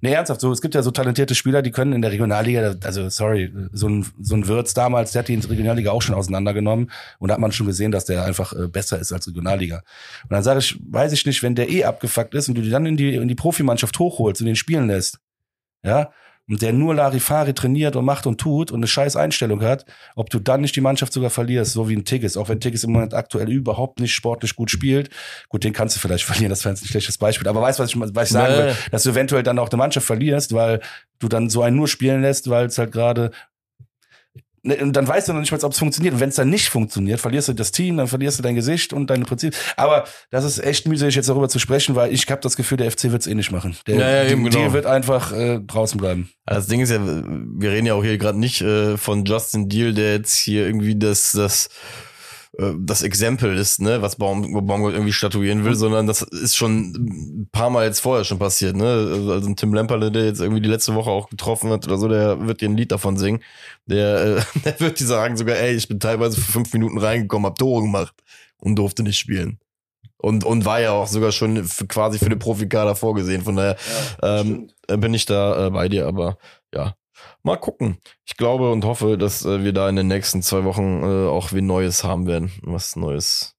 Nee, 0.01 0.13
ernsthaft, 0.13 0.41
so, 0.41 0.53
es 0.53 0.61
gibt 0.61 0.75
ja 0.75 0.83
so 0.83 0.91
talentierte 0.91 1.35
Spieler, 1.35 1.63
die 1.63 1.71
können 1.71 1.93
in 1.93 2.03
der 2.03 2.13
Regionalliga, 2.13 2.76
also 2.85 3.09
sorry, 3.09 3.53
so 3.73 3.89
ein, 3.89 4.07
so 4.21 4.35
ein 4.35 4.47
Wirtz 4.47 4.75
damals, 4.75 5.13
der 5.13 5.21
hat 5.21 5.29
die 5.29 5.37
Regionalliga 5.37 5.91
auch 5.91 6.03
schon 6.03 6.15
auseinandergenommen 6.15 6.91
und 7.19 7.29
da 7.29 7.35
hat 7.35 7.41
man 7.41 7.53
schon 7.53 7.67
gesehen, 7.67 7.93
dass 7.93 8.05
der 8.05 8.25
einfach 8.25 8.53
äh, 8.53 8.69
besser 8.69 8.99
ist 8.99 9.13
als 9.13 9.27
Regionalliga. 9.27 9.83
Und 10.25 10.33
dann 10.33 10.43
sage 10.43 10.61
ich, 10.61 10.79
weiß 10.91 11.13
ich 11.13 11.25
nicht, 11.27 11.43
wenn 11.43 11.55
der 11.55 11.69
eh 11.69 11.85
abgefuckt 11.85 12.35
ist 12.35 12.49
und 12.49 12.57
du 12.57 12.63
die 12.63 12.71
dann 12.71 12.87
in 12.87 12.97
die, 12.97 13.15
in 13.15 13.29
die 13.29 13.35
Profimannschaft 13.35 13.99
hochholst 13.99 14.41
und 14.41 14.47
den 14.47 14.57
spielen 14.57 14.89
lässt, 14.89 15.19
ja, 15.83 16.11
und 16.49 16.63
der 16.63 16.73
nur 16.73 16.95
Larifari 16.95 17.55
trainiert 17.55 17.97
und 17.97 18.05
macht 18.05 18.27
und 18.27 18.41
tut 18.41 18.71
und 18.71 18.79
eine 18.79 18.87
scheiß 18.87 19.17
Einstellung 19.17 19.63
hat, 19.63 19.85
ob 20.15 20.31
du 20.31 20.39
dann 20.39 20.61
nicht 20.61 20.77
die 20.77 20.81
Mannschaft 20.81 21.13
sogar 21.13 21.31
verlierst, 21.31 21.73
so 21.73 21.89
wie 21.89 21.97
ein 21.97 22.05
Tigges, 22.05 22.37
auch 22.37 22.49
wenn 22.49 22.61
Tigges 22.61 22.85
im 22.85 22.93
Moment 22.93 23.15
aktuell 23.15 23.51
überhaupt 23.51 23.99
nicht 24.01 24.15
sportlich 24.15 24.55
gut 24.55 24.71
spielt. 24.71 25.11
Gut, 25.49 25.65
den 25.65 25.73
kannst 25.73 25.97
du 25.97 26.01
vielleicht 26.01 26.25
verlieren, 26.27 26.51
das 26.51 26.65
wäre 26.65 26.75
jetzt 26.75 26.85
ein 26.85 26.89
schlechtes 26.89 27.19
Beispiel, 27.19 27.49
aber 27.49 27.61
weißt, 27.63 27.79
was 27.81 27.91
ich, 27.91 28.01
was 28.01 28.29
ich 28.29 28.33
sagen 28.33 28.53
Nee. 28.55 28.59
will, 28.65 28.75
dass 28.93 29.03
du 29.03 29.11
eventuell 29.11 29.43
dann 29.43 29.59
auch 29.59 29.69
eine 29.71 29.77
Mannschaft 29.79 30.07
verlierst, 30.07 30.53
weil 30.55 30.81
du 31.19 31.29
dann 31.29 31.51
so 31.51 31.63
einen 31.63 31.77
nur 31.77 31.89
spielen 31.89 32.23
lässt, 32.23 32.49
weil 32.51 32.67
es 32.67 32.79
halt 32.79 32.93
gerade 32.93 33.31
und 34.73 34.93
dann 34.93 35.07
weißt 35.07 35.29
du 35.29 35.33
noch 35.33 35.41
nicht 35.41 35.53
mal, 35.53 35.63
ob 35.63 35.73
es 35.73 35.79
funktioniert. 35.79 36.15
Und 36.15 36.21
wenn 36.21 36.29
es 36.29 36.37
dann 36.37 36.51
nicht 36.51 36.69
funktioniert, 36.69 37.21
verlierst 37.21 37.49
du 37.49 37.53
das 37.53 37.73
Team, 37.73 37.97
dann 37.97 38.09
verlierst 38.09 38.39
du 38.39 38.43
dein 38.43 38.55
Gesicht 38.55 38.93
und 38.93 39.09
deine 39.09 39.25
Prinzip. 39.25 39.55
Aber 39.77 40.05
das 40.31 40.45
ist 40.45 40.59
echt 40.59 40.87
mühselig, 40.87 41.15
jetzt 41.15 41.29
darüber 41.29 41.49
zu 41.49 41.59
sprechen, 41.59 41.95
weil 41.95 42.13
ich 42.13 42.31
habe 42.31 42.41
das 42.41 42.57
Gefühl, 42.57 42.79
der 42.79 42.91
FC 42.91 43.05
wird 43.05 43.23
es 43.23 43.27
eh 43.27 43.35
nicht 43.35 43.51
machen. 43.51 43.77
Der 43.87 43.97
Ja, 43.97 44.09
ja, 44.09 44.31
eben, 44.31 44.45
die, 44.45 44.51
genau. 44.51 44.69
die 44.69 44.73
wird 44.73 44.87
einfach 44.87 45.33
äh, 45.33 45.61
draußen 45.61 45.99
bleiben. 45.99 46.31
Also 46.45 46.61
das 46.61 46.69
Ding 46.69 46.81
ist 46.81 46.91
ja, 46.91 47.01
wir 47.05 47.71
reden 47.71 47.87
ja 47.87 47.95
auch 47.95 48.05
hier 48.05 48.19
gerade 48.19 48.39
nicht 48.39 48.61
äh, 48.63 48.97
von 48.97 49.25
Justin 49.25 49.69
Deal, 49.69 49.95
der 49.95 50.15
jetzt 50.15 50.35
hier 50.35 50.67
irgendwie 50.67 50.97
das, 50.97 51.33
das, 51.33 51.69
das 52.59 53.03
Exempel 53.03 53.57
ist, 53.57 53.81
ne, 53.81 54.01
was 54.01 54.17
Baum, 54.17 54.67
Baumgart 54.67 54.95
irgendwie 54.95 55.13
statuieren 55.13 55.65
will, 55.65 55.75
sondern 55.75 56.07
das 56.07 56.23
ist 56.23 56.57
schon 56.57 56.93
ein 57.43 57.49
paar 57.53 57.69
Mal 57.69 57.85
jetzt 57.85 58.01
vorher 58.01 58.25
schon 58.25 58.39
passiert, 58.39 58.77
ne? 58.77 58.87
Also 58.87 59.33
also 59.33 59.49
ein 59.49 59.57
Tim 59.57 59.75
Lemperle, 59.75 60.11
der 60.11 60.25
jetzt 60.25 60.41
irgendwie 60.41 60.63
die 60.63 60.69
letzte 60.69 60.95
Woche 60.95 61.11
auch 61.11 61.29
getroffen 61.29 61.71
hat 61.71 61.87
oder 61.87 61.99
so, 61.99 62.09
der 62.09 62.47
wird 62.47 62.63
dir 62.63 62.71
ein 62.71 62.77
Lied 62.77 62.93
davon 62.93 63.19
singen. 63.19 63.43
Der, 63.85 64.39
äh, 64.39 64.43
der 64.65 64.81
wird 64.81 64.99
dir 64.99 65.07
sagen 65.07 65.37
sogar, 65.37 65.57
ey, 65.57 65.75
ich 65.75 65.87
bin 65.87 66.01
teilweise 66.01 66.41
für 66.41 66.53
fünf 66.53 66.73
Minuten 66.73 66.97
reingekommen, 66.99 67.47
hab 67.47 67.59
Tore 67.59 67.83
gemacht 67.83 68.15
und 68.59 68.77
durfte 68.77 69.03
nicht 69.03 69.19
spielen. 69.19 69.59
Und, 70.17 70.45
und 70.45 70.65
war 70.65 70.81
ja 70.81 70.93
auch 70.93 71.09
sogar 71.09 71.33
schon 71.33 71.63
für, 71.65 71.87
quasi 71.87 72.19
für 72.19 72.31
den 72.31 72.39
Profikader 72.39 72.97
vorgesehen. 72.97 73.43
Von 73.43 73.57
daher 73.57 73.77
ähm, 74.23 74.71
äh, 74.89 74.97
bin 74.97 75.13
ich 75.13 75.27
da 75.27 75.67
äh, 75.67 75.71
bei 75.71 75.89
dir, 75.91 76.07
aber 76.07 76.39
ja, 76.75 76.95
Mal 77.47 77.57
gucken. 77.59 77.99
Ich 78.27 78.37
glaube 78.37 78.73
und 78.73 78.85
hoffe, 78.85 79.17
dass 79.17 79.45
äh, 79.45 79.63
wir 79.63 79.73
da 79.73 79.89
in 79.89 79.95
den 79.95 80.09
nächsten 80.09 80.43
zwei 80.43 80.65
Wochen 80.65 81.03
äh, 81.05 81.29
auch 81.29 81.53
wie 81.53 81.63
Neues 81.63 82.03
haben 82.03 82.27
werden. 82.27 82.51
Was 82.63 82.97
Neues. 82.97 83.55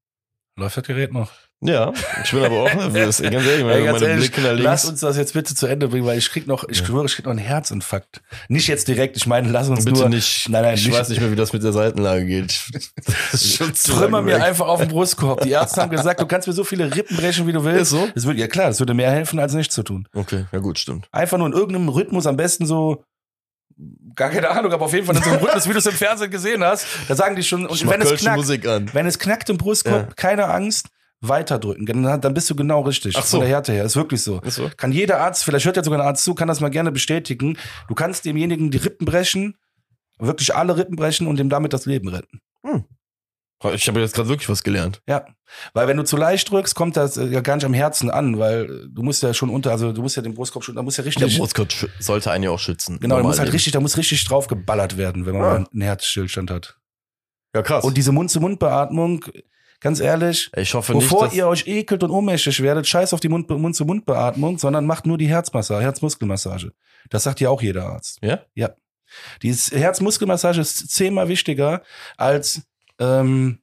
Läuft 0.58 0.76
das 0.76 0.84
Gerät 0.86 1.14
noch? 1.14 1.32
Ja, 1.62 1.92
ich 2.24 2.32
bin 2.32 2.44
aber 2.44 2.64
auch 2.64 2.74
nervös. 2.76 3.22
Ganz 3.22 3.34
ehrlich, 3.34 3.64
meine, 3.64 3.78
Ey, 3.80 3.86
ganz 3.86 4.02
ehrlich, 4.02 4.32
Blicke 4.32 4.42
nach 4.42 4.50
links. 4.52 4.64
lass 4.66 4.86
uns 4.86 5.00
das 5.00 5.16
jetzt 5.18 5.34
bitte 5.34 5.56
zu 5.56 5.66
Ende 5.68 5.88
bringen, 5.88 6.06
weil 6.06 6.18
ich 6.18 6.30
krieg 6.30 6.46
noch, 6.48 6.68
ich 6.68 6.80
Ja. 6.82 6.86
schwöre, 6.86 7.06
ich 7.06 7.16
krieg 7.16 7.24
noch 7.26 7.32
einen 7.32 7.40
Herzinfarkt. 7.40 8.22
Nicht 8.50 8.68
jetzt 8.68 8.88
direkt, 8.90 9.16
ich 9.18 9.26
meine, 9.26 9.50
lass 9.50 9.70
uns 9.70 9.86
Bitte 9.86 10.02
nur, 10.02 10.10
nicht. 10.10 10.50
Nein, 10.50 10.64
nein, 10.64 10.76
ich 10.76 10.86
nicht- 10.86 10.96
weiß 10.96 11.08
nicht 11.10 11.22
mehr, 11.22 11.32
wie 11.32 11.36
das 11.38 11.54
mit 11.54 11.64
der 11.64 11.72
Seitenlage 11.72 12.26
geht. 12.26 12.60
Trümmer 13.86 14.22
mir 14.22 14.44
einfach 14.44 14.68
auf 14.68 14.82
den 14.82 14.90
Brustkorb. 14.90 15.42
Die 15.42 15.52
Ärzte 15.52 15.82
haben 15.82 15.90
gesagt, 15.92 16.20
du 16.22 16.26
kannst 16.28 16.48
mir 16.48 16.54
so 16.54 16.64
viele 16.64 16.94
Rippen 16.94 17.16
brechen, 17.18 17.48
wie 17.48 17.54
du 17.54 17.64
willst. 17.64 17.82
Ist 17.84 17.90
so? 17.92 18.08
Das 18.14 18.26
würde, 18.26 18.40
ja 18.40 18.48
klar, 18.48 18.68
das 18.68 18.80
würde 18.80 18.94
mehr 18.94 19.12
helfen, 19.12 19.40
als 19.40 19.54
nichts 19.54 19.74
zu 19.74 19.84
tun. 19.84 20.08
Okay, 20.14 20.46
ja 20.52 20.60
gut, 20.60 20.78
stimmt. 20.78 21.08
Einfach 21.12 21.38
nur 21.38 21.48
in 21.48 21.54
irgendeinem 21.54 21.90
Rhythmus, 21.90 22.28
am 22.28 22.38
besten 22.38 22.66
so, 22.68 23.04
gar 24.16 24.30
keine 24.30 24.50
Ahnung, 24.50 24.72
aber 24.72 24.86
auf 24.86 24.94
jeden 24.94 25.06
Fall 25.06 25.16
in 25.16 25.24
so 25.24 25.30
einem 25.30 25.40
Rhythmus, 25.44 25.68
wie 25.68 25.74
du 25.74 25.78
es 25.80 25.86
im 25.86 25.94
Fernsehen 25.94 26.32
gesehen 26.32 26.64
hast. 26.64 26.86
Da 27.08 27.16
sagen 27.16 27.36
die 27.36 27.44
schon, 27.44 27.66
und 27.66 27.88
wenn 27.88 28.02
es 28.02 28.16
knackt, 28.16 28.38
Musik 28.38 28.68
an. 28.68 28.90
wenn 28.94 29.06
es 29.06 29.20
knackt 29.20 29.50
im 29.50 29.58
Brustkorb, 29.58 30.08
Ja. 30.10 30.14
keine 30.16 30.46
Angst, 30.48 30.88
weiterdrücken. 31.22 31.86
Dann, 31.86 32.22
dann 32.22 32.34
bist 32.34 32.50
du 32.50 32.56
genau 32.56 32.82
richtig. 32.82 33.16
Ach 33.18 33.24
so. 33.24 33.38
Von 33.38 33.40
der 33.42 33.50
Härte 33.50 33.74
her. 33.74 33.84
Ist 33.86 33.96
wirklich 33.96 34.22
so. 34.22 34.40
Ist 34.42 34.56
so? 34.56 34.70
Kann 34.78 34.92
jeder 34.92 35.20
Arzt, 35.20 35.44
vielleicht 35.44 35.66
hört 35.66 35.76
ja 35.76 35.84
sogar 35.84 36.00
ein 36.00 36.06
Arzt 36.08 36.24
zu, 36.24 36.36
kann 36.36 36.48
das 36.48 36.60
mal 36.60 36.70
gerne 36.70 36.92
bestätigen. 36.92 37.58
Du 37.88 37.96
kannst 37.96 38.26
demjenigen 38.26 38.70
die 38.72 38.78
Rippen 38.78 39.06
brechen, 39.06 39.56
wirklich 40.20 40.56
alle 40.56 40.78
Rippen 40.78 40.96
brechen 40.96 41.26
und 41.28 41.40
ihm 41.40 41.50
damit 41.50 41.74
das 41.74 41.86
Leben 41.86 42.08
retten. 42.10 42.40
Ich 43.74 43.88
habe 43.88 44.00
jetzt 44.00 44.14
gerade 44.14 44.30
wirklich 44.30 44.48
was 44.50 44.64
gelernt. 44.64 45.02
Ja. 45.08 45.26
Weil 45.74 45.88
wenn 45.88 45.98
du 45.98 46.04
zu 46.04 46.16
leicht 46.18 46.52
drückst, 46.52 46.76
kommt 46.76 46.96
das 46.96 47.18
äh, 47.18 47.26
ja 47.26 47.42
gar 47.42 47.56
nicht 47.56 47.66
am 47.66 47.74
Herzen 47.74 48.12
an, 48.12 48.38
weil 48.38 48.66
äh, 48.66 48.88
du 48.90 49.02
musst 49.02 49.24
ja 49.24 49.34
schon 49.34 49.50
unter, 49.50 49.72
also 49.72 49.92
du 49.94 50.02
musst 50.04 50.16
ja 50.16 50.22
den 50.22 50.36
Brustkorb 50.36 50.64
schon, 50.64 50.76
da 50.76 50.84
muss 50.84 50.98
ja 50.98 51.04
Der 51.04 51.08
richtig. 51.14 51.38
Brustkorb 51.40 51.70
sch- 51.70 51.90
sollte 52.00 52.30
einen 52.32 52.44
ja 52.44 52.52
auch 52.52 52.60
schützen. 52.60 53.00
Genau, 53.00 53.18
da 53.18 53.24
muss 53.24 53.40
halt 53.40 53.52
richtig, 53.52 53.74
da 53.74 53.80
muss 53.80 53.98
richtig 53.98 54.24
drauf 54.26 54.48
geballert 54.48 54.98
werden, 54.98 55.26
wenn 55.26 55.34
man 55.34 55.42
Ah. 55.44 55.60
mal 55.60 55.68
einen 55.74 55.82
Herzstillstand 55.82 56.52
hat. 56.52 56.78
Ja, 57.56 57.64
krass. 57.64 57.84
Und 57.84 57.98
diese 57.98 58.12
Mund-zu-Mund-Beatmung, 58.12 59.26
ganz 59.80 60.00
ehrlich, 60.02 60.52
ich 60.56 60.74
hoffe 60.76 60.94
bevor 60.94 61.26
nicht, 61.26 61.36
ihr 61.38 61.48
euch 61.48 61.66
ekelt 61.66 62.04
und 62.04 62.12
ohnmächtig 62.12 62.62
werdet, 62.62 62.86
scheiß 62.88 63.14
auf 63.14 63.22
die 63.22 63.30
Mund- 63.30 63.50
Mund-zu-Mund-Beatmung, 63.50 64.60
sondern 64.60 64.86
macht 64.86 65.08
nur 65.08 65.18
die 65.18 65.28
Herzmassage, 65.30 65.84
Herzmuskelmassage. 65.84 66.74
Das 67.10 67.24
sagt 67.24 67.40
ja 67.40 67.50
auch 67.50 67.62
jeder 67.64 67.86
Arzt. 67.88 68.20
Ja? 68.22 68.42
Ja. 68.54 68.72
Die 69.42 69.54
Herzmuskelmassage 69.54 70.60
ist 70.60 70.90
zehnmal 70.92 71.30
wichtiger 71.30 71.82
als, 72.18 72.62
ähm, 73.00 73.60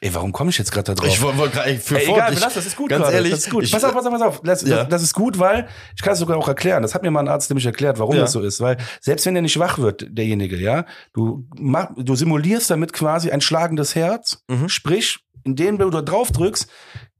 ey, 0.00 0.14
warum 0.14 0.32
komme 0.32 0.50
ich 0.50 0.58
jetzt 0.58 0.72
gerade 0.72 0.84
da 0.84 0.94
drauf? 0.94 1.08
Ich 1.08 1.20
wollte 1.22 1.54
gerade 1.54 1.76
für 1.78 1.98
Ey, 1.98 2.06
fort, 2.06 2.16
egal, 2.18 2.32
ich, 2.32 2.40
lass 2.40 2.54
das, 2.54 2.66
ist 2.66 2.76
gut 2.76 2.90
ganz 2.90 3.02
gerade. 3.04 3.16
ehrlich, 3.16 3.30
das 3.32 3.40
ist 3.40 3.50
gut. 3.50 3.64
ich- 3.64 3.72
pass 3.72 3.84
auf, 3.84 3.92
pass 3.94 4.06
auf, 4.06 4.12
pass 4.12 4.22
auf. 4.22 4.40
Das, 4.42 4.62
Ja. 4.62 4.76
das, 4.80 4.88
das 4.88 5.02
ist 5.02 5.14
gut, 5.14 5.38
weil 5.38 5.68
ich 5.96 6.02
kann 6.02 6.12
es 6.12 6.18
sogar 6.18 6.36
auch 6.36 6.48
erklären. 6.48 6.82
Das 6.82 6.94
hat 6.94 7.02
mir 7.02 7.10
mal 7.10 7.20
ein 7.20 7.28
Arzt 7.28 7.50
nämlich 7.50 7.66
erklärt, 7.66 7.98
warum 7.98 8.14
Ja. 8.16 8.22
das 8.22 8.32
so 8.32 8.40
ist. 8.42 8.60
Weil 8.60 8.76
selbst 9.00 9.24
wenn 9.26 9.34
der 9.34 9.42
nicht 9.42 9.58
wach 9.58 9.78
wird, 9.78 10.06
derjenige, 10.10 10.56
ja, 10.56 10.84
du 11.12 11.46
mach, 11.58 11.88
du 11.96 12.14
simulierst 12.14 12.70
damit 12.70 12.92
quasi 12.92 13.30
ein 13.30 13.40
schlagendes 13.40 13.94
Herz. 13.94 14.42
Mhm. 14.48 14.68
Sprich, 14.68 15.18
indem 15.44 15.78
du 15.78 15.88
da 15.90 16.02
drauf 16.02 16.30
drückst, 16.32 16.68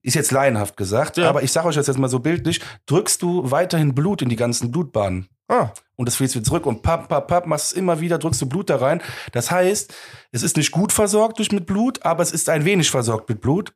ist 0.03 0.14
jetzt 0.14 0.31
laienhaft 0.31 0.77
gesagt, 0.77 1.16
Ja. 1.16 1.29
aber 1.29 1.42
ich 1.42 1.51
sage 1.51 1.66
euch 1.68 1.75
das 1.75 1.87
jetzt 1.88 1.99
mal 1.99 2.09
so 2.09 2.20
bildlich, 2.20 2.61
drückst 2.87 3.22
du 3.22 3.51
weiterhin 3.51 3.94
Blut 3.94 4.22
in 4.22 4.29
die 4.29 4.37
ganzen 4.37 4.70
Blutbahnen. 4.70 5.29
Ah, 5.48 5.70
Und 5.94 6.09
das 6.09 6.16
fließt 6.16 6.35
wieder 6.35 6.44
zurück 6.44 6.66
und 6.66 6.82
papp, 6.82 7.09
papp, 7.09 7.28
papp, 7.28 7.46
machst 7.46 7.66
es 7.66 7.72
immer 7.72 8.00
wieder, 8.00 8.18
drückst 8.18 8.42
du 8.42 8.46
Blut 8.46 8.68
da 8.68 8.76
rein. 8.76 9.00
Das 9.32 9.50
heißt, 9.50 9.94
es 10.32 10.42
ist 10.42 10.56
nicht 10.56 10.72
gut 10.72 10.92
versorgt 10.92 11.38
durch 11.38 11.52
mit 11.52 11.66
Blut, 11.66 12.04
aber 12.04 12.22
es 12.22 12.32
ist 12.32 12.48
ein 12.48 12.64
wenig 12.64 12.90
versorgt 12.90 13.28
mit 13.28 13.40
Blut, 13.40 13.72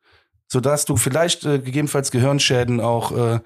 sodass 0.49 0.85
du 0.85 0.97
vielleicht 0.97 1.45
äh, 1.45 1.59
gegebenenfalls 1.61 2.11
Gehirnschäden 2.11 2.81
auch 2.81 3.17
äh, 3.17 3.41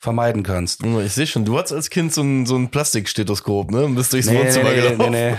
vermeiden 0.00 0.42
kannst. 0.42 0.84
Ich 0.84 1.12
sehe 1.12 1.26
schon, 1.26 1.44
du 1.44 1.56
hattest 1.58 1.72
als 1.74 1.90
Kind 1.90 2.12
so 2.12 2.22
ein, 2.22 2.46
so 2.46 2.56
ein 2.56 2.68
Plastikstethoskop, 2.70 3.70
ne? 3.70 3.84
Und 3.84 3.94
bist 3.94 4.12
durchs 4.12 4.28
Nee, 4.28 4.38
Wohnzimmer 4.40 4.70
nee, 4.70 4.76
nee, 4.76 4.90
gelaufen. 4.96 5.12
nee, 5.12 5.36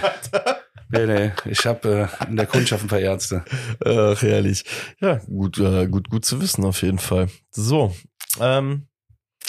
nee. 0.91 1.06
nee, 1.06 1.19
nee. 1.19 1.32
Ich 1.52 1.65
habe 1.65 2.10
äh, 2.21 2.25
in 2.30 2.36
der 2.38 2.45
Kundschaft 2.45 2.84
ein 2.84 2.88
paar 2.89 2.99
Ärzte. 2.99 3.43
Ach, 3.86 4.21
herrlich. 4.21 4.63
Ja, 4.99 5.15
gut, 5.28 5.58
äh, 5.60 5.88
gut, 5.88 6.10
gut 6.10 6.25
zu 6.25 6.41
wissen 6.41 6.65
auf 6.65 6.82
jeden 6.82 6.99
Fall. 6.99 7.30
So, 7.52 7.93
ähm, 8.41 8.88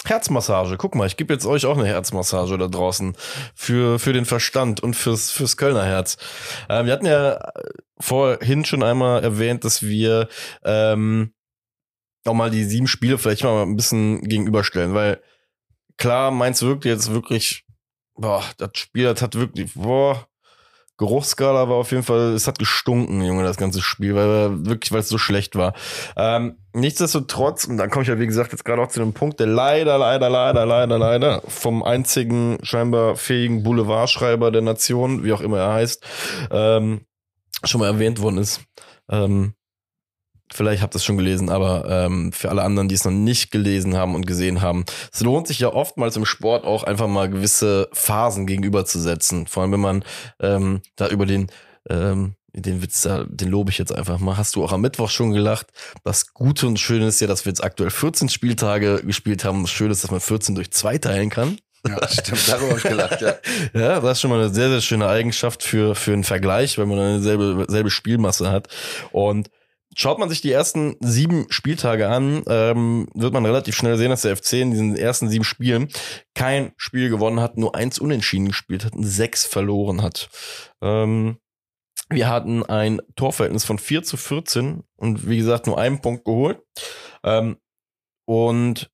Herzmassage. 0.05 0.77
Guck 0.77 0.95
mal, 0.95 1.07
ich 1.07 1.17
gebe 1.17 1.33
jetzt 1.33 1.47
euch 1.47 1.67
auch 1.67 1.77
eine 1.77 1.87
Herzmassage 1.87 2.57
da 2.57 2.69
draußen 2.69 3.17
für, 3.55 3.99
für 3.99 4.13
den 4.13 4.25
Verstand 4.25 4.81
und 4.81 4.95
fürs, 4.97 5.31
fürs 5.31 5.57
Kölner 5.57 5.85
Herz. 5.85 6.17
Ähm, 6.69 6.87
wir 6.87 6.93
hatten 6.93 7.07
ja 7.07 7.39
vorhin 7.99 8.65
schon 8.65 8.83
einmal 8.83 9.23
erwähnt, 9.23 9.65
dass 9.65 9.83
wir 9.83 10.29
ähm, 10.65 11.35
auch 12.25 12.35
mal 12.35 12.51
die 12.51 12.65
sieben 12.65 12.87
Spiele 12.87 13.19
vielleicht 13.19 13.45
mal 13.45 13.63
ein 13.63 13.77
bisschen 13.77 14.23
gegenüberstellen, 14.23 14.95
weil 14.95 15.21
klar, 15.97 16.31
Mainz 16.31 16.63
wirkt 16.63 16.85
jetzt 16.85 17.13
wirklich, 17.13 17.65
boah, 18.15 18.45
das 18.57 18.71
Spiel, 18.75 19.05
das 19.05 19.23
hat 19.23 19.35
wirklich, 19.35 19.75
boah, 19.75 20.27
Geruchsskala 20.97 21.69
war 21.69 21.77
auf 21.77 21.93
jeden 21.93 22.03
Fall, 22.03 22.35
es 22.35 22.47
hat 22.47 22.59
gestunken, 22.59 23.23
Junge, 23.23 23.43
das 23.43 23.57
ganze 23.57 23.81
Spiel, 23.81 24.15
weil 24.15 24.29
wir 24.29 24.67
wirklich, 24.67 24.93
weil 24.93 25.01
es 25.01 25.09
so 25.09 25.19
schlecht 25.19 25.57
war. 25.57 25.75
Ähm, 26.17 26.60
nichtsdestotrotz, 26.73 27.65
und 27.65 27.77
dann 27.77 27.91
komme 27.91 28.03
ich 28.03 28.09
ja, 28.09 28.19
wie 28.19 28.27
gesagt, 28.27 28.53
jetzt 28.53 28.65
gerade 28.65 28.83
auch 28.83 28.89
zu 28.89 29.01
dem 29.01 29.13
Punkt, 29.13 29.41
der 29.41 29.47
leider, 29.47 29.99
leider, 29.99 30.29
leider, 30.31 30.67
leider, 30.67 30.99
leider 30.99 31.43
vom 31.47 31.83
einzigen 31.83 32.59
scheinbar 32.63 33.17
fähigen 33.17 33.63
Boulevardschreiber 33.63 34.51
der 34.51 34.63
Nation, 34.63 35.25
wie 35.25 35.33
auch 35.33 35.41
immer 35.41 35.59
er 35.59 35.73
heißt, 35.75 36.05
ähm, 36.51 37.01
schon 37.65 37.81
mal 37.81 37.89
erwähnt 37.89 38.21
worden 38.21 38.39
ist. 38.39 38.61
Ähm, 39.11 39.55
Vielleicht 40.53 40.83
habt 40.83 40.95
ihr 40.95 40.97
es 40.97 41.05
schon 41.05 41.17
gelesen, 41.17 41.49
aber 41.49 41.85
ähm, 41.89 42.33
für 42.33 42.51
alle 42.51 42.63
anderen, 42.63 42.89
die 42.89 42.97
es 42.97 43.05
noch 43.05 43.13
nicht 43.13 43.53
gelesen 43.53 43.97
haben 43.97 44.17
und 44.17 44.27
gesehen 44.27 44.61
haben, 44.61 44.85
es 45.13 45.21
lohnt 45.21 45.47
sich 45.47 45.61
ja 45.61 45.73
oftmals 45.73 46.17
im 46.17 46.25
Sport 46.25 46.65
auch 46.65 46.83
einfach 46.83 47.07
mal 47.07 47.31
gewisse 47.31 47.89
Phasen 47.93 48.47
gegenüberzusetzen. 48.47 49.47
Vor 49.47 49.63
allem, 49.63 49.73
wenn 49.73 49.81
man 49.81 50.05
ähm, 50.41 50.81
da 50.97 51.09
über 51.09 51.25
den, 51.25 51.47
ähm, 51.89 52.35
den 52.53 52.83
Witz 52.83 53.03
da, 53.03 53.25
den 53.29 53.49
lobe 53.49 53.71
ich 53.71 53.79
jetzt 53.79 53.95
einfach 53.95 54.19
mal. 54.19 54.37
Hast 54.37 54.57
du 54.57 54.65
auch 54.65 54.73
am 54.73 54.81
Mittwoch 54.81 55.11
schon 55.11 55.33
gelacht? 55.33 55.69
Das 56.05 56.33
Gute 56.33 56.67
und 56.67 56.79
Schöne 56.79 57.07
ist 57.07 57.21
ja, 57.21 57.27
dass 57.27 57.45
wir 57.45 57.51
jetzt 57.51 57.63
aktuell 57.63 57.91
14 57.91 58.29
Spieltage 58.29 59.03
gespielt 59.05 59.45
haben. 59.45 59.63
Das 59.63 59.71
Schöne 59.71 59.93
ist, 59.93 60.05
dass 60.05 60.11
man 60.11 60.21
14 60.21 60.55
durch 60.55 60.71
zwei 60.71 60.99
teilen 60.99 61.31
kann. 61.31 61.59
Ja, 61.87 62.09
stimmt. 62.09 62.49
Darüber 62.49 62.69
habe 62.71 62.79
ich 62.79 62.85
gelacht, 62.85 63.21
ja. 63.23 63.35
Ja, 63.75 64.01
das 64.01 64.13
ist 64.13 64.21
schon 64.21 64.31
mal 64.31 64.41
eine 64.41 64.53
sehr, 64.53 64.69
sehr 64.69 64.81
schöne 64.81 65.09
Eigenschaft 65.09 65.63
für, 65.63 65.95
für 65.95 66.13
einen 66.13 66.25
Vergleich, 66.25 66.77
weil 66.79 66.87
man 66.87 66.99
eine 66.99 67.21
selbe, 67.21 67.65
selbe 67.69 67.91
Spielmasse 67.91 68.51
hat. 68.51 68.69
Und 69.13 69.51
schaut 69.97 70.19
man 70.19 70.29
sich 70.29 70.41
die 70.41 70.53
ersten 70.53 70.97
sieben 71.01 71.47
Spieltage 71.51 72.09
an, 72.09 72.43
ähm, 72.47 73.09
wird 73.15 73.33
man 73.33 73.47
relativ 73.47 73.77
schnell 73.77 73.97
sehen, 73.97 74.11
dass 74.11 74.23
der 74.23 74.37
FC 74.37 74.55
in 74.55 74.71
diesen 74.71 74.97
ersten 74.97 75.29
sieben 75.29 75.45
Spielen 75.45 75.89
kein 76.35 76.73
Spiel 76.77 77.09
gewonnen 77.09 77.41
hat, 77.41 77.57
nur 77.57 77.75
eins 77.75 77.99
unentschieden 77.99 78.49
gespielt 78.49 78.85
hat 78.85 78.95
und 78.95 79.05
sechs 79.05 79.47
verloren 79.47 80.03
hat. 80.03 80.29
Ähm, 80.83 81.39
wir 82.11 82.29
hatten 82.29 82.65
ein 82.65 83.01
Torverhältnis 83.17 83.65
von 83.65 83.79
4 83.79 84.03
zu 84.03 84.17
14 84.17 84.83
und 84.97 85.29
wie 85.29 85.39
gesagt 85.39 85.67
nur 85.67 85.79
einen 85.79 86.01
Punkt 86.01 86.25
geholt. 86.25 86.61
Ähm, 87.23 87.57
und 88.27 88.91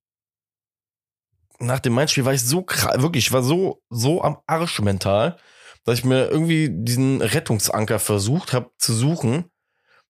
nach 1.59 1.81
dem 1.81 1.95
Mainz-Spiel 1.95 2.25
war 2.25 2.35
ich 2.35 2.43
so 2.45 2.61
kra- 2.61 3.01
wirklich, 3.01 3.27
ich 3.27 3.33
war 3.33 3.43
so, 3.43 3.83
so 3.89 4.23
am 4.23 4.39
Arsch 4.47 4.81
mental, 4.81 5.37
dass 5.85 5.99
ich 5.99 6.05
mir 6.05 6.29
irgendwie 6.29 6.69
diesen 6.71 7.23
Rettungsanker 7.23 7.99
versucht 7.99 8.53
habe 8.53 8.71
zu 8.79 8.93
suchen. 8.93 9.51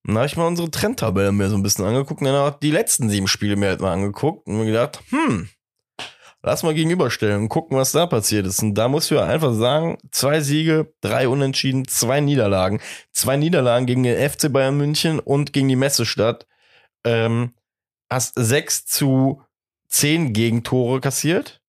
Und 0.05 0.13
da 0.13 0.19
habe 0.21 0.27
ich 0.27 0.37
mal 0.37 0.47
unsere 0.47 0.71
Trendtabelle 0.71 1.31
mir 1.31 1.49
so 1.49 1.55
ein 1.55 1.63
bisschen 1.63 1.85
angeguckt 1.85 2.21
und 2.21 2.27
dann 2.27 2.35
auch 2.35 2.59
die 2.59 2.71
letzten 2.71 3.09
sieben 3.09 3.27
Spiele 3.27 3.55
mir 3.55 3.69
halt 3.69 3.81
mal 3.81 3.93
angeguckt 3.93 4.47
und 4.47 4.57
mir 4.57 4.65
gedacht, 4.65 5.01
hm, 5.09 5.49
lass 6.47 6.63
mal 6.63 6.73
gegenüberstellen 6.73 7.43
und 7.43 7.49
gucken, 7.49 7.77
was 7.77 7.91
da 7.91 8.05
passiert 8.05 8.47
ist. 8.47 8.63
Und 8.63 8.73
da 8.75 8.87
musst 8.87 9.11
du 9.11 9.15
ja 9.15 9.25
einfach 9.25 9.53
sagen, 9.53 9.97
zwei 10.11 10.39
Siege, 10.39 10.93
drei 11.01 11.27
Unentschieden, 11.27 11.85
zwei 11.89 12.21
Niederlagen. 12.21 12.79
Zwei 13.11 13.35
Niederlagen 13.35 13.85
gegen 13.85 14.03
den 14.03 14.17
FC 14.17 14.51
Bayern 14.51 14.77
München 14.77 15.19
und 15.19 15.51
gegen 15.51 15.67
die 15.67 15.75
Messestadt. 15.75 16.47
Ähm, 17.03 17.53
hast 18.09 18.35
sechs 18.35 18.85
zu 18.85 19.41
zehn 19.89 20.31
Gegentore 20.31 21.01
kassiert. 21.01 21.61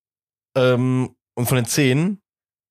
Ähm, 0.57 1.17
und 1.35 1.47
von 1.47 1.57
den 1.57 1.67
zehn 1.67 2.23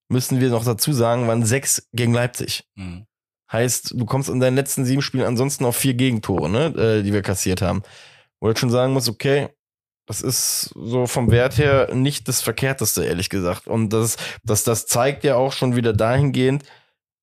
müssen 0.07 0.39
wir 0.39 0.49
noch 0.49 0.63
dazu 0.63 0.93
sagen, 0.93 1.27
waren 1.27 1.45
sechs 1.45 1.89
gegen 1.91 2.13
Leipzig. 2.13 2.63
Mhm. 2.75 3.05
Heißt, 3.51 3.95
du 3.97 4.05
kommst 4.05 4.29
in 4.29 4.39
deinen 4.39 4.55
letzten 4.55 4.85
sieben 4.85 5.01
Spielen 5.01 5.25
ansonsten 5.25 5.65
auf 5.65 5.75
vier 5.75 5.93
Gegentore, 5.93 6.49
ne, 6.49 6.67
äh, 6.67 7.03
die 7.03 7.11
wir 7.11 7.21
kassiert 7.21 7.61
haben. 7.61 7.83
Wo 8.39 8.49
ich 8.49 8.57
schon 8.57 8.69
sagen 8.69 8.93
muss, 8.93 9.09
okay, 9.09 9.49
das 10.07 10.21
ist 10.21 10.73
so 10.73 11.05
vom 11.05 11.31
Wert 11.31 11.57
her 11.57 11.93
nicht 11.93 12.27
das 12.27 12.41
Verkehrteste, 12.41 13.03
ehrlich 13.03 13.29
gesagt. 13.29 13.67
Und 13.67 13.91
das, 13.91 14.15
das, 14.43 14.63
das 14.63 14.87
zeigt 14.87 15.23
ja 15.25 15.35
auch 15.35 15.51
schon 15.51 15.75
wieder 15.75 15.93
dahingehend, 15.93 16.63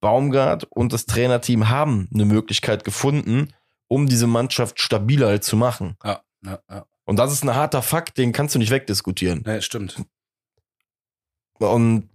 Baumgart 0.01 0.65
und 0.65 0.93
das 0.93 1.07
Trainerteam 1.07 1.71
haben 1.71 2.11
eine 2.13 2.27
Möglichkeit 2.27 2.85
gefunden, 2.85 3.55
um 3.89 4.07
diese 4.07 4.27
Mannschaft 4.27 4.79
stabiler 4.79 5.41
zu 5.41 5.57
machen. 5.57 5.97
Ja, 6.05 6.21
ja, 6.45 6.59
ja. 6.71 6.85
Und 7.07 7.19
das 7.19 7.33
ist 7.33 7.43
ein 7.43 7.55
harter 7.55 7.81
Fakt, 7.81 8.19
den 8.19 8.33
kannst 8.33 8.55
du 8.55 8.59
nicht 8.59 8.71
wegdiskutieren. 8.71 9.43
Nee, 9.47 9.63
stimmt. 9.63 10.05
Und, 11.59 12.11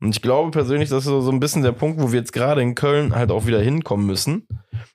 und 0.00 0.10
ich 0.10 0.20
glaube 0.20 0.50
persönlich, 0.50 0.90
das 0.90 0.98
ist 0.98 1.04
so 1.04 1.22
so 1.22 1.32
ein 1.32 1.40
bisschen 1.40 1.62
der 1.62 1.72
Punkt, 1.72 1.98
wo 2.00 2.12
wir 2.12 2.18
jetzt 2.18 2.34
gerade 2.34 2.60
in 2.60 2.74
Köln 2.74 3.14
halt 3.14 3.30
auch 3.30 3.46
wieder 3.46 3.60
hinkommen 3.60 4.04
müssen, 4.04 4.46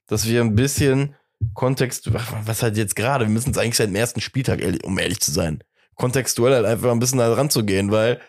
dass 0.05 0.27
wir 0.27 0.41
ein 0.41 0.55
bisschen 0.55 1.15
Kontext, 1.53 2.11
was 2.13 2.63
halt 2.63 2.77
jetzt 2.77 2.95
gerade, 2.95 3.25
wir 3.25 3.31
müssen 3.31 3.51
es 3.51 3.57
eigentlich 3.57 3.75
seit 3.75 3.89
dem 3.89 3.95
ersten 3.95 4.21
Spieltag, 4.21 4.61
um 4.83 4.97
ehrlich 4.99 5.19
zu 5.19 5.31
sein, 5.31 5.63
kontextuell 5.95 6.53
halt 6.53 6.65
einfach 6.65 6.91
ein 6.91 6.99
bisschen 6.99 7.19
da 7.19 7.33
dran 7.33 7.49
zu 7.49 7.65
gehen, 7.65 7.91
weil 7.91 8.21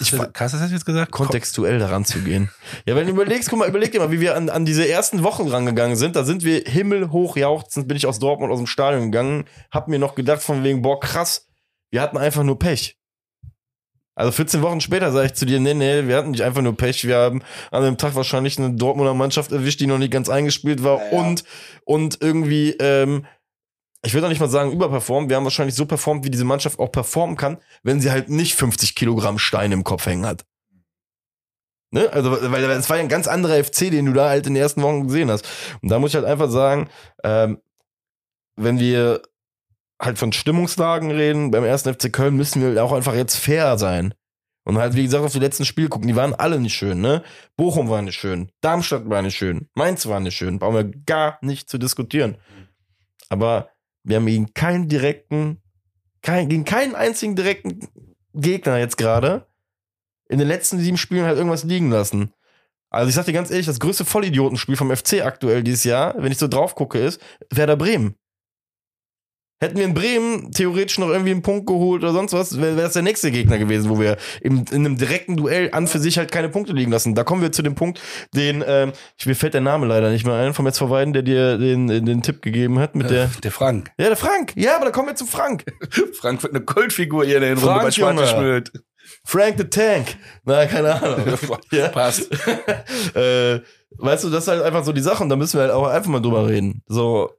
Ich 0.00 0.12
was 0.12 0.28
hast 0.38 0.54
du 0.54 0.58
das 0.58 0.72
jetzt 0.72 0.86
gesagt? 0.86 1.12
Kontextuell 1.12 1.78
daran 1.78 2.04
zu 2.04 2.20
gehen. 2.20 2.50
Ja, 2.86 2.96
wenn 2.96 3.06
du 3.06 3.12
überlegst, 3.12 3.50
guck 3.50 3.58
mal, 3.58 3.68
überleg 3.68 3.92
dir 3.92 4.00
mal, 4.00 4.10
wie 4.10 4.20
wir 4.20 4.36
an, 4.36 4.48
an 4.48 4.64
diese 4.64 4.88
ersten 4.88 5.22
Wochen 5.22 5.48
rangegangen 5.48 5.96
sind. 5.96 6.16
Da 6.16 6.24
sind 6.24 6.44
wir 6.44 6.62
himmelhoch 6.66 7.36
jauchzend, 7.36 7.88
bin 7.88 7.96
ich 7.96 8.06
aus 8.06 8.18
Dortmund 8.18 8.52
aus 8.52 8.58
dem 8.58 8.66
Stadion 8.66 9.10
gegangen, 9.10 9.44
hab 9.70 9.88
mir 9.88 9.98
noch 9.98 10.14
gedacht 10.14 10.42
von 10.42 10.64
wegen, 10.64 10.82
boah, 10.82 11.00
krass, 11.00 11.46
wir 11.90 12.00
hatten 12.00 12.16
einfach 12.16 12.42
nur 12.42 12.58
Pech. 12.58 12.98
Also 14.16 14.32
14 14.32 14.62
Wochen 14.62 14.80
später 14.80 15.12
sage 15.12 15.26
ich 15.26 15.34
zu 15.34 15.44
dir, 15.44 15.60
nee, 15.60 15.74
nee, 15.74 16.08
wir 16.08 16.16
hatten 16.16 16.30
nicht 16.30 16.42
einfach 16.42 16.62
nur 16.62 16.74
Pech, 16.74 17.06
wir 17.06 17.18
haben 17.18 17.42
an 17.70 17.84
dem 17.84 17.98
Tag 17.98 18.14
wahrscheinlich 18.14 18.58
eine 18.58 18.72
Dortmunder 18.72 19.12
Mannschaft 19.12 19.52
erwischt, 19.52 19.78
die 19.80 19.86
noch 19.86 19.98
nicht 19.98 20.10
ganz 20.10 20.30
eingespielt 20.30 20.82
war 20.82 20.98
Ja, 20.98 21.18
und 21.18 21.44
und 21.84 22.22
irgendwie, 22.22 22.70
ähm, 22.80 23.26
ich 24.02 24.14
will 24.14 24.22
doch 24.22 24.30
nicht 24.30 24.40
mal 24.40 24.48
sagen 24.48 24.72
überperformt, 24.72 25.28
wir 25.28 25.36
haben 25.36 25.44
wahrscheinlich 25.44 25.74
so 25.74 25.84
performt, 25.84 26.24
wie 26.24 26.30
diese 26.30 26.44
Mannschaft 26.44 26.78
auch 26.78 26.90
performen 26.90 27.36
kann, 27.36 27.58
wenn 27.82 28.00
sie 28.00 28.10
halt 28.10 28.30
nicht 28.30 28.54
50 28.54 28.94
Kilogramm 28.94 29.38
Steine 29.38 29.74
im 29.74 29.84
Kopf 29.84 30.06
hängen 30.06 30.24
hat. 30.24 30.46
Ne? 31.90 32.10
Also, 32.10 32.32
weil 32.32 32.64
es 32.64 32.88
war 32.88 32.96
ja 32.96 33.02
ein 33.02 33.08
ganz 33.08 33.28
anderer 33.28 33.62
FC, 33.62 33.90
den 33.90 34.06
du 34.06 34.12
da 34.14 34.30
halt 34.30 34.46
in 34.46 34.54
den 34.54 34.62
ersten 34.62 34.82
Wochen 34.82 35.06
gesehen 35.06 35.30
hast. 35.30 35.46
Und 35.82 35.90
da 35.90 35.98
muss 35.98 36.10
ich 36.10 36.16
halt 36.16 36.24
einfach 36.24 36.50
sagen, 36.50 36.88
ähm, 37.22 37.60
wenn 38.56 38.78
wir 38.78 39.20
halt 40.00 40.18
von 40.18 40.32
Stimmungslagen 40.32 41.10
reden, 41.10 41.50
beim 41.50 41.64
ersten 41.64 41.92
FC 41.92 42.12
Köln 42.12 42.36
müssen 42.36 42.62
wir 42.62 42.84
auch 42.84 42.92
einfach 42.92 43.14
jetzt 43.14 43.36
fair 43.36 43.78
sein. 43.78 44.14
Und 44.64 44.78
halt, 44.78 44.94
wie 44.96 45.04
gesagt, 45.04 45.24
auf 45.24 45.32
die 45.32 45.38
letzten 45.38 45.64
Spiele 45.64 45.88
gucken, 45.88 46.08
die 46.08 46.16
waren 46.16 46.34
alle 46.34 46.58
nicht 46.58 46.74
schön, 46.74 47.00
ne? 47.00 47.22
Bochum 47.56 47.88
war 47.88 48.02
nicht 48.02 48.18
schön, 48.18 48.50
Darmstadt 48.62 49.08
war 49.08 49.22
nicht 49.22 49.36
schön, 49.36 49.68
Mainz 49.74 50.06
war 50.06 50.18
nicht 50.18 50.36
schön, 50.36 50.58
brauchen 50.58 50.74
wir 50.74 50.90
gar 51.06 51.38
nicht 51.40 51.70
zu 51.70 51.78
diskutieren. 51.78 52.36
Aber 53.28 53.70
wir 54.02 54.16
haben 54.16 54.26
gegen 54.26 54.54
keinen 54.54 54.88
direkten, 54.88 55.62
kein, 56.20 56.48
gegen 56.48 56.64
keinen 56.64 56.96
einzigen 56.96 57.36
direkten 57.36 57.88
Gegner 58.34 58.78
jetzt 58.78 58.96
gerade 58.96 59.46
in 60.28 60.38
den 60.38 60.48
letzten 60.48 60.80
sieben 60.80 60.96
Spielen 60.96 61.26
halt 61.26 61.38
irgendwas 61.38 61.62
liegen 61.62 61.90
lassen. 61.90 62.32
Also 62.90 63.08
ich 63.08 63.14
sag 63.14 63.26
dir 63.26 63.32
ganz 63.32 63.50
ehrlich, 63.50 63.66
das 63.66 63.78
größte 63.78 64.04
Vollidiotenspiel 64.04 64.76
vom 64.76 64.94
FC 64.94 65.24
aktuell 65.24 65.62
dieses 65.62 65.84
Jahr, 65.84 66.14
wenn 66.18 66.32
ich 66.32 66.38
so 66.38 66.48
drauf 66.48 66.74
gucke, 66.74 66.98
ist 66.98 67.20
Werder 67.50 67.76
Bremen. 67.76 68.16
Hätten 69.58 69.78
wir 69.78 69.86
in 69.86 69.94
Bremen 69.94 70.52
theoretisch 70.52 70.98
noch 70.98 71.08
irgendwie 71.08 71.30
einen 71.30 71.40
Punkt 71.40 71.66
geholt 71.66 72.02
oder 72.02 72.12
sonst 72.12 72.34
was, 72.34 72.60
wäre 72.60 72.76
wär 72.76 72.84
das 72.84 72.92
der 72.92 73.00
nächste 73.02 73.30
Gegner 73.30 73.56
gewesen, 73.56 73.88
wo 73.88 73.98
wir 73.98 74.18
im, 74.42 74.66
in 74.70 74.84
einem 74.84 74.98
direkten 74.98 75.36
Duell 75.36 75.70
an 75.72 75.86
für 75.86 75.98
sich 75.98 76.18
halt 76.18 76.30
keine 76.30 76.50
Punkte 76.50 76.74
liegen 76.74 76.92
lassen. 76.92 77.14
Da 77.14 77.24
kommen 77.24 77.40
wir 77.40 77.52
zu 77.52 77.62
dem 77.62 77.74
Punkt, 77.74 78.00
den, 78.34 78.62
ähm, 78.66 78.92
mir 79.24 79.34
fällt 79.34 79.54
der 79.54 79.62
Name 79.62 79.86
leider 79.86 80.10
nicht 80.10 80.26
mehr 80.26 80.34
ein, 80.34 80.52
vom 80.52 80.66
SV 80.66 80.90
Weiden, 80.90 81.14
der 81.14 81.22
dir 81.22 81.56
den, 81.56 81.88
den 81.88 82.22
Tipp 82.22 82.42
gegeben 82.42 82.78
hat 82.78 82.94
mit 82.94 83.08
der. 83.08 83.30
Der 83.42 83.50
Frank. 83.50 83.90
Ja, 83.98 84.08
der 84.08 84.16
Frank. 84.16 84.52
Ja, 84.56 84.76
aber 84.76 84.84
da 84.84 84.90
kommen 84.90 85.08
wir 85.08 85.14
zu 85.14 85.24
Frank. 85.24 85.64
Frank 86.20 86.42
wird 86.42 86.54
eine 86.54 86.62
Kultfigur 86.62 87.24
hier 87.24 87.36
in 87.36 87.42
der 87.42 87.56
Runde 87.56 87.80
bei. 87.82 87.90
Schmidt. 87.90 88.72
Frank 89.24 89.54
the 89.56 89.64
Tank. 89.64 90.16
Na, 90.44 90.66
keine 90.66 91.00
Ahnung. 91.00 91.38
ja. 91.72 91.88
Passt. 91.88 92.30
äh, 93.14 93.60
weißt 93.96 94.24
du, 94.24 94.30
das 94.30 94.44
ist 94.44 94.48
halt 94.48 94.62
einfach 94.62 94.84
so 94.84 94.92
die 94.92 95.00
Sache 95.00 95.22
und 95.22 95.30
da 95.30 95.36
müssen 95.36 95.56
wir 95.58 95.62
halt 95.62 95.72
auch 95.72 95.86
einfach 95.86 96.10
mal 96.10 96.20
drüber 96.20 96.46
reden. 96.46 96.82
So, 96.86 97.32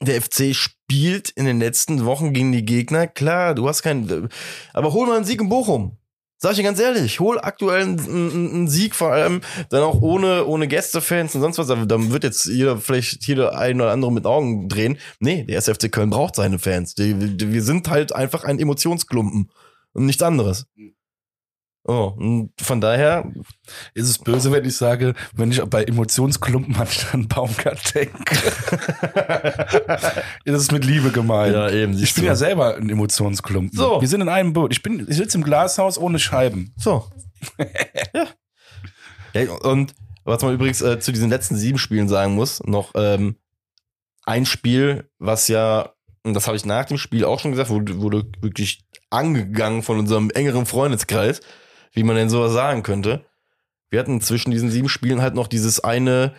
der 0.00 0.22
FC 0.22 0.54
spielt 0.54 0.75
in 0.90 1.44
den 1.44 1.58
letzten 1.58 2.04
Wochen 2.04 2.32
gegen 2.32 2.52
die 2.52 2.64
Gegner. 2.64 3.06
Klar, 3.06 3.54
du 3.54 3.68
hast 3.68 3.82
keinen, 3.82 4.28
aber 4.72 4.92
hol 4.92 5.06
mal 5.06 5.16
einen 5.16 5.24
Sieg 5.24 5.40
in 5.40 5.48
Bochum. 5.48 5.98
Sag 6.38 6.50
ich 6.52 6.58
dir 6.58 6.64
ganz 6.64 6.78
ehrlich, 6.78 7.18
hol 7.18 7.38
aktuell 7.40 7.82
einen, 7.82 7.98
einen 7.98 8.68
Sieg, 8.68 8.94
vor 8.94 9.10
allem 9.10 9.40
dann 9.70 9.82
auch 9.82 10.02
ohne, 10.02 10.44
ohne 10.44 10.68
Gästefans 10.68 11.34
und 11.34 11.40
sonst 11.40 11.56
was. 11.56 11.66
Dann 11.66 12.12
wird 12.12 12.24
jetzt 12.24 12.44
jeder 12.44 12.76
vielleicht 12.76 13.26
jeder 13.26 13.58
ein 13.58 13.80
oder 13.80 13.90
andere 13.90 14.12
mit 14.12 14.26
Augen 14.26 14.68
drehen. 14.68 14.98
Nee, 15.18 15.44
der 15.44 15.56
SFC 15.56 15.90
Köln 15.90 16.10
braucht 16.10 16.36
seine 16.36 16.58
Fans. 16.58 16.94
Die, 16.94 17.14
die, 17.14 17.52
wir 17.52 17.62
sind 17.62 17.88
halt 17.88 18.14
einfach 18.14 18.44
ein 18.44 18.58
Emotionsklumpen 18.58 19.50
und 19.92 20.06
nichts 20.06 20.22
anderes. 20.22 20.66
Oh, 21.88 22.12
und 22.16 22.50
von 22.60 22.80
daher, 22.80 23.30
Ist 23.94 24.08
es 24.08 24.18
böse, 24.18 24.50
wenn 24.50 24.64
ich 24.64 24.76
sage, 24.76 25.14
wenn 25.34 25.52
ich 25.52 25.62
bei 25.62 25.84
Emotionsklumpen 25.84 26.76
an 27.12 27.28
Baumgart 27.28 27.94
denke? 27.94 28.36
das 30.44 30.62
ist 30.62 30.72
mit 30.72 30.84
Liebe 30.84 31.12
gemeint. 31.12 31.54
eben. 31.72 31.96
ich 31.96 32.12
bin 32.14 32.24
ja 32.24 32.34
selber 32.34 32.74
ein 32.76 32.90
Emotionsklumpen. 32.90 33.78
So. 33.78 34.00
Wir 34.00 34.08
sind 34.08 34.20
in 34.20 34.28
einem 34.28 34.52
Boot. 34.52 34.72
Ich 34.72 34.82
bin, 34.82 35.06
ich 35.08 35.16
sitze 35.16 35.38
im 35.38 35.44
Glashaus 35.44 35.96
ohne 35.96 36.18
Scheiben. 36.18 36.74
So. 36.76 37.08
ja. 38.12 38.26
ja. 39.40 39.52
Und 39.52 39.94
was 40.24 40.42
man 40.42 40.54
übrigens 40.54 40.82
äh, 40.82 40.98
zu 40.98 41.12
diesen 41.12 41.30
letzten 41.30 41.54
sieben 41.54 41.78
Spielen 41.78 42.08
sagen 42.08 42.34
muss, 42.34 42.60
noch 42.64 42.90
ähm, 42.96 43.36
ein 44.24 44.44
Spiel, 44.44 45.08
was 45.20 45.46
ja, 45.46 45.92
und 46.24 46.34
das 46.34 46.48
habe 46.48 46.56
ich 46.56 46.64
nach 46.66 46.86
dem 46.86 46.98
Spiel 46.98 47.24
auch 47.24 47.38
schon 47.38 47.52
gesagt, 47.52 47.70
wurde, 47.70 48.00
wurde 48.00 48.26
wirklich 48.40 48.84
angegangen 49.08 49.84
von 49.84 50.00
unserem 50.00 50.30
engeren 50.30 50.66
Freundeskreis, 50.66 51.40
wie 51.96 52.04
man 52.04 52.14
denn 52.14 52.28
sowas 52.28 52.52
sagen 52.52 52.84
könnte. 52.84 53.24
Wir 53.90 53.98
hatten 53.98 54.20
zwischen 54.20 54.50
diesen 54.50 54.70
sieben 54.70 54.88
Spielen 54.88 55.22
halt 55.22 55.34
noch 55.34 55.48
dieses 55.48 55.82
eine 55.82 56.34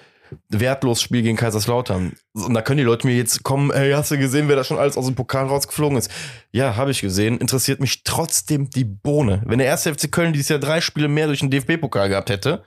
wertlos 0.49 1.01
Spiel 1.01 1.23
gegen 1.23 1.37
Kaiserslautern. 1.37 2.13
Und 2.33 2.53
da 2.53 2.61
können 2.61 2.77
die 2.77 2.83
Leute 2.83 3.07
mir 3.07 3.15
jetzt 3.15 3.43
kommen, 3.43 3.71
ey, 3.71 3.91
hast 3.91 4.11
du 4.11 4.17
gesehen, 4.17 4.47
wer 4.47 4.55
da 4.55 4.63
schon 4.63 4.77
alles 4.77 4.97
aus 4.97 5.05
dem 5.05 5.15
Pokal 5.15 5.47
rausgeflogen 5.47 5.97
ist? 5.97 6.11
Ja, 6.51 6.75
habe 6.75 6.91
ich 6.91 7.01
gesehen. 7.01 7.37
Interessiert 7.39 7.79
mich 7.79 8.03
trotzdem 8.03 8.69
die 8.69 8.83
Bohne. 8.83 9.41
Wenn 9.45 9.59
der 9.59 9.67
erste 9.67 9.93
FC 9.93 10.11
Köln 10.11 10.33
dieses 10.33 10.49
Jahr 10.49 10.59
drei 10.59 10.81
Spiele 10.81 11.07
mehr 11.07 11.27
durch 11.27 11.39
den 11.39 11.49
DFB-Pokal 11.49 12.09
gehabt 12.09 12.29
hätte, 12.29 12.63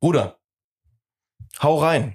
Bruder, 0.00 0.38
hau 1.62 1.78
rein. 1.78 2.14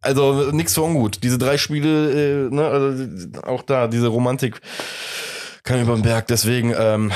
Also 0.00 0.50
nix 0.50 0.74
für 0.74 0.82
ungut. 0.82 1.22
Diese 1.22 1.38
drei 1.38 1.56
Spiele, 1.56 2.48
äh, 2.48 2.54
ne, 2.54 2.66
also, 2.66 3.42
auch 3.42 3.62
da, 3.62 3.86
diese 3.86 4.08
Romantik 4.08 4.60
kann 5.62 5.80
über 5.80 5.94
den 5.94 6.02
Berg. 6.02 6.26
Deswegen 6.26 6.74
ähm, 6.76 7.12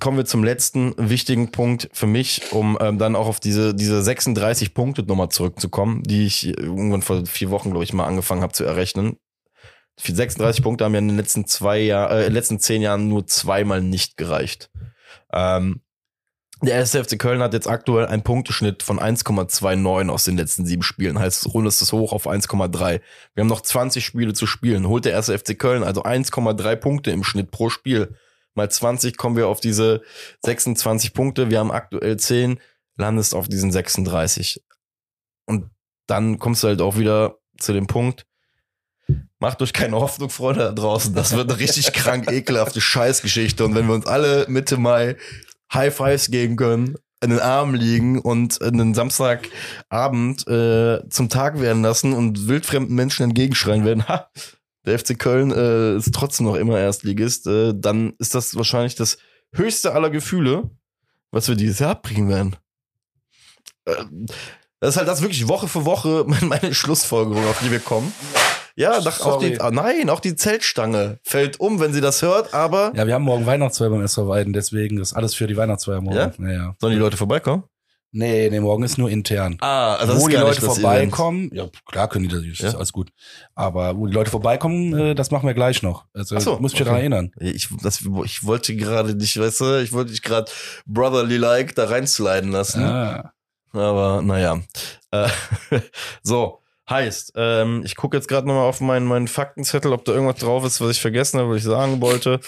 kommen 0.00 0.16
wir 0.16 0.24
zum 0.24 0.42
letzten 0.42 0.94
wichtigen 0.96 1.52
Punkt 1.52 1.88
für 1.92 2.06
mich, 2.06 2.52
um 2.52 2.78
ähm, 2.80 2.98
dann 2.98 3.14
auch 3.14 3.26
auf 3.26 3.40
diese, 3.40 3.74
diese 3.74 4.02
36 4.02 4.74
Punkte 4.74 5.02
Nummer 5.02 5.28
zurückzukommen, 5.30 6.02
die 6.02 6.26
ich 6.26 6.46
irgendwann 6.46 7.02
vor 7.02 7.26
vier 7.26 7.50
Wochen, 7.50 7.70
glaube 7.70 7.84
ich, 7.84 7.92
mal 7.92 8.06
angefangen 8.06 8.42
habe 8.42 8.54
zu 8.54 8.64
errechnen. 8.64 9.18
Die 10.04 10.12
36 10.12 10.62
Punkte 10.62 10.84
haben 10.84 10.94
ja 10.94 10.98
in 10.98 11.08
den 11.08 11.16
letzten 11.16 11.46
zwei 11.46 11.78
Jahr, 11.78 12.10
äh, 12.10 12.20
in 12.20 12.24
den 12.24 12.32
letzten 12.32 12.58
zehn 12.58 12.80
Jahren 12.80 13.08
nur 13.08 13.26
zweimal 13.26 13.82
nicht 13.82 14.16
gereicht. 14.16 14.70
Ähm, 15.32 15.82
der 16.62 16.74
erste 16.74 17.02
FC 17.02 17.18
Köln 17.18 17.42
hat 17.42 17.54
jetzt 17.54 17.66
aktuell 17.66 18.06
einen 18.06 18.22
Punkteschnitt 18.22 18.84
von 18.84 19.00
1,29 19.00 20.08
aus 20.08 20.24
den 20.24 20.36
letzten 20.36 20.64
sieben 20.64 20.84
Spielen. 20.84 21.18
Heißt, 21.18 21.52
rundest 21.52 21.82
es 21.82 21.92
hoch 21.92 22.12
auf 22.12 22.28
1,3. 22.28 23.00
Wir 23.34 23.40
haben 23.40 23.48
noch 23.48 23.62
20 23.62 24.04
Spiele 24.04 24.32
zu 24.32 24.46
spielen. 24.46 24.86
Holt 24.86 25.04
der 25.04 25.12
erste 25.12 25.36
FC 25.36 25.58
Köln 25.58 25.82
also 25.82 26.04
1,3 26.04 26.76
Punkte 26.76 27.10
im 27.10 27.24
Schnitt 27.24 27.50
pro 27.50 27.68
Spiel. 27.68 28.14
Mal 28.54 28.70
20 28.70 29.16
kommen 29.16 29.36
wir 29.36 29.48
auf 29.48 29.60
diese 29.60 30.02
26 30.44 31.14
Punkte. 31.14 31.50
Wir 31.50 31.58
haben 31.58 31.70
aktuell 31.70 32.18
10, 32.18 32.60
landest 32.96 33.34
auf 33.34 33.48
diesen 33.48 33.72
36. 33.72 34.62
Und 35.46 35.70
dann 36.06 36.38
kommst 36.38 36.62
du 36.62 36.68
halt 36.68 36.80
auch 36.80 36.98
wieder 36.98 37.38
zu 37.58 37.72
dem 37.72 37.86
Punkt, 37.86 38.26
Macht 39.38 39.60
euch 39.60 39.72
keine 39.72 39.96
Hoffnung, 39.96 40.30
Freunde 40.30 40.60
da 40.60 40.72
draußen. 40.72 41.14
Das 41.14 41.34
wird 41.34 41.50
eine 41.50 41.58
richtig 41.58 41.92
krank 41.92 42.30
ekelhafte 42.30 42.80
Scheißgeschichte. 42.80 43.64
Und 43.64 43.74
wenn 43.74 43.86
wir 43.88 43.94
uns 43.94 44.06
alle 44.06 44.46
Mitte 44.48 44.76
Mai 44.76 45.16
High 45.72 45.94
Fives 45.94 46.30
geben 46.30 46.56
können, 46.56 46.96
in 47.20 47.30
den 47.30 47.40
Armen 47.40 47.74
liegen 47.74 48.20
und 48.20 48.62
einen 48.62 48.94
Samstagabend 48.94 50.46
äh, 50.46 51.08
zum 51.08 51.28
Tag 51.28 51.60
werden 51.60 51.82
lassen 51.82 52.12
und 52.12 52.46
wildfremden 52.46 52.94
Menschen 52.94 53.24
entgegenschreien 53.24 53.84
werden, 53.84 54.06
ha, 54.08 54.28
der 54.86 54.98
FC 54.98 55.18
Köln 55.18 55.52
äh, 55.52 55.96
ist 55.96 56.14
trotzdem 56.14 56.46
noch 56.46 56.56
immer 56.56 56.78
Erstligist, 56.78 57.46
äh, 57.46 57.72
dann 57.74 58.14
ist 58.18 58.34
das 58.34 58.56
wahrscheinlich 58.56 58.94
das 58.94 59.18
höchste 59.52 59.92
aller 59.92 60.10
Gefühle, 60.10 60.70
was 61.30 61.48
wir 61.48 61.54
dieses 61.54 61.78
Jahr 61.78 61.92
abbringen 61.92 62.28
werden. 62.28 62.56
Äh, 63.84 63.94
das 64.80 64.90
ist 64.90 64.96
halt 64.96 65.08
das 65.08 65.22
wirklich 65.22 65.46
Woche 65.46 65.68
für 65.68 65.84
Woche 65.84 66.24
meine 66.42 66.74
Schlussfolgerung, 66.74 67.46
auf 67.46 67.60
die 67.62 67.70
wir 67.70 67.80
kommen. 67.80 68.12
Ja, 68.74 69.00
doch, 69.00 69.20
auch 69.20 69.38
die, 69.38 69.60
ah, 69.60 69.70
nein, 69.70 70.08
auch 70.08 70.20
die 70.20 70.34
Zeltstange 70.34 71.18
fällt 71.22 71.60
um, 71.60 71.78
wenn 71.78 71.92
sie 71.92 72.00
das 72.00 72.22
hört, 72.22 72.54
aber 72.54 72.92
Ja, 72.94 73.06
wir 73.06 73.14
haben 73.14 73.22
morgen 73.24 73.44
Weihnachtsfeier 73.44 73.90
beim 73.90 74.02
SV 74.02 74.28
Weiden, 74.28 74.54
deswegen 74.54 74.98
ist 74.98 75.12
alles 75.12 75.34
für 75.34 75.46
die 75.46 75.56
Weihnachtsfeier 75.56 76.00
morgen. 76.00 76.16
Ja? 76.16 76.32
Naja. 76.38 76.74
sollen 76.80 76.94
die 76.94 76.98
Leute 76.98 77.18
vorbeikommen? 77.18 77.64
Nee, 78.14 78.50
nee, 78.50 78.60
morgen 78.60 78.82
ist 78.82 78.98
nur 78.98 79.08
intern. 79.08 79.56
Ah, 79.60 79.98
wo 80.06 80.28
die 80.28 80.36
Leute 80.36 80.60
vorbeikommen, 80.60 81.50
ja, 81.52 81.68
klar 81.86 82.08
können 82.08 82.28
die 82.28 82.34
das, 82.34 82.44
ist 82.44 82.60
Ja? 82.60 82.76
alles 82.76 82.92
gut. 82.92 83.10
Aber 83.54 83.96
wo 83.96 84.06
die 84.06 84.12
Leute 84.12 84.30
vorbeikommen, 84.30 84.92
äh, 84.92 85.14
das 85.14 85.30
machen 85.30 85.46
wir 85.46 85.54
gleich 85.54 85.82
noch. 85.82 86.04
Also 86.12 86.38
so, 86.38 86.58
muss 86.58 86.72
mich 86.72 86.82
okay. 86.82 86.84
daran 86.84 87.00
erinnern. 87.00 87.32
Ich, 87.40 87.68
das, 87.82 88.04
ich 88.24 88.44
wollte 88.44 88.76
gerade 88.76 89.14
nicht, 89.14 89.40
weißt 89.40 89.60
du, 89.60 89.82
ich 89.82 89.94
wollte 89.94 90.10
dich 90.10 90.20
gerade 90.20 90.50
brotherly-like 90.84 91.74
da 91.74 91.86
reinsliden 91.86 92.52
lassen. 92.52 92.82
Ah. 92.84 93.32
Aber 93.72 94.20
naja. 94.20 94.60
Äh, 95.10 95.28
so, 96.22 96.62
heißt, 96.90 97.32
ähm, 97.36 97.82
ich 97.84 97.96
gucke 97.96 98.16
jetzt 98.16 98.28
gerade 98.28 98.46
nochmal 98.46 98.68
auf 98.68 98.82
meinen, 98.82 99.06
meinen 99.06 99.28
Faktenzettel, 99.28 99.92
ob 99.92 100.04
da 100.04 100.12
irgendwas 100.12 100.40
drauf 100.40 100.64
ist, 100.66 100.82
was 100.82 100.90
ich 100.90 101.00
vergessen 101.00 101.40
habe, 101.40 101.50
was 101.50 101.58
ich 101.58 101.64
sagen 101.64 102.02
wollte. 102.02 102.40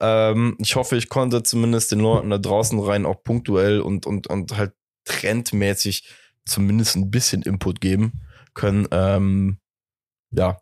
Ähm, 0.00 0.56
ich 0.58 0.76
hoffe, 0.76 0.96
ich 0.96 1.10
konnte 1.10 1.42
zumindest 1.42 1.92
den 1.92 2.00
Leuten 2.00 2.30
da 2.30 2.38
draußen 2.38 2.78
rein 2.80 3.04
auch 3.04 3.22
punktuell 3.22 3.80
und, 3.80 4.06
und, 4.06 4.26
und 4.28 4.56
halt 4.56 4.72
trendmäßig 5.04 6.08
zumindest 6.44 6.96
ein 6.96 7.10
bisschen 7.10 7.42
Input 7.42 7.80
geben 7.80 8.20
können. 8.54 8.86
Ähm, 8.90 9.58
ja. 10.30 10.58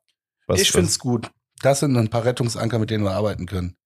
Was, 0.46 0.60
ich 0.60 0.72
find's 0.72 0.98
gut. 0.98 1.30
Das 1.62 1.80
sind 1.80 1.96
ein 1.96 2.08
paar 2.08 2.24
Rettungsanker, 2.24 2.78
mit 2.78 2.90
denen 2.90 3.04
wir 3.04 3.12
arbeiten 3.12 3.46
können. 3.46 3.76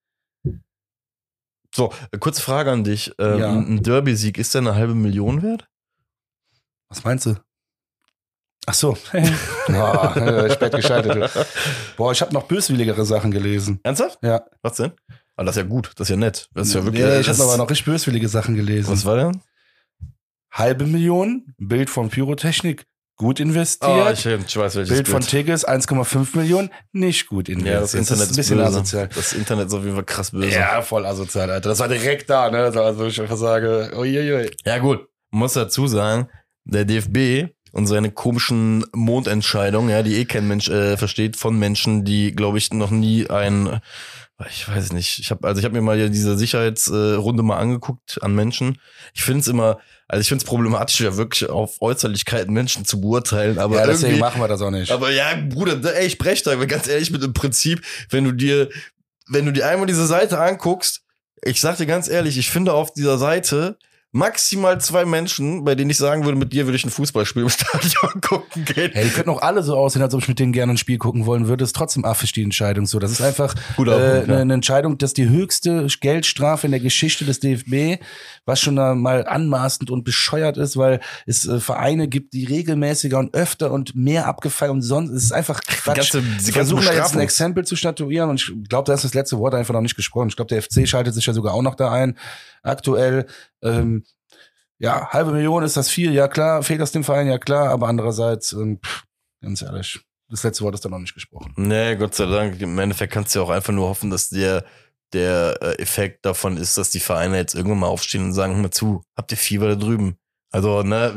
So, 1.75 1.93
äh, 2.11 2.19
kurze 2.19 2.43
Frage 2.43 2.71
an 2.71 2.85
dich. 2.85 3.13
Ähm, 3.19 3.39
Ja. 3.39 3.51
Ein 3.53 3.83
Derby-Sieg, 3.83 4.37
ist 4.39 4.55
der 4.55 4.61
eine 4.61 4.75
halbe 4.75 4.95
Million 4.95 5.43
wert? 5.43 5.69
Was 6.89 7.03
meinst 7.05 7.27
du? 7.27 7.37
Ach 8.67 8.75
so. 8.75 8.97
Äh, 9.13 10.53
spät 10.53 10.73
geschaltet. 10.75 11.31
Boah, 11.97 12.13
ich 12.13 12.21
habe 12.21 12.33
noch 12.35 12.45
böswilligere 12.45 13.05
Sachen 13.05 13.31
gelesen. 13.31 13.81
Ernsthaft? 13.83 14.19
Ja. 14.23 14.45
Was 14.61 14.77
denn? 14.77 14.93
Ah, 15.37 15.45
das 15.45 15.57
ist 15.57 15.63
ja 15.63 15.69
gut. 15.69 15.91
Das 15.97 16.07
ist 16.07 16.11
ja 16.11 16.17
nett. 16.17 16.49
Das 16.55 16.69
ist 16.69 16.75
ja 16.75 16.85
wirklich. 16.85 17.03
Nee, 17.03 17.21
ich 17.21 17.29
habe 17.29 17.43
aber 17.43 17.57
noch 17.57 17.71
richtig 17.71 17.87
böswillige 17.87 18.29
Sachen 18.29 18.55
gelesen. 18.55 18.93
Was 18.93 19.05
war 19.05 19.17
denn? 19.17 19.41
Halbe 20.53 20.87
Million, 20.87 21.55
Bild 21.59 21.91
von 21.91 22.11
Pyrotechnik, 22.11 22.87
gut 23.17 23.41
investiert. 23.41 23.91
Oh, 23.91 24.11
ich, 24.13 24.27
ich 24.27 24.57
weiß 24.57 24.77
welches 24.77 24.95
Bild 24.95 25.09
von 25.09 25.23
Tigges, 25.23 25.67
1,5 25.67 26.37
Millionen, 26.37 26.71
nicht 26.93 27.29
gut 27.29 27.49
investiert. 27.49 27.75
Ja, 27.75 27.81
das 27.81 27.95
Internet 27.95 28.23
ist 28.23 28.31
ist 28.31 28.33
ein 28.33 28.37
bisschen 28.37 28.59
böse. 28.59 28.69
asozial. 28.69 29.09
Das 29.15 29.33
Internet 29.33 29.67
ist 29.69 29.75
auf 29.75 29.83
jeden 29.83 29.95
Fall 29.95 30.05
krass 30.05 30.31
böse. 30.31 30.51
Ja, 30.51 30.83
voll 30.83 31.07
asozial, 31.07 31.51
Alter. 31.51 31.71
Das 31.71 31.79
war 31.79 31.89
direkt 31.89 32.29
da, 32.29 32.51
ne? 32.51 32.59
Also 32.59 33.07
ich 33.07 33.21
einfach 33.21 33.37
sage, 33.37 33.93
uiuiui. 33.97 34.51
Ja, 34.65 34.79
gut. 34.79 35.09
Muss 35.31 35.55
dazu 35.55 35.87
sagen, 35.87 36.29
der 36.65 36.85
DFB 36.85 37.51
und 37.73 37.87
seine 37.87 38.11
komischen 38.11 38.85
Mondentscheidungen, 38.93 39.89
ja, 39.89 40.03
die 40.03 40.17
eh 40.17 40.25
kein 40.27 40.47
Mensch 40.47 40.69
äh, 40.69 40.97
versteht, 40.97 41.37
von 41.37 41.59
Menschen, 41.59 42.05
die, 42.05 42.33
glaube 42.33 42.59
ich, 42.59 42.73
noch 42.73 42.91
nie 42.91 43.31
ein, 43.31 43.81
ich 44.51 44.69
weiß 44.69 44.93
nicht, 44.93 45.21
ich 45.21 45.31
habe 45.31 45.47
also 45.47 45.59
ich 45.59 45.65
habe 45.65 45.75
mir 45.75 45.83
mal 45.83 45.99
ja 45.99 46.09
diese 46.09 46.37
Sicherheitsrunde 46.37 47.17
Runde 47.17 47.43
mal 47.43 47.59
angeguckt 47.59 48.19
an 48.23 48.35
Menschen. 48.35 48.79
Ich 49.15 49.23
finde 49.23 49.41
es 49.41 49.49
immer, 49.49 49.79
also 50.13 50.21
ich 50.21 50.29
finde 50.29 50.43
es 50.43 50.47
problematisch, 50.47 51.01
ja 51.01 51.17
wirklich 51.17 51.49
auf 51.49 51.81
Äußerlichkeiten 51.81 52.53
Menschen 52.53 52.85
zu 52.85 53.01
beurteilen, 53.01 53.59
aber 53.59 53.77
ja, 53.77 53.87
deswegen 53.87 54.19
machen 54.19 54.43
wir 54.43 54.47
das 54.47 54.61
auch 54.61 54.71
nicht. 54.71 54.91
aber 54.91 55.11
ja, 55.11 55.35
Bruder, 55.49 55.97
ey, 55.97 56.07
ich 56.07 56.19
brech 56.19 56.43
da, 56.43 56.55
ganz 56.67 56.87
ehrlich 56.87 57.11
mit 57.11 57.23
dem 57.23 57.33
Prinzip, 57.33 57.81
wenn 58.11 58.25
du 58.25 58.33
dir, 58.33 58.69
wenn 59.29 59.47
du 59.47 59.53
dir 59.53 59.67
einmal 59.67 59.87
diese 59.87 60.07
Seite 60.07 60.39
anguckst, 60.39 61.01
ich 61.43 61.63
sag 61.63 61.79
dir 61.79 61.87
ganz 61.87 62.09
ehrlich, 62.09 62.37
ich 62.37 62.51
finde 62.51 62.75
auf 62.75 62.93
dieser 62.93 63.17
Seite 63.17 63.79
maximal 64.15 64.79
zwei 64.79 65.07
Menschen, 65.07 65.65
bei 65.65 65.75
denen 65.75 65.91
ich 65.91 65.97
sagen 65.97 66.25
würde, 66.25 66.37
mit 66.39 66.53
dir 66.53 66.67
würde 66.67 66.77
ich 66.77 66.85
ein 66.85 66.91
Fußballspiel 66.91 67.43
im 67.43 67.49
Stadion 67.49 68.21
gucken 68.21 68.65
gehen. 68.67 68.91
Hey, 68.93 69.05
die 69.05 69.11
könnten 69.11 69.31
auch 69.31 69.41
alle 69.41 69.63
so 69.63 69.75
aussehen, 69.75 70.03
als 70.03 70.13
ob 70.15 70.21
ich 70.21 70.29
mit 70.29 70.39
denen 70.39 70.53
gerne 70.53 70.75
ein 70.75 70.77
Spiel 70.77 70.99
gucken 70.99 71.25
wollen 71.25 71.49
würde. 71.49 71.65
Ist 71.65 71.75
trotzdem 71.75 72.05
affisch 72.05 72.33
die 72.33 72.43
Entscheidung 72.43 72.85
so. 72.85 72.99
Das 72.99 73.11
ist 73.11 73.23
einfach 73.23 73.55
Guter 73.77 73.97
äh, 73.99 74.15
Punkt, 74.17 74.29
ja. 74.29 74.39
eine 74.39 74.53
Entscheidung, 74.55 74.99
dass 74.99 75.15
die 75.15 75.29
höchste 75.29 75.87
Geldstrafe 76.01 76.67
in 76.67 76.73
der 76.73 76.81
Geschichte 76.81 77.25
des 77.25 77.41
DFB, 77.41 78.03
was 78.45 78.61
schon 78.61 78.77
da 78.77 78.95
mal 78.95 79.27
anmaßend 79.27 79.91
und 79.91 80.05
bescheuert 80.05 80.59
ist, 80.59 80.77
weil 80.77 81.01
es 81.27 81.47
äh, 81.49 81.59
Vereine 81.59 82.07
gibt, 82.07 82.35
die 82.35 82.45
regelmäßiger 82.45 83.19
und 83.19 83.35
öfter 83.35 83.73
und 83.73 83.95
mehr 83.97 84.27
abgefallen 84.27 84.73
und 84.73 84.83
sonst. 84.83 85.11
Es 85.11 85.25
ist 85.25 85.33
einfach 85.33 85.61
Quatsch. 85.63 85.97
ganze- 86.13 86.21
die 86.21 86.27
Sie 86.27 86.53
ganze 86.53 86.53
versuchen 86.53 86.85
da 86.85 86.93
jetzt 86.93 87.15
ein. 87.15 87.21
Exempel 87.21 87.65
zu 87.65 87.77
statuieren 87.77 88.29
und 88.29 88.41
ich 88.43 88.69
glaube, 88.69 88.85
da 88.87 88.93
ist 88.95 89.05
das 89.05 89.15
letzte 89.15 89.39
Wort 89.39 89.55
einfach 89.55 89.73
noch 89.73 89.81
nicht 89.81 89.97
gesprochen. 89.97 90.29
Ich 90.29 90.37
glaube, 90.37 90.49
der 90.49 90.61
FC 90.63 90.87
schaltet 90.87 91.15
sich 91.15 91.25
ja 91.25 91.33
sogar 91.33 91.55
auch 91.55 91.63
noch 91.63 91.77
da 91.77 91.91
ein. 91.91 92.19
Aktuell. 92.63 93.27
Ähm, 93.63 94.05
ja, 94.79 95.09
halbe 95.11 95.33
Million 95.33 95.63
ist 95.63 95.77
das 95.77 95.89
viel, 95.89 96.13
ja 96.13 96.29
klar, 96.29 96.63
fehlt 96.63 96.81
das 96.81 96.93
dem 96.93 97.05
Verein, 97.05 97.29
ja 97.29 97.39
klar, 97.39 97.71
aber 97.71 97.89
andererseits, 97.89 98.53
ähm, 98.53 98.81
pff, 98.85 99.05
ganz 99.41 99.63
ehrlich, 99.63 100.01
das 100.29 100.43
letzte 100.43 100.65
Wort 100.65 100.75
ist 100.75 100.85
da 100.85 100.89
noch 100.89 100.99
nicht 100.99 101.15
gesprochen. 101.15 101.53
Nee, 101.57 101.95
Gott 101.97 102.15
sei 102.15 102.27
Dank. 102.27 102.61
Im 102.61 102.79
Endeffekt 102.79 103.13
kannst 103.13 103.35
du 103.35 103.39
ja 103.39 103.45
auch 103.45 103.51
einfach 103.51 103.73
nur 103.73 103.89
hoffen, 103.89 104.11
dass 104.11 104.31
der, 104.31 104.65
der 105.13 105.59
äh, 105.61 105.75
Effekt 105.75 106.25
davon 106.25 106.57
ist, 106.57 106.79
dass 106.79 106.91
die 106.91 107.01
Vereine 107.01 107.37
jetzt 107.37 107.55
irgendwann 107.55 107.81
mal 107.81 107.89
aufstehen 107.89 108.25
und 108.25 108.33
sagen, 108.33 108.55
hör 108.55 108.63
mal 108.63 108.71
zu, 108.71 109.05
habt 109.17 109.31
ihr 109.31 109.37
Fieber 109.37 109.69
da 109.69 109.75
drüben? 109.75 110.17
Also, 110.51 110.83
ne, 110.83 111.13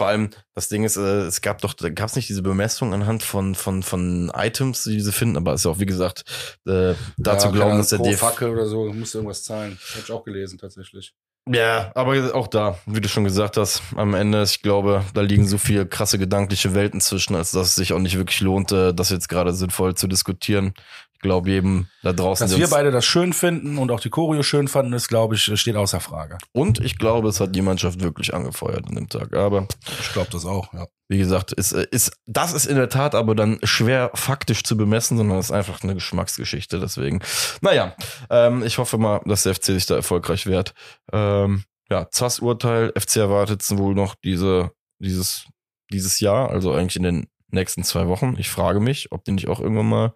vor 0.00 0.06
allem, 0.06 0.30
das 0.54 0.68
Ding 0.68 0.82
ist, 0.82 0.96
äh, 0.96 1.26
es 1.26 1.42
gab 1.42 1.60
doch, 1.60 1.74
da 1.74 1.90
gab 1.90 2.08
es 2.08 2.16
nicht 2.16 2.26
diese 2.26 2.40
Bemessung 2.40 2.94
anhand 2.94 3.22
von, 3.22 3.54
von, 3.54 3.82
von 3.82 4.32
Items, 4.34 4.84
die 4.84 4.98
sie 4.98 5.12
finden, 5.12 5.36
aber 5.36 5.52
es 5.52 5.60
ist 5.60 5.64
ja 5.66 5.72
auch, 5.72 5.78
wie 5.78 5.84
gesagt, 5.84 6.24
äh, 6.66 6.94
dazu 7.18 7.48
ja, 7.48 7.52
glauben, 7.52 7.76
dass 7.76 7.90
der 7.90 7.98
pro 7.98 8.04
DF 8.04 8.18
Fackel 8.18 8.48
oder 8.48 8.64
so, 8.64 8.90
muss 8.94 9.14
irgendwas 9.14 9.42
zahlen. 9.42 9.78
Hab 9.94 10.02
ich 10.02 10.10
auch 10.10 10.24
gelesen, 10.24 10.56
tatsächlich. 10.58 11.12
Ja, 11.46 11.92
aber 11.94 12.34
auch 12.34 12.46
da, 12.46 12.78
wie 12.86 13.02
du 13.02 13.10
schon 13.10 13.24
gesagt 13.24 13.58
hast, 13.58 13.82
am 13.94 14.14
Ende, 14.14 14.42
ich 14.42 14.62
glaube, 14.62 15.04
da 15.12 15.20
liegen 15.20 15.46
so 15.46 15.58
viele 15.58 15.84
krasse 15.84 16.18
gedankliche 16.18 16.72
Welten 16.72 17.02
zwischen, 17.02 17.34
als 17.34 17.50
dass 17.50 17.66
es 17.66 17.74
sich 17.74 17.92
auch 17.92 17.98
nicht 17.98 18.16
wirklich 18.16 18.40
lohnt, 18.40 18.72
äh, 18.72 18.94
das 18.94 19.10
jetzt 19.10 19.28
gerade 19.28 19.52
sinnvoll 19.52 19.96
zu 19.96 20.06
diskutieren. 20.06 20.72
Ich 21.20 21.22
glaube, 21.22 21.50
jedem 21.50 21.86
da 22.02 22.14
draußen. 22.14 22.48
Dass 22.48 22.56
wir 22.56 22.68
beide 22.68 22.90
das 22.90 23.04
schön 23.04 23.34
finden 23.34 23.76
und 23.76 23.90
auch 23.90 24.00
die 24.00 24.08
Choreo 24.08 24.42
schön 24.42 24.68
fanden, 24.68 24.94
ist, 24.94 25.08
glaube 25.08 25.34
ich, 25.34 25.52
steht 25.60 25.76
außer 25.76 26.00
Frage. 26.00 26.38
Und 26.52 26.80
ich 26.82 26.96
glaube, 26.96 27.28
es 27.28 27.40
hat 27.40 27.54
die 27.54 27.60
Mannschaft 27.60 28.02
wirklich 28.02 28.32
angefeuert 28.32 28.88
an 28.88 28.94
dem 28.94 29.06
Tag. 29.10 29.34
Aber 29.34 29.68
Ich 30.00 30.14
glaube 30.14 30.30
das 30.32 30.46
auch, 30.46 30.72
ja. 30.72 30.86
wie 31.08 31.18
gesagt, 31.18 31.52
ist, 31.52 31.72
äh, 31.72 31.86
ist, 31.90 32.12
das 32.24 32.54
ist 32.54 32.64
in 32.64 32.76
der 32.76 32.88
Tat 32.88 33.14
aber 33.14 33.34
dann 33.34 33.58
schwer 33.64 34.10
faktisch 34.14 34.64
zu 34.64 34.78
bemessen, 34.78 35.18
sondern 35.18 35.36
es 35.36 35.50
ist 35.50 35.52
einfach 35.52 35.82
eine 35.82 35.92
Geschmacksgeschichte. 35.92 36.80
Deswegen, 36.80 37.20
naja, 37.60 37.94
ähm, 38.30 38.62
ich 38.62 38.78
hoffe 38.78 38.96
mal, 38.96 39.20
dass 39.26 39.42
der 39.42 39.54
FC 39.54 39.66
sich 39.66 39.84
da 39.84 39.96
erfolgreich 39.96 40.46
wehrt. 40.46 40.72
Ähm, 41.12 41.64
ja, 41.90 42.08
ZAS-Urteil, 42.10 42.94
FC 42.98 43.16
erwartet 43.16 43.62
wohl 43.72 43.94
noch 43.94 44.14
diese, 44.24 44.70
dieses, 45.00 45.44
dieses 45.92 46.18
Jahr, 46.20 46.48
also 46.48 46.72
eigentlich 46.72 46.96
in 46.96 47.02
den 47.02 47.26
nächsten 47.50 47.84
zwei 47.84 48.08
Wochen. 48.08 48.36
Ich 48.38 48.48
frage 48.48 48.80
mich, 48.80 49.12
ob 49.12 49.24
die 49.24 49.32
nicht 49.32 49.48
auch 49.48 49.60
irgendwann 49.60 49.88
mal. 49.90 50.14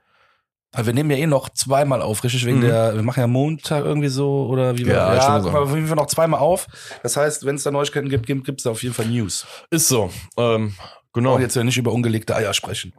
Aber 0.75 0.87
wir 0.87 0.93
nehmen 0.93 1.11
ja 1.11 1.17
eh 1.17 1.27
noch 1.27 1.49
zweimal 1.51 2.03
auf, 2.03 2.25
richtig? 2.25 2.45
Wegen 2.45 2.59
Mhm. 2.59 2.63
der, 2.63 2.95
wir 2.95 3.03
machen 3.03 3.21
ja 3.21 3.27
Montag 3.27 3.85
irgendwie 3.85 4.09
so, 4.09 4.47
oder 4.47 4.77
wie 4.77 4.85
wir, 4.87 4.95
Ja, 4.95 5.15
ja, 5.15 5.39
guck 5.41 5.53
mal, 5.53 5.73
wir 5.89 5.95
noch 5.95 6.07
zweimal 6.07 6.41
auf. 6.41 6.67
Das 7.03 7.17
heißt, 7.17 7.47
wenn 7.47 7.55
es 7.57 7.63
da 7.63 7.71
Neuigkeiten 7.71 8.09
gibt, 8.09 8.27
gibt 8.27 8.49
es 8.61 8.65
da 8.65 8.71
auf 8.71 8.83
jeden 8.83 8.95
Fall 8.95 9.07
News. 9.07 9.47
Ist 9.71 9.89
so. 9.89 10.11
Ähm, 10.37 10.75
genau. 11.13 11.37
Und 11.37 11.41
jetzt 11.43 11.55
ja 11.57 11.65
nicht 11.65 11.77
über 11.79 11.93
ungelegte 11.93 12.35
Eier 12.35 12.53
sprechen. 12.55 12.93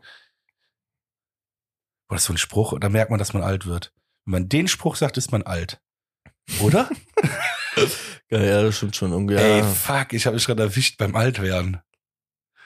Boah, 2.08 2.16
das 2.16 2.22
ist 2.24 2.28
so 2.28 2.34
ein 2.34 2.38
Spruch, 2.38 2.78
da 2.80 2.90
merkt 2.90 3.10
man, 3.12 3.20
dass 3.20 3.34
man 3.34 3.44
alt 3.44 3.66
wird. 3.66 3.92
Wenn 4.26 4.32
man 4.32 4.50
den 4.50 4.68
Spruch 4.68 4.96
sagt, 4.96 5.18
ist 5.18 5.32
man 5.32 5.44
alt. 5.44 5.80
Oder? 6.62 6.90
Ja, 8.30 8.40
ja, 8.44 8.62
das 8.64 8.78
stimmt 8.78 8.96
schon. 8.96 9.12
Irgendwie, 9.12 9.36
Ey, 9.36 9.64
fuck, 9.64 10.14
ich 10.14 10.26
habe 10.26 10.36
mich 10.36 10.46
gerade 10.46 10.64
erwischt 10.64 10.98
beim 10.98 11.16
Altwerden. 11.16 11.82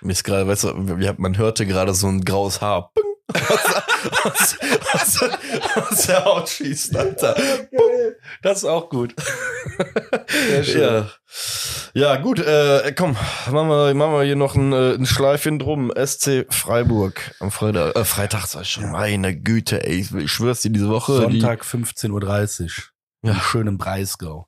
Ist 0.01 0.24
gerade, 0.24 0.47
weißt 0.47 0.64
du, 0.66 0.74
man 1.18 1.38
hörte 1.38 1.66
gerade 1.66 1.93
so 1.93 2.07
ein 2.07 2.24
graues 2.24 2.62
Haar. 2.62 2.91
Ping. 2.93 3.03
Aus, 4.23 4.57
aus, 4.93 5.23
aus, 5.75 6.07
der 6.07 6.25
Haut 6.25 6.49
schießt, 6.49 6.95
Alter. 6.95 7.36
Das 8.41 8.59
ist 8.59 8.65
auch 8.65 8.89
gut. 8.89 9.15
Sehr 10.27 10.63
schön. 10.63 10.82
Ja. 10.82 11.09
ja, 11.93 12.15
gut, 12.17 12.39
äh, 12.39 12.93
komm, 12.97 13.13
machen 13.51 13.69
wir, 13.69 13.93
machen 13.93 14.13
wir 14.13 14.23
hier 14.23 14.36
noch 14.36 14.55
ein, 14.55 14.73
äh, 14.73 14.93
ein 14.93 15.05
Schleifchen 15.05 15.59
drum. 15.59 15.91
SC 15.95 16.45
Freiburg 16.49 17.36
am 17.39 17.51
Freitag, 17.51 17.95
äh, 17.95 18.03
Freitag 18.05 18.47
sag 18.47 18.61
ich 18.63 18.69
schon, 18.71 18.84
Ja. 18.84 18.89
meine 18.91 19.39
Güte, 19.39 19.86
ey, 19.86 20.07
ich 20.17 20.32
schwör's 20.32 20.61
dir 20.61 20.71
diese 20.71 20.89
Woche. 20.89 21.13
Sonntag 21.17 21.63
15.30 21.63 22.63
Uhr. 22.63 22.69
Ja. 23.21 23.36
Schön 23.39 23.67
im 23.67 23.77
Breisgau. 23.77 24.47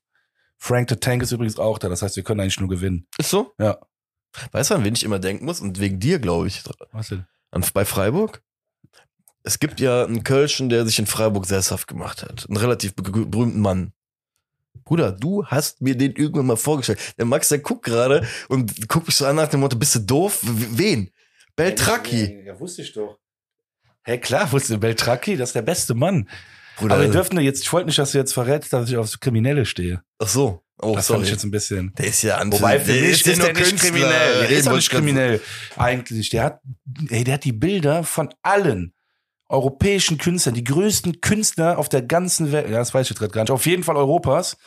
Frank 0.57 0.89
the 0.89 0.95
Tank 0.95 1.23
ist 1.23 1.31
übrigens 1.31 1.57
auch 1.59 1.77
da, 1.79 1.89
das 1.89 2.01
heißt, 2.01 2.15
wir 2.15 2.23
können 2.23 2.39
eigentlich 2.39 2.59
nur 2.59 2.69
gewinnen. 2.69 3.07
Ist 3.17 3.31
so? 3.31 3.53
Ja. 3.59 3.79
Weißt 4.51 4.71
du, 4.71 4.75
an 4.75 4.83
wen 4.83 4.93
ich 4.93 5.03
immer 5.03 5.19
denken 5.19 5.45
muss? 5.45 5.59
Und 5.59 5.79
wegen 5.79 5.99
dir, 5.99 6.19
glaube 6.19 6.47
ich. 6.47 6.63
Was 6.91 7.09
denn? 7.09 7.25
An, 7.51 7.65
bei 7.73 7.83
Freiburg? 7.83 8.41
Es 9.43 9.59
gibt 9.59 9.79
ja 9.79 10.05
einen 10.05 10.23
Kölschen, 10.23 10.69
der 10.69 10.85
sich 10.85 10.99
in 10.99 11.07
Freiburg 11.07 11.45
sesshaft 11.45 11.87
gemacht 11.87 12.21
hat. 12.23 12.45
Einen 12.47 12.57
relativ 12.57 12.93
be- 12.95 13.03
berühmten 13.25 13.59
Mann. 13.59 13.91
Bruder, 14.85 15.11
du 15.11 15.45
hast 15.45 15.81
mir 15.81 15.95
den 15.97 16.13
irgendwann 16.13 16.45
mal 16.47 16.57
vorgestellt. 16.57 16.99
Der 17.17 17.25
Max, 17.25 17.49
der 17.49 17.59
guckt 17.59 17.83
gerade 17.85 18.27
und 18.49 18.87
guckt 18.87 19.07
mich 19.07 19.15
so 19.15 19.25
an 19.25 19.35
nach 19.35 19.47
dem 19.47 19.59
Motto, 19.61 19.77
bist 19.77 19.95
du 19.95 19.99
doof? 19.99 20.39
Wen? 20.43 21.09
Beltraki. 21.55 22.43
Ja, 22.45 22.59
wusste 22.59 22.81
ich 22.81 22.93
doch. 22.93 23.17
Hä, 24.03 24.17
klar, 24.17 24.51
wusste 24.51 24.77
Beltraki, 24.77 25.37
das 25.37 25.49
ist 25.49 25.55
der 25.55 25.61
beste 25.61 25.93
Mann. 25.93 26.27
Bruder, 26.77 26.95
Aber 26.95 27.03
wir 27.03 27.11
dürfen 27.11 27.39
jetzt, 27.41 27.61
ich 27.63 27.71
wollte 27.71 27.87
nicht, 27.87 27.99
dass 27.99 28.11
du 28.13 28.17
jetzt 28.17 28.33
verrätst, 28.33 28.73
dass 28.73 28.89
ich 28.89 28.97
auf 28.97 29.19
Kriminelle 29.19 29.65
stehe. 29.65 30.01
ach 30.19 30.27
so. 30.27 30.63
Oh, 30.83 30.95
das 30.95 31.05
sorry. 31.05 31.19
fand 31.19 31.27
ich 31.27 31.33
jetzt 31.33 31.43
ein 31.43 31.51
bisschen. 31.51 31.93
der 31.95 32.07
ist 32.07 32.23
ja 32.23 32.37
an 32.37 32.51
Wobei 32.51 32.79
für 32.79 32.91
der 32.91 33.01
mich 33.03 33.11
ist, 33.11 33.27
ja 33.27 33.35
der 33.35 33.53
nicht 33.53 33.77
kriminell. 33.77 34.39
Der 34.47 34.49
ist 34.49 34.65
doch 34.67 34.75
nicht 34.75 34.89
kriminell. 34.89 35.39
Eigentlich. 35.75 36.29
Der 36.31 36.43
hat, 36.43 36.61
ey, 37.09 37.23
der 37.23 37.35
hat 37.35 37.43
die 37.43 37.51
Bilder 37.51 38.03
von 38.03 38.29
allen 38.41 38.91
europäischen 39.51 40.17
Künstlern, 40.17 40.55
die 40.55 40.63
größten 40.63 41.21
Künstler 41.21 41.77
auf 41.77 41.89
der 41.89 42.01
ganzen 42.01 42.51
Welt, 42.51 42.69
ja, 42.69 42.77
das 42.79 42.93
weiß 42.93 43.05
ich 43.05 43.09
jetzt 43.11 43.19
gerade 43.19 43.33
gar 43.33 43.43
nicht, 43.43 43.51
auf 43.51 43.65
jeden 43.65 43.83
Fall 43.83 43.97
Europas, 43.97 44.57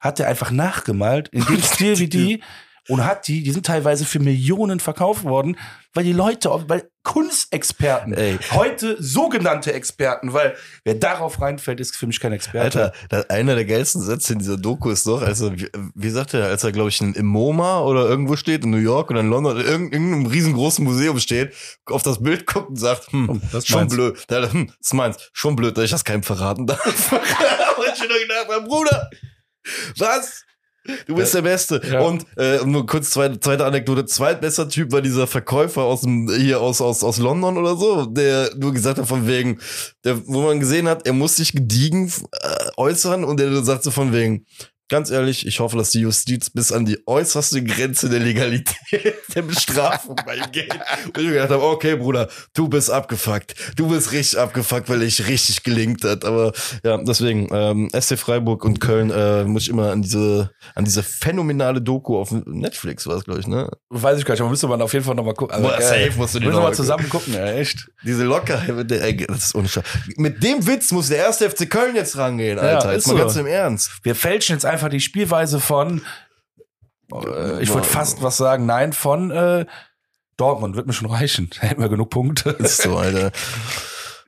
hat 0.00 0.20
er 0.20 0.28
einfach 0.28 0.50
nachgemalt, 0.50 1.28
in 1.28 1.44
dem 1.44 1.62
Stil 1.62 1.98
wie 1.98 2.08
die, 2.08 2.42
und 2.88 3.04
hat 3.04 3.28
die, 3.28 3.42
die 3.42 3.50
sind 3.50 3.66
teilweise 3.66 4.04
für 4.04 4.18
Millionen 4.18 4.80
verkauft 4.80 5.24
worden, 5.24 5.56
weil 5.94 6.04
die 6.04 6.12
Leute, 6.12 6.50
weil 6.68 6.90
Kunstexperten, 7.02 8.14
Ey. 8.14 8.38
heute 8.52 8.96
sogenannte 9.02 9.72
Experten, 9.72 10.32
weil 10.32 10.56
wer 10.84 10.94
darauf 10.94 11.40
reinfällt, 11.40 11.80
ist 11.80 11.96
für 11.96 12.06
mich 12.06 12.20
kein 12.20 12.32
Experte. 12.32 12.92
Alter, 13.10 13.30
einer 13.30 13.54
der 13.54 13.64
geilsten 13.64 14.02
Sätze 14.02 14.32
in 14.32 14.38
dieser 14.38 14.56
Doku 14.56 14.90
ist 14.90 15.06
doch, 15.06 15.22
also 15.22 15.52
wie, 15.56 15.68
wie 15.94 16.10
sagt 16.10 16.34
er, 16.34 16.46
als 16.46 16.64
er 16.64 16.72
glaube 16.72 16.88
ich 16.90 17.00
in, 17.00 17.14
im 17.14 17.26
MoMA 17.26 17.80
oder 17.80 18.08
irgendwo 18.08 18.36
steht 18.36 18.64
in 18.64 18.70
New 18.70 18.78
York 18.78 19.10
oder 19.10 19.20
in 19.20 19.28
London 19.30 19.58
in 19.60 19.66
irgendeinem, 19.66 20.26
riesengroßen 20.26 20.84
Museum 20.84 21.18
steht, 21.20 21.54
auf 21.86 22.02
das 22.02 22.22
Bild 22.22 22.46
guckt 22.46 22.70
und 22.70 22.76
sagt, 22.76 23.12
hm, 23.12 23.28
Oh, 23.30 23.38
das 23.52 23.64
ist 23.64 23.68
schon 23.68 23.80
meins. 23.80 23.94
blöd, 23.94 24.24
da, 24.28 24.50
hm, 24.50 24.66
das 24.66 24.76
ist 24.80 24.94
meins, 24.94 25.16
schon 25.32 25.56
blöd, 25.56 25.76
dass 25.76 25.84
ich 25.84 25.90
das 25.90 26.04
keinem 26.04 26.22
verraten 26.22 26.66
darf. 26.66 26.84
und 27.12 27.20
ich 27.94 28.08
nur 28.08 28.18
gedacht 28.18 28.48
habe, 28.50 28.64
Bruder, 28.66 29.10
was? 29.98 30.44
Du 31.06 31.14
bist 31.14 31.34
der 31.34 31.42
Beste. 31.42 31.80
Ja. 31.90 32.00
Und 32.00 32.26
äh, 32.36 32.64
nur 32.64 32.86
kurz 32.86 33.10
zweite, 33.10 33.40
zweite 33.40 33.64
Anekdote. 33.64 34.04
Zweitbester 34.04 34.68
Typ 34.68 34.92
war 34.92 35.00
dieser 35.00 35.26
Verkäufer 35.26 35.82
aus 35.82 36.02
dem, 36.02 36.30
hier 36.30 36.60
aus, 36.60 36.80
aus, 36.80 37.02
aus 37.02 37.18
London 37.18 37.56
oder 37.56 37.76
so, 37.76 38.06
der 38.06 38.50
nur 38.56 38.72
gesagt 38.72 38.98
hat 38.98 39.06
von 39.06 39.26
wegen, 39.26 39.58
der, 40.04 40.26
wo 40.26 40.42
man 40.42 40.60
gesehen 40.60 40.88
hat, 40.88 41.06
er 41.06 41.12
muss 41.12 41.36
sich 41.36 41.52
gediegen 41.52 42.12
äh, 42.32 42.48
äußern 42.76 43.24
und 43.24 43.40
der 43.40 43.64
sagt 43.64 43.84
so 43.84 43.90
von 43.90 44.12
wegen, 44.12 44.44
ganz 44.88 45.10
ehrlich, 45.10 45.46
ich 45.46 45.60
hoffe, 45.60 45.76
dass 45.76 45.90
die 45.90 46.00
Justiz 46.00 46.50
bis 46.50 46.70
an 46.70 46.84
die 46.84 46.98
äußerste 47.06 47.62
Grenze 47.64 48.08
der 48.08 48.20
Legalität 48.20 49.14
der 49.34 49.42
Bestrafung 49.42 50.16
bei 50.26 50.36
ihm 50.36 50.52
geht. 50.52 50.72
Und 51.06 51.18
ich 51.18 51.24
mir 51.24 51.32
gedacht 51.32 51.50
habe, 51.50 51.62
okay, 51.62 51.96
Bruder, 51.96 52.28
du 52.54 52.68
bist 52.68 52.90
abgefuckt. 52.90 53.54
Du 53.76 53.88
bist 53.88 54.12
richtig 54.12 54.38
abgefuckt, 54.38 54.88
weil 54.88 55.02
ich 55.02 55.26
richtig 55.26 55.62
gelingt 55.62 56.04
hat. 56.04 56.24
Aber 56.24 56.52
ja, 56.84 56.98
deswegen, 56.98 57.48
ähm, 57.52 57.88
SC 57.98 58.18
Freiburg 58.18 58.64
und 58.64 58.80
Köln 58.80 59.10
äh, 59.10 59.44
muss 59.44 59.62
ich 59.62 59.68
immer 59.70 59.90
an 59.90 60.02
diese, 60.02 60.50
an 60.74 60.84
diese 60.84 61.02
phänomenale 61.02 61.80
Doku 61.80 62.18
auf 62.18 62.30
Netflix, 62.30 63.06
war 63.06 63.16
es, 63.16 63.24
glaube 63.24 63.40
ich, 63.40 63.46
ne? 63.46 63.70
Weiß 63.88 64.18
ich 64.18 64.24
gar 64.24 64.34
nicht, 64.34 64.42
aber 64.42 64.50
müsste 64.50 64.68
man 64.68 64.82
auf 64.82 64.92
jeden 64.92 65.04
Fall 65.04 65.14
nochmal 65.14 65.34
gucken. 65.34 65.62
Boah, 65.62 65.78
geil. 65.78 65.82
safe 65.82 66.18
musst 66.18 66.34
du 66.34 66.40
die 66.40 66.46
Müssen 66.46 66.58
wir 66.58 66.62
mal 66.62 66.74
zusammen 66.74 67.08
gucken, 67.08 67.32
ja, 67.34 67.46
echt. 67.46 67.88
Diese 68.04 68.24
Lockerheit, 68.24 68.90
das 69.28 69.44
ist 69.44 69.54
unscharf. 69.54 69.84
Mit 70.16 70.42
dem 70.42 70.66
Witz 70.66 70.92
muss 70.92 71.08
der 71.08 71.18
erste 71.18 71.48
FC 71.48 71.70
Köln 71.70 71.96
jetzt 71.96 72.16
rangehen, 72.18 72.58
Alter. 72.58 72.88
Ja, 72.88 72.92
jetzt 72.92 73.06
mal 73.06 73.14
so. 73.14 73.18
ganz 73.18 73.36
im 73.36 73.46
Ernst. 73.46 73.90
Wir 74.02 74.14
fälschen 74.14 74.56
jetzt 74.56 74.66
einfach 74.66 74.73
die 74.90 75.00
Spielweise 75.00 75.60
von, 75.60 76.02
äh, 77.12 77.62
ich 77.62 77.68
würde 77.72 77.86
fast 77.86 78.22
was 78.22 78.36
sagen, 78.36 78.66
nein, 78.66 78.92
von 78.92 79.30
äh, 79.30 79.66
Dortmund. 80.36 80.76
Wird 80.76 80.86
mir 80.86 80.92
schon 80.92 81.10
reichen. 81.10 81.50
Hätten 81.60 81.80
wir 81.80 81.88
genug 81.88 82.10
Punkte. 82.10 82.50
Ist 82.50 82.82
so, 82.82 82.96
Alter. 82.96 83.30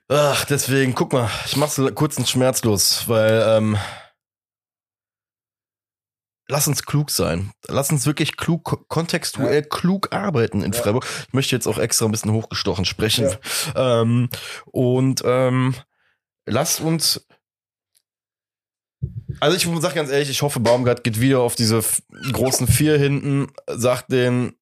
Ach, 0.09 0.45
deswegen, 0.45 0.95
guck 0.95 1.13
mal, 1.13 1.29
ich 1.47 1.57
mach's 1.57 1.81
kurz 1.97 2.17
und 2.17 2.29
schmerzlos, 2.29 3.09
weil 3.09 3.45
ähm, 3.49 3.77
lass 6.49 6.69
uns 6.69 6.85
klug 6.85 7.11
sein. 7.11 7.51
Lass 7.67 7.91
uns 7.91 8.07
wirklich 8.07 8.37
klug, 8.37 8.63
ko- 8.65 8.85
kontextuell 8.87 9.65
klug 9.65 10.13
arbeiten 10.13 10.63
in 10.63 10.73
Ja. 10.73 10.81
Freiburg. 10.81 11.05
Ich 11.27 11.35
möchte 11.35 11.57
jetzt 11.57 11.67
auch 11.67 11.79
extra 11.79 12.05
ein 12.05 12.13
bisschen 12.13 12.31
hochgestochen 12.33 12.85
sprechen. 12.85 13.35
Ähm, 13.75 14.29
und 14.67 15.23
ähm, 15.25 15.75
lasst 16.47 16.81
uns. 16.81 17.27
Also 19.41 19.57
ich 19.57 19.83
sag 19.83 19.95
ganz 19.95 20.11
ehrlich, 20.11 20.31
ich 20.31 20.43
hoffe, 20.43 20.61
Baumgart 20.61 21.05
geht 21.05 21.21
wieder 21.21 21.41
auf 21.41 21.55
diese 21.55 21.83
großen 22.33 22.67
vier 22.67 22.99
hinten, 22.99 23.49
sagt 23.67 24.11
den, 24.13 24.55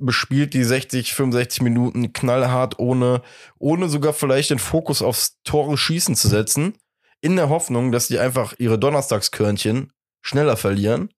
bespielt 0.00 0.54
die 0.54 0.64
60, 0.64 1.14
65 1.14 1.62
Minuten 1.62 2.12
knallhart, 2.12 2.78
ohne, 2.78 3.22
ohne 3.58 3.88
sogar 3.88 4.12
vielleicht 4.12 4.50
den 4.50 4.58
Fokus 4.58 5.02
aufs 5.02 5.40
Tore 5.44 5.76
schießen 5.76 6.16
zu 6.16 6.28
setzen, 6.28 6.74
in 7.20 7.36
der 7.36 7.48
Hoffnung, 7.48 7.92
dass 7.92 8.08
die 8.08 8.18
einfach 8.18 8.54
ihre 8.58 8.78
Donnerstagskörnchen 8.78 9.92
schneller 10.22 10.56
verlieren 10.56 11.10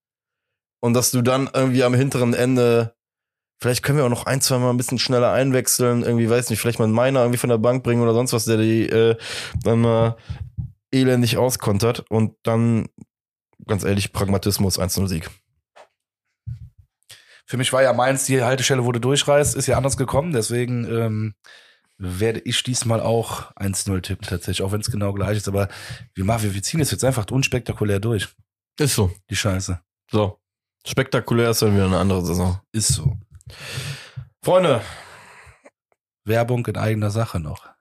und 0.80 0.94
dass 0.94 1.12
du 1.12 1.22
dann 1.22 1.48
irgendwie 1.52 1.84
am 1.84 1.94
hinteren 1.94 2.34
Ende, 2.34 2.94
vielleicht 3.60 3.84
können 3.84 3.98
wir 3.98 4.04
auch 4.04 4.10
noch 4.10 4.26
ein, 4.26 4.40
zwei 4.40 4.58
Mal 4.58 4.70
ein 4.70 4.76
bisschen 4.76 4.98
schneller 4.98 5.32
einwechseln, 5.32 6.02
irgendwie, 6.02 6.28
weiß 6.28 6.50
nicht, 6.50 6.58
vielleicht 6.58 6.80
mal 6.80 6.86
einen 6.86 6.94
Miner 6.94 7.20
irgendwie 7.20 7.38
von 7.38 7.50
der 7.50 7.58
Bank 7.58 7.84
bringen 7.84 8.02
oder 8.02 8.14
sonst 8.14 8.32
was, 8.32 8.44
der 8.44 8.56
die 8.56 8.88
äh, 8.88 9.16
dann 9.62 9.80
mal 9.80 10.16
elendig 10.92 11.36
auskontert 11.36 12.04
und 12.10 12.36
dann, 12.42 12.88
ganz 13.66 13.84
ehrlich, 13.84 14.12
Pragmatismus 14.12 14.78
1-0 14.78 15.08
Sieg. 15.08 15.30
Für 17.46 17.56
mich 17.56 17.72
war 17.72 17.82
ja 17.82 17.92
Mainz, 17.92 18.26
die 18.26 18.42
Haltestelle 18.42 18.84
wurde 18.84 19.00
durchreißt, 19.00 19.56
ist 19.56 19.66
ja 19.66 19.76
anders 19.76 19.96
gekommen, 19.96 20.32
deswegen 20.32 20.84
ähm, 20.84 21.34
werde 21.98 22.40
ich 22.40 22.62
diesmal 22.62 23.00
auch 23.00 23.54
1-0 23.56 24.00
tippen 24.02 24.26
tatsächlich, 24.26 24.62
auch 24.62 24.72
wenn 24.72 24.80
es 24.80 24.90
genau 24.90 25.12
gleich 25.12 25.36
ist. 25.36 25.48
Aber 25.48 25.68
wir, 26.14 26.24
machen, 26.24 26.42
wir, 26.42 26.54
wir 26.54 26.62
ziehen 26.62 26.80
es 26.80 26.90
jetzt 26.90 27.04
einfach 27.04 27.26
unspektakulär 27.30 28.00
durch, 28.00 28.28
Ist 28.78 28.94
so. 28.94 29.12
die 29.30 29.36
Scheiße. 29.36 29.80
So. 30.10 30.38
Spektakulär 30.86 31.50
ist 31.50 31.62
dann 31.62 31.74
wieder 31.74 31.86
eine 31.86 31.98
andere 31.98 32.24
Saison. 32.24 32.60
Ist 32.72 32.88
so. 32.88 33.16
Freunde, 34.44 34.82
Werbung 36.24 36.66
in 36.66 36.76
eigener 36.76 37.10
Sache 37.10 37.38
noch. 37.38 37.71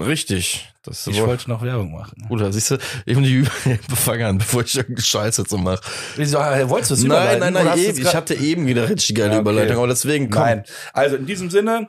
Richtig. 0.00 0.72
Das 0.82 1.06
Ich 1.06 1.20
wollte 1.20 1.50
noch 1.50 1.62
Werbung 1.62 1.92
machen. 1.92 2.24
Bruder, 2.28 2.52
siehst 2.52 2.70
du, 2.70 2.78
ich 3.04 3.16
die 3.16 3.34
Überfang 3.88 4.22
an, 4.22 4.38
bevor 4.38 4.62
ich 4.62 4.76
irgendeine 4.76 5.04
Scheiße 5.04 5.44
zu 5.44 5.58
mache. 5.58 5.80
Wieso, 6.16 6.38
äh, 6.38 6.68
wolltest 6.68 6.90
du 6.92 6.94
es 6.94 7.02
Nein, 7.04 7.40
nein, 7.40 7.54
oder 7.56 7.64
nein, 7.64 7.78
eben. 7.78 7.90
es 7.90 7.98
ich 7.98 8.14
hatte 8.14 8.34
eben 8.34 8.66
wieder 8.66 8.88
richtig 8.88 9.14
geile 9.16 9.28
Ja, 9.32 9.32
okay. 9.34 9.40
Überleitung, 9.40 9.76
aber 9.78 9.88
deswegen 9.88 10.30
komm. 10.30 10.42
Nein. 10.42 10.64
Also 10.92 11.16
in 11.16 11.26
diesem 11.26 11.50
Sinne, 11.50 11.88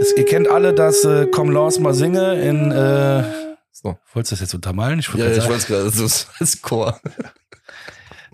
es, 0.00 0.12
ihr 0.16 0.24
kennt 0.26 0.48
alle 0.48 0.74
das 0.74 1.04
äh, 1.04 1.26
Komm 1.30 1.50
Laus 1.50 1.78
mal 1.78 1.94
singe 1.94 2.34
in 2.40 2.70
äh, 2.70 3.24
So. 3.72 3.98
Wolltest 4.12 4.32
du 4.32 4.34
das 4.34 4.40
jetzt 4.40 4.54
untermalen? 4.54 4.98
Ich 4.98 5.08
wollte 5.08 5.20
Ja, 5.20 5.26
grad 5.28 5.36
ich 5.38 5.42
sagen, 5.42 5.54
weiß 5.54 5.66
gerade, 5.66 5.84
das 5.84 6.26
ist 6.40 6.62
Chor. 6.62 7.00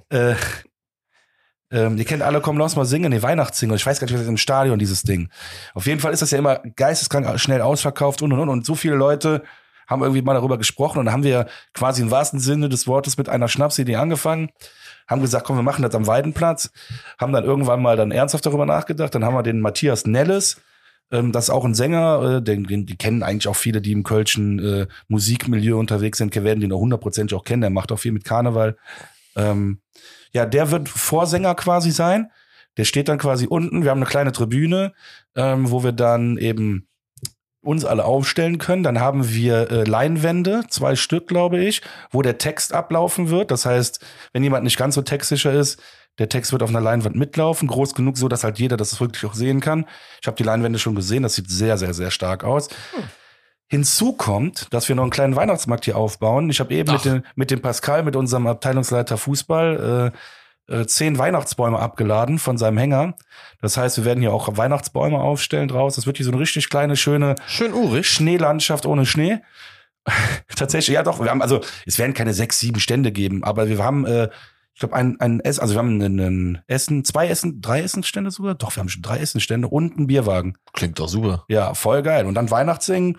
äh, 0.09 0.35
ähm, 1.71 1.97
ihr 1.97 2.05
kennt 2.05 2.23
alle 2.23 2.41
Komm 2.41 2.59
Laus 2.59 2.77
mal 2.77 2.85
singen, 2.85 3.11
nee, 3.11 3.23
Weihnachtssingle. 3.23 3.77
Ich 3.77 3.87
weiß 3.87 3.99
gar 4.01 4.07
nicht, 4.07 4.19
was 4.19 4.27
im 4.27 4.37
Stadion, 4.37 4.79
dieses 4.79 5.03
Ding. 5.03 5.29
Auf 5.75 5.87
jeden 5.87 6.01
Fall 6.01 6.13
ist 6.13 6.23
das 6.23 6.31
ja 6.31 6.39
immer 6.39 6.61
geisteskrank 6.77 7.39
schnell 7.41 7.61
ausverkauft 7.61 8.23
und 8.23 8.33
und 8.33 8.39
und. 8.41 8.49
Und 8.49 8.67
so 8.67 8.75
viele 8.75 8.95
Leute 8.95 9.43
haben 9.87 10.03
irgendwie 10.03 10.23
mal 10.23 10.35
darüber 10.35 10.59
gesprochen 10.59 10.99
und 10.99 11.13
haben 11.13 11.23
wir 11.23 11.47
quasi 11.73 12.03
im 12.03 12.11
wahrsten 12.11 12.41
Sinne 12.41 12.69
des 12.69 12.87
Wortes 12.87 13.19
mit 13.19 13.29
einer 13.29 13.49
Schnapsidee 13.49 13.97
angefangen. 13.97 14.51
Haben 15.09 15.21
gesagt, 15.21 15.47
komm, 15.47 15.57
wir 15.57 15.63
machen 15.63 15.83
das 15.83 15.95
am 15.95 16.07
Weidenplatz. 16.07 16.71
Haben 17.19 17.33
dann 17.33 17.45
irgendwann 17.45 17.83
mal 17.83 17.97
dann 17.97 18.11
ernsthaft 18.11 18.47
darüber 18.47 18.67
nachgedacht. 18.67 19.15
Dann 19.15 19.25
haben 19.25 19.35
wir 19.35 19.45
den 19.45 19.61
Matthias 19.61 20.07
Nelles, 20.07 20.61
ähm, 21.11 21.33
das 21.33 21.45
ist 21.45 21.51
auch 21.51 21.65
ein 21.65 21.75
Sänger, 21.75 22.37
äh, 22.37 22.43
den, 22.43 22.65
den, 22.65 22.87
die 22.87 22.97
kennen 22.97 23.23
eigentlich 23.23 23.49
auch 23.49 23.57
viele, 23.57 23.81
die 23.81 23.93
im 23.93 24.03
kölschen 24.03 24.59
äh, 24.59 24.87
Musikmilieu 25.09 25.79
unterwegs 25.79 26.19
sind, 26.19 26.35
werden 26.35 26.61
den 26.61 26.73
auch 26.73 26.81
hundertprozentig 26.81 27.37
auch 27.37 27.45
kennen. 27.45 27.61
Der 27.61 27.71
macht 27.71 27.93
auch 27.93 27.99
viel 27.99 28.13
mit 28.13 28.25
Karneval. 28.25 28.77
Ähm, 29.37 29.81
ja, 30.33 30.47
der 30.47 30.71
wird 30.71 30.89
Vorsänger 30.89 31.55
quasi 31.55 31.91
sein. 31.91 32.31
Der 32.77 32.85
steht 32.85 33.09
dann 33.09 33.19
quasi 33.19 33.47
unten. 33.47 33.83
Wir 33.83 33.91
haben 33.91 33.99
eine 33.99 34.07
kleine 34.11 34.33
Tribüne, 34.33 34.93
ähm, 35.35 35.71
wo 35.71 35.83
wir 35.83 35.93
dann 35.93 36.37
eben 36.37 36.89
uns 37.63 37.85
alle 37.85 38.05
aufstellen 38.05 38.59
können. 38.59 38.83
Dann 38.83 39.01
haben 39.01 39.29
wir 39.33 39.71
äh, 39.71 39.85
Leinwände, 39.85 40.65
zwei 40.69 40.95
Stück, 40.95 41.27
glaube 41.27 41.59
ich, 41.59 41.83
wo 42.11 42.23
der 42.23 42.39
Text 42.39 42.73
ablaufen 42.73 43.29
wird. 43.31 43.51
Das 43.51 43.67
heißt, 43.67 44.05
wenn 44.33 44.43
jemand 44.43 44.65
nicht 44.65 44.77
ganz 44.77 44.95
so 44.95 45.03
textsicher 45.03 45.53
ist, 45.53 45.83
der 46.19 46.29
Text 46.29 46.53
wird 46.53 46.63
auf 46.63 46.71
einer 46.71 46.81
Leinwand 46.81 47.17
mitlaufen, 47.17 47.69
groß 47.69 47.95
genug, 47.95 48.17
so 48.17 48.29
dass 48.29 48.45
halt 48.45 48.59
jeder 48.59 48.77
das 48.77 48.99
wirklich 49.01 49.25
auch 49.27 49.35
sehen 49.35 49.61
kann. 49.61 49.87
Ich 50.23 50.27
habe 50.27 50.37
die 50.37 50.45
Leinwände 50.45 50.79
schon 50.79 50.95
gesehen, 50.95 51.23
das 51.23 51.35
sieht 51.35 51.51
sehr, 51.51 51.77
sehr, 51.77 51.93
sehr 51.93 52.11
stark 52.11 52.45
aus. 52.45 52.69
Hinzu 53.69 54.13
kommt, 54.13 54.73
dass 54.73 54.89
wir 54.89 54.95
noch 54.95 55.03
einen 55.03 55.11
kleinen 55.11 55.35
Weihnachtsmarkt 55.35 55.85
hier 55.85 55.97
aufbauen. 55.97 56.51
Ich 56.51 56.61
habe 56.61 56.73
eben 56.73 56.93
mit 56.93 57.05
dem, 57.05 57.23
mit 57.35 57.51
dem 57.51 57.61
Pascal, 57.61 58.05
mit 58.05 58.15
unserem 58.15 58.47
Abteilungsleiter 58.47 59.17
Fußball, 59.17 60.13
äh, 60.13 60.17
äh, 60.69 60.87
zehn 60.87 61.19
Weihnachtsbäume 61.19 61.79
abgeladen 61.79 62.39
von 62.39 62.59
seinem 62.59 62.79
Hänger. 62.79 63.15
Das 63.61 63.77
heißt, 63.77 63.99
wir 63.99 64.05
werden 64.05 64.21
hier 64.21 64.33
auch 64.33 64.57
Weihnachtsbäume 64.57 65.19
aufstellen 65.19 65.69
draus. 65.69 65.97
Das 65.97 66.07
wird 66.07 66.17
hier 66.17 66.27
so 66.27 66.33
eine 66.33 66.41
richtig 66.41 66.69
kleine, 66.69 66.97
schöne 66.97 67.37
Schön 67.47 67.73
urig. 67.73 68.09
Schneelandschaft 68.09 68.87
ohne 68.87 69.07
Schnee. 69.07 69.41
Tatsächlich, 70.57 70.95
ja 70.95 71.03
doch, 71.03 71.21
wir 71.21 71.31
haben, 71.31 71.43
also 71.43 71.61
es 71.85 71.99
werden 71.99 72.15
keine 72.15 72.35
sechs, 72.35 72.61
sieben 72.61 72.81
Stände 72.81 73.11
geben, 73.13 73.43
aber 73.43 73.69
wir 73.69 73.83
haben, 73.83 74.07
äh, 74.07 74.29
ich 74.75 74.81
glaube, 74.81 74.95
ein, 74.95 75.19
ein 75.21 75.41
Essen, 75.41 75.61
also 75.61 75.75
wir 75.75 75.79
haben 75.79 76.01
einen, 76.01 76.21
einen 76.21 76.63
Essen, 76.67 77.05
zwei 77.05 77.29
Essen, 77.29 77.61
drei 77.61 77.81
Essenstände 77.81 78.31
sogar? 78.31 78.55
Doch, 78.55 78.77
wir 78.77 78.81
haben 78.81 78.89
schon 78.89 79.03
drei 79.03 79.19
Essenstände 79.19 79.69
und 79.69 79.97
einen 79.97 80.07
Bierwagen. 80.07 80.57
Klingt 80.73 80.99
doch 80.99 81.09
super. 81.09 81.45
Ja, 81.49 81.75
voll 81.75 82.03
geil. 82.03 82.27
Und 82.27 82.35
dann 82.35 82.51
Weihnachtssingen. 82.51 83.19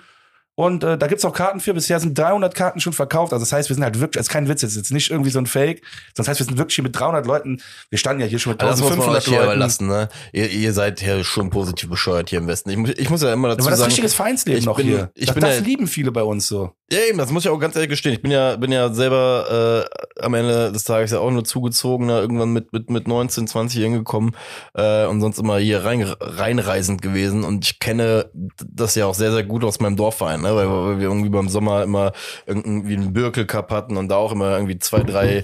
Und 0.60 0.84
äh, 0.84 0.98
da 0.98 1.06
gibt's 1.06 1.24
auch 1.24 1.34
Karten 1.34 1.60
für. 1.60 1.76
Bisher 1.76 2.00
sind 2.00 2.18
300 2.18 2.56
Karten 2.56 2.80
schon 2.80 2.92
verkauft. 2.92 3.32
Also 3.32 3.44
das 3.46 3.54
heißt, 3.54 3.70
wir 3.70 3.76
sind 3.76 3.84
halt 3.84 4.00
wirklich, 4.00 4.20
ist 4.20 4.30
kein 4.30 4.48
Witz, 4.50 4.64
jetzt 4.64 4.76
jetzt 4.76 4.92
nicht 4.92 5.12
irgendwie 5.12 5.30
so 5.30 5.38
ein 5.38 5.46
Fake. 5.46 5.84
Das 6.16 6.28
heißt, 6.28 6.40
wir 6.40 6.46
sind 6.48 6.58
wirklich 6.58 6.74
hier 6.74 6.84
mit 6.84 7.00
300 7.00 7.28
Leuten. 7.28 7.62
Wir 7.92 8.00
standen 8.00 8.22
ja 8.22 8.28
hier 8.28 8.40
schon 8.40 8.54
mit 8.54 8.62
Aber 8.62 8.72
das 8.72 8.80
muss 8.82 8.90
man 8.90 9.02
1500 9.02 9.22
euch 9.22 9.30
hier 9.30 9.38
Leuten. 9.40 9.52
überlassen, 9.52 9.88
ne? 9.88 10.10
Ihr, 10.34 10.50
ihr 10.50 10.74
seid 10.74 11.00
ja 11.04 11.24
schon 11.24 11.52
positiv 11.52 11.92
bescheuert 11.92 12.32
hier 12.32 12.40
im 12.40 12.48
Westen. 12.48 12.72
Ich, 12.72 12.78
muss- 12.78 12.90
ich 12.98 13.10
muss 13.12 13.22
ja 13.22 13.32
immer 13.34 13.50
dazu 13.50 13.62
Aber 13.62 13.70
das 13.70 13.78
ist 13.78 13.80
sagen. 13.82 13.90
richtiges 13.92 14.14
Vereinsleben 14.16 14.60
ich 14.60 14.66
noch 14.66 14.78
bin- 14.78 14.88
hier. 14.88 15.12
ich 15.14 15.28
das 15.28 15.36
bin 15.36 15.42
das 15.44 15.58
ja- 15.60 15.62
lieben 15.64 15.86
viele 15.86 16.12
bei 16.12 16.24
uns 16.24 16.48
so. 16.48 16.72
Ja, 16.90 17.00
eben, 17.08 17.18
das 17.20 17.30
muss 17.32 17.44
ich 17.44 17.52
auch 17.52 17.60
ganz 17.60 17.76
ehrlich 17.76 17.90
gestehen. 17.90 18.14
Ich 18.14 18.22
bin 18.22 18.32
ja, 18.32 18.56
bin 18.56 18.72
ja 18.72 18.92
selber 18.94 19.86
äh, 20.18 20.22
am 20.24 20.34
Ende 20.34 20.72
des 20.72 20.86
Tages 20.86 21.12
ja 21.12 21.20
auch 21.20 21.30
nur 21.30 21.44
zugezogener, 21.44 22.20
irgendwann 22.22 22.54
mit, 22.54 22.72
mit, 22.74 22.90
mit 22.90 23.08
19, 23.10 23.46
20 23.46 23.82
hingekommen 23.84 24.36
äh, 24.74 25.06
und 25.06 25.20
sonst 25.22 25.38
immer 25.38 25.58
hier 25.60 25.84
rein, 25.84 26.02
reinreisend 26.04 27.02
gewesen. 27.02 27.44
Und 27.44 27.66
ich 27.66 27.80
kenne 27.80 28.32
das 28.66 28.96
ja 28.96 29.06
auch 29.06 29.14
sehr, 29.16 29.32
sehr 29.34 29.44
gut 29.44 29.64
aus 29.66 29.80
meinem 29.82 29.98
Dorfverein, 29.98 30.42
ne? 30.42 30.47
Weil, 30.56 30.70
weil 30.70 31.00
wir 31.00 31.08
irgendwie 31.08 31.30
beim 31.30 31.50
Sommer 31.50 31.84
immer 31.84 32.12
irgendwie 32.46 32.96
einen 32.96 33.14
Birkel 33.14 33.46
Cup 33.46 33.72
hatten 33.72 33.98
und 33.98 34.10
da 34.10 34.16
auch 34.16 34.32
immer 34.32 34.52
irgendwie 34.52 34.80
zwei, 34.80 35.02
drei, 35.04 35.44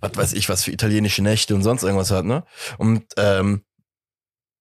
was 0.00 0.16
weiß 0.16 0.32
ich, 0.34 0.48
was 0.48 0.64
für 0.64 0.72
italienische 0.72 1.22
Nächte 1.22 1.54
und 1.54 1.62
sonst 1.62 1.82
irgendwas 1.82 2.10
hat, 2.10 2.24
ne? 2.24 2.44
Und 2.78 3.04
ähm, 3.16 3.62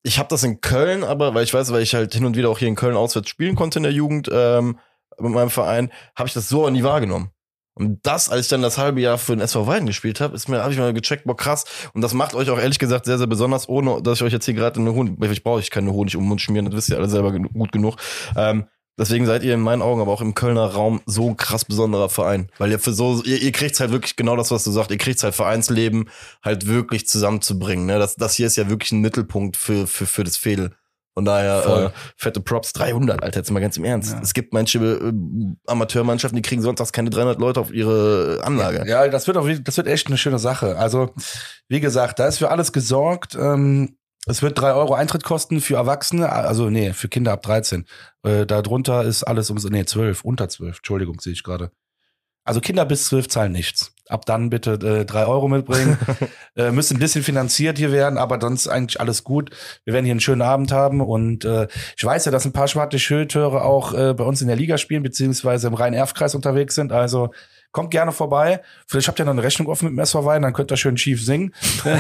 ich 0.04 0.20
habe 0.20 0.30
das 0.30 0.44
in 0.44 0.62
Köln, 0.62 1.04
aber 1.04 1.34
weil 1.34 1.44
ich 1.44 1.54
weiß, 1.54 1.72
weil 1.72 1.82
ich 1.82 1.96
halt 1.96 2.14
hin 2.14 2.26
und 2.26 2.36
wieder 2.36 2.50
auch 2.50 2.60
hier 2.60 2.68
in 2.68 2.76
Köln 2.76 2.96
auswärts 2.96 3.30
spielen 3.30 3.56
konnte 3.56 3.80
in 3.80 3.84
der 3.84 3.94
Jugend, 3.94 4.30
ähm, 4.32 4.78
mit 5.20 5.32
meinem 5.32 5.50
Verein, 5.50 5.92
habe 6.16 6.28
ich 6.28 6.34
das 6.34 6.50
so 6.50 6.70
nie 6.70 6.84
wahrgenommen. 6.84 7.30
Und 7.76 8.06
das, 8.06 8.30
als 8.30 8.42
ich 8.46 8.50
dann 8.50 8.62
das 8.62 8.78
halbe 8.78 9.02
Jahr 9.02 9.18
für 9.18 9.36
den 9.36 9.42
SV 9.42 9.66
Weiden 9.66 9.88
gespielt 9.88 10.22
habe, 10.22 10.36
ist 10.36 10.48
mir, 10.48 10.62
habe 10.62 10.72
ich 10.72 10.78
mal 10.78 10.94
gecheckt, 10.94 11.26
boah, 11.26 11.36
krass. 11.36 11.66
Und 11.94 12.02
das 12.02 12.14
macht 12.14 12.36
euch 12.36 12.50
auch 12.52 12.60
ehrlich 12.60 12.78
gesagt 12.78 13.06
sehr, 13.06 13.18
sehr 13.18 13.28
besonders, 13.28 13.68
ohne 13.68 14.02
dass 14.04 14.20
ich 14.20 14.24
euch 14.24 14.34
jetzt 14.34 14.46
hier 14.46 14.54
gerade 14.54 14.80
eine 14.80 14.94
Honig, 14.94 15.20
ich 15.32 15.44
brauche 15.44 15.60
ich 15.60 15.72
keine 15.72 15.92
Honig 15.92 16.16
um 16.16 16.24
den 16.24 16.30
Mund 16.30 16.42
schmieren, 16.42 16.66
das 16.68 16.76
wisst 16.76 16.90
ihr 16.90 16.98
alle 16.98 17.10
selber 17.10 17.32
gut 17.32 17.72
genug. 17.72 17.96
Ähm, 18.36 18.66
Deswegen 18.98 19.26
seid 19.26 19.44
ihr 19.44 19.56
in 19.56 19.60
meinen 19.60 19.82
Augen, 19.82 20.02
aber 20.02 20.12
auch 20.12 20.22
im 20.22 20.36
Kölner 20.36 20.66
Raum 20.66 21.02
so 21.08 21.28
ein 21.28 21.36
krass 21.36 21.66
besonderer 21.66 22.10
Verein. 22.10 22.50
Weil 22.60 22.72
ihr 22.72 22.80
für 22.80 22.94
so, 22.94 23.24
ihr, 23.24 23.42
ihr 23.42 23.52
kriegt 23.52 23.80
halt 23.80 23.92
wirklich 23.92 24.16
genau 24.16 24.36
das, 24.36 24.52
was 24.52 24.64
du 24.64 24.72
sagst. 24.72 24.92
Ihr 24.92 24.98
kriegt 24.98 25.24
halt 25.24 25.34
Vereinsleben 25.34 26.10
halt 26.44 26.68
wirklich 26.68 27.08
zusammenzubringen. 27.08 27.88
Ne? 27.88 27.98
Das, 27.98 28.16
das 28.16 28.36
hier 28.36 28.46
ist 28.46 28.56
ja 28.56 28.70
wirklich 28.70 28.92
ein 28.92 29.02
Mittelpunkt 29.02 29.58
für, 29.58 29.88
für, 29.88 30.06
für 30.06 30.24
das 30.24 30.38
Fädel. 30.38 30.76
Von 31.16 31.26
daher, 31.26 31.94
äh, 31.94 32.00
fette 32.18 32.40
Props 32.40 32.74
300, 32.74 33.22
Alter, 33.22 33.40
jetzt 33.40 33.52
mal 33.52 33.60
ganz 33.60 33.78
im 33.78 33.86
Ernst. 33.86 34.14
Ja. 34.14 34.22
Es 34.22 34.34
gibt 34.34 34.52
manche 34.52 34.80
äh, 34.80 35.14
Amateurmannschaften, 35.68 36.36
die 36.36 36.42
kriegen 36.42 36.64
sonntags 36.64 36.92
keine 36.92 37.12
300 37.12 37.40
Leute 37.40 37.60
auf 37.60 37.72
ihre 37.72 38.42
Anlage. 38.44 38.84
Ja, 38.88 39.08
das 39.08 39.28
wird 39.28 39.38
auch, 39.38 39.48
das 39.48 39.78
wird 39.78 39.88
echt 39.88 40.08
eine 40.08 40.18
schöne 40.18 40.40
Sache. 40.40 40.76
Also, 40.78 41.14
wie 41.68 41.80
gesagt, 41.80 42.18
da 42.18 42.28
ist 42.28 42.40
für 42.40 42.50
alles 42.50 42.74
gesorgt. 42.74 43.36
Ähm, 43.36 43.96
es 44.26 44.42
wird 44.42 44.60
drei 44.60 44.74
Euro 44.74 44.94
Eintritt 44.94 45.24
kosten 45.24 45.60
für 45.60 45.76
Erwachsene, 45.76 46.32
also 46.32 46.70
nee, 46.70 46.94
für 46.94 47.10
Kinder 47.10 47.34
ab 47.34 47.42
13. 47.42 47.86
Äh, 48.24 48.46
darunter 48.46 49.04
ist 49.04 49.24
alles 49.24 49.50
um, 49.50 49.58
nee, 49.70 49.86
12, 49.86 50.24
unter 50.24 50.48
12, 50.48 50.78
Entschuldigung, 50.78 51.20
sehe 51.20 51.34
ich 51.34 51.44
gerade. 51.44 51.72
Also 52.46 52.60
Kinder 52.60 52.86
bis 52.86 53.06
12 53.06 53.30
zahlen 53.30 53.52
nichts. 53.54 53.94
Ab 54.10 54.26
dann 54.26 54.50
bitte 54.50 54.74
äh, 54.74 55.06
drei 55.06 55.26
Euro 55.26 55.48
mitbringen. 55.48 55.98
äh, 56.58 56.72
müsste 56.72 56.94
ein 56.94 57.00
bisschen 57.00 57.24
finanziert 57.24 57.78
hier 57.78 57.94
werden, 57.94 58.18
aber 58.18 58.40
sonst 58.42 58.68
eigentlich 58.68 59.00
alles 59.00 59.24
gut. 59.24 59.52
Wir 59.86 59.94
werden 59.94 60.04
hier 60.04 60.12
einen 60.12 60.20
schönen 60.20 60.42
Abend 60.42 60.74
haben 60.74 61.00
und 61.00 61.46
äh, 61.46 61.68
ich 61.98 62.04
weiß 62.04 62.26
ja, 62.26 62.32
dass 62.32 62.44
ein 62.46 62.52
paar 62.52 62.68
schwarze 62.68 63.00
Schildtöre 63.00 63.64
auch 63.64 63.94
äh, 63.94 64.14
bei 64.14 64.26
uns 64.26 64.42
in 64.42 64.48
der 64.48 64.58
Liga 64.58 64.78
spielen, 64.78 65.04
beziehungsweise 65.04 65.68
im 65.68 65.74
Rhein-Erf-Kreis 65.74 66.36
unterwegs 66.36 66.76
sind. 66.76 66.92
Also 66.92 67.32
kommt 67.74 67.92
gerne 67.92 68.14
vorbei. 68.14 68.62
Vielleicht 68.88 69.10
habt 69.10 69.20
ihr 69.20 69.26
noch 69.26 69.34
eine 69.34 69.44
Rechnung 69.44 69.68
offen 69.68 69.90
mit 69.90 69.98
dem 69.98 70.00
SV 70.00 70.24
Wein, 70.24 70.44
dann 70.44 70.54
könnt 70.54 70.72
ihr 70.72 70.78
schön 70.78 70.96
schief 70.96 71.26
singen. 71.26 71.54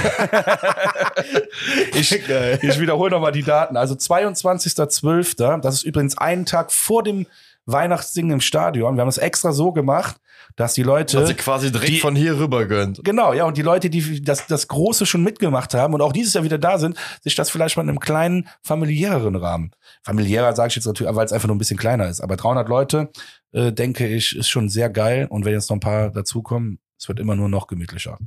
ich, 1.93 2.13
ich 2.13 2.79
wiederhole 2.79 3.11
nochmal 3.11 3.33
die 3.33 3.43
Daten. 3.43 3.75
Also 3.75 3.95
22.12., 3.95 5.59
das 5.59 5.75
ist 5.75 5.83
übrigens 5.83 6.17
einen 6.17 6.45
Tag 6.45 6.71
vor 6.71 7.03
dem 7.03 7.25
Weihnachtssingen 7.65 8.31
im 8.31 8.41
Stadion. 8.41 8.95
Wir 8.95 9.01
haben 9.01 9.09
es 9.09 9.17
extra 9.17 9.51
so 9.51 9.73
gemacht, 9.73 10.17
dass 10.55 10.73
die 10.73 10.83
Leute. 10.83 11.17
Also 11.19 11.33
quasi 11.35 11.71
direkt 11.71 11.91
die- 11.91 11.99
von 11.99 12.15
hier 12.15 12.37
rüber 12.39 12.65
gönnt. 12.65 13.03
Genau, 13.03 13.33
ja, 13.33 13.45
und 13.45 13.57
die 13.57 13.61
Leute, 13.61 13.89
die 13.89 14.21
das, 14.21 14.47
das 14.47 14.67
Große 14.67 15.05
schon 15.05 15.23
mitgemacht 15.23 15.73
haben 15.73 15.93
und 15.93 16.01
auch 16.01 16.13
dieses 16.13 16.33
Jahr 16.33 16.43
wieder 16.43 16.57
da 16.57 16.77
sind, 16.77 16.97
sich 17.21 17.35
das 17.35 17.49
vielleicht 17.49 17.75
mal 17.77 17.83
in 17.83 17.89
einem 17.89 17.99
kleinen, 17.99 18.47
familiäreren 18.61 19.35
Rahmen. 19.35 19.71
Familiärer 20.03 20.55
sage 20.55 20.69
ich 20.69 20.75
jetzt 20.75 20.85
natürlich, 20.85 21.13
weil 21.15 21.25
es 21.25 21.31
einfach 21.33 21.47
nur 21.47 21.55
ein 21.55 21.59
bisschen 21.59 21.77
kleiner 21.77 22.07
ist. 22.07 22.21
Aber 22.21 22.35
300 22.37 22.67
Leute, 22.69 23.09
äh, 23.51 23.71
denke 23.71 24.07
ich, 24.07 24.35
ist 24.35 24.49
schon 24.49 24.69
sehr 24.69 24.89
geil. 24.89 25.27
Und 25.29 25.45
wenn 25.45 25.53
jetzt 25.53 25.69
noch 25.69 25.77
ein 25.77 25.81
paar 25.81 26.09
dazukommen, 26.11 26.79
es 26.99 27.07
wird 27.07 27.19
immer 27.19 27.35
nur 27.35 27.49
noch 27.49 27.67
gemütlicher. 27.67 28.17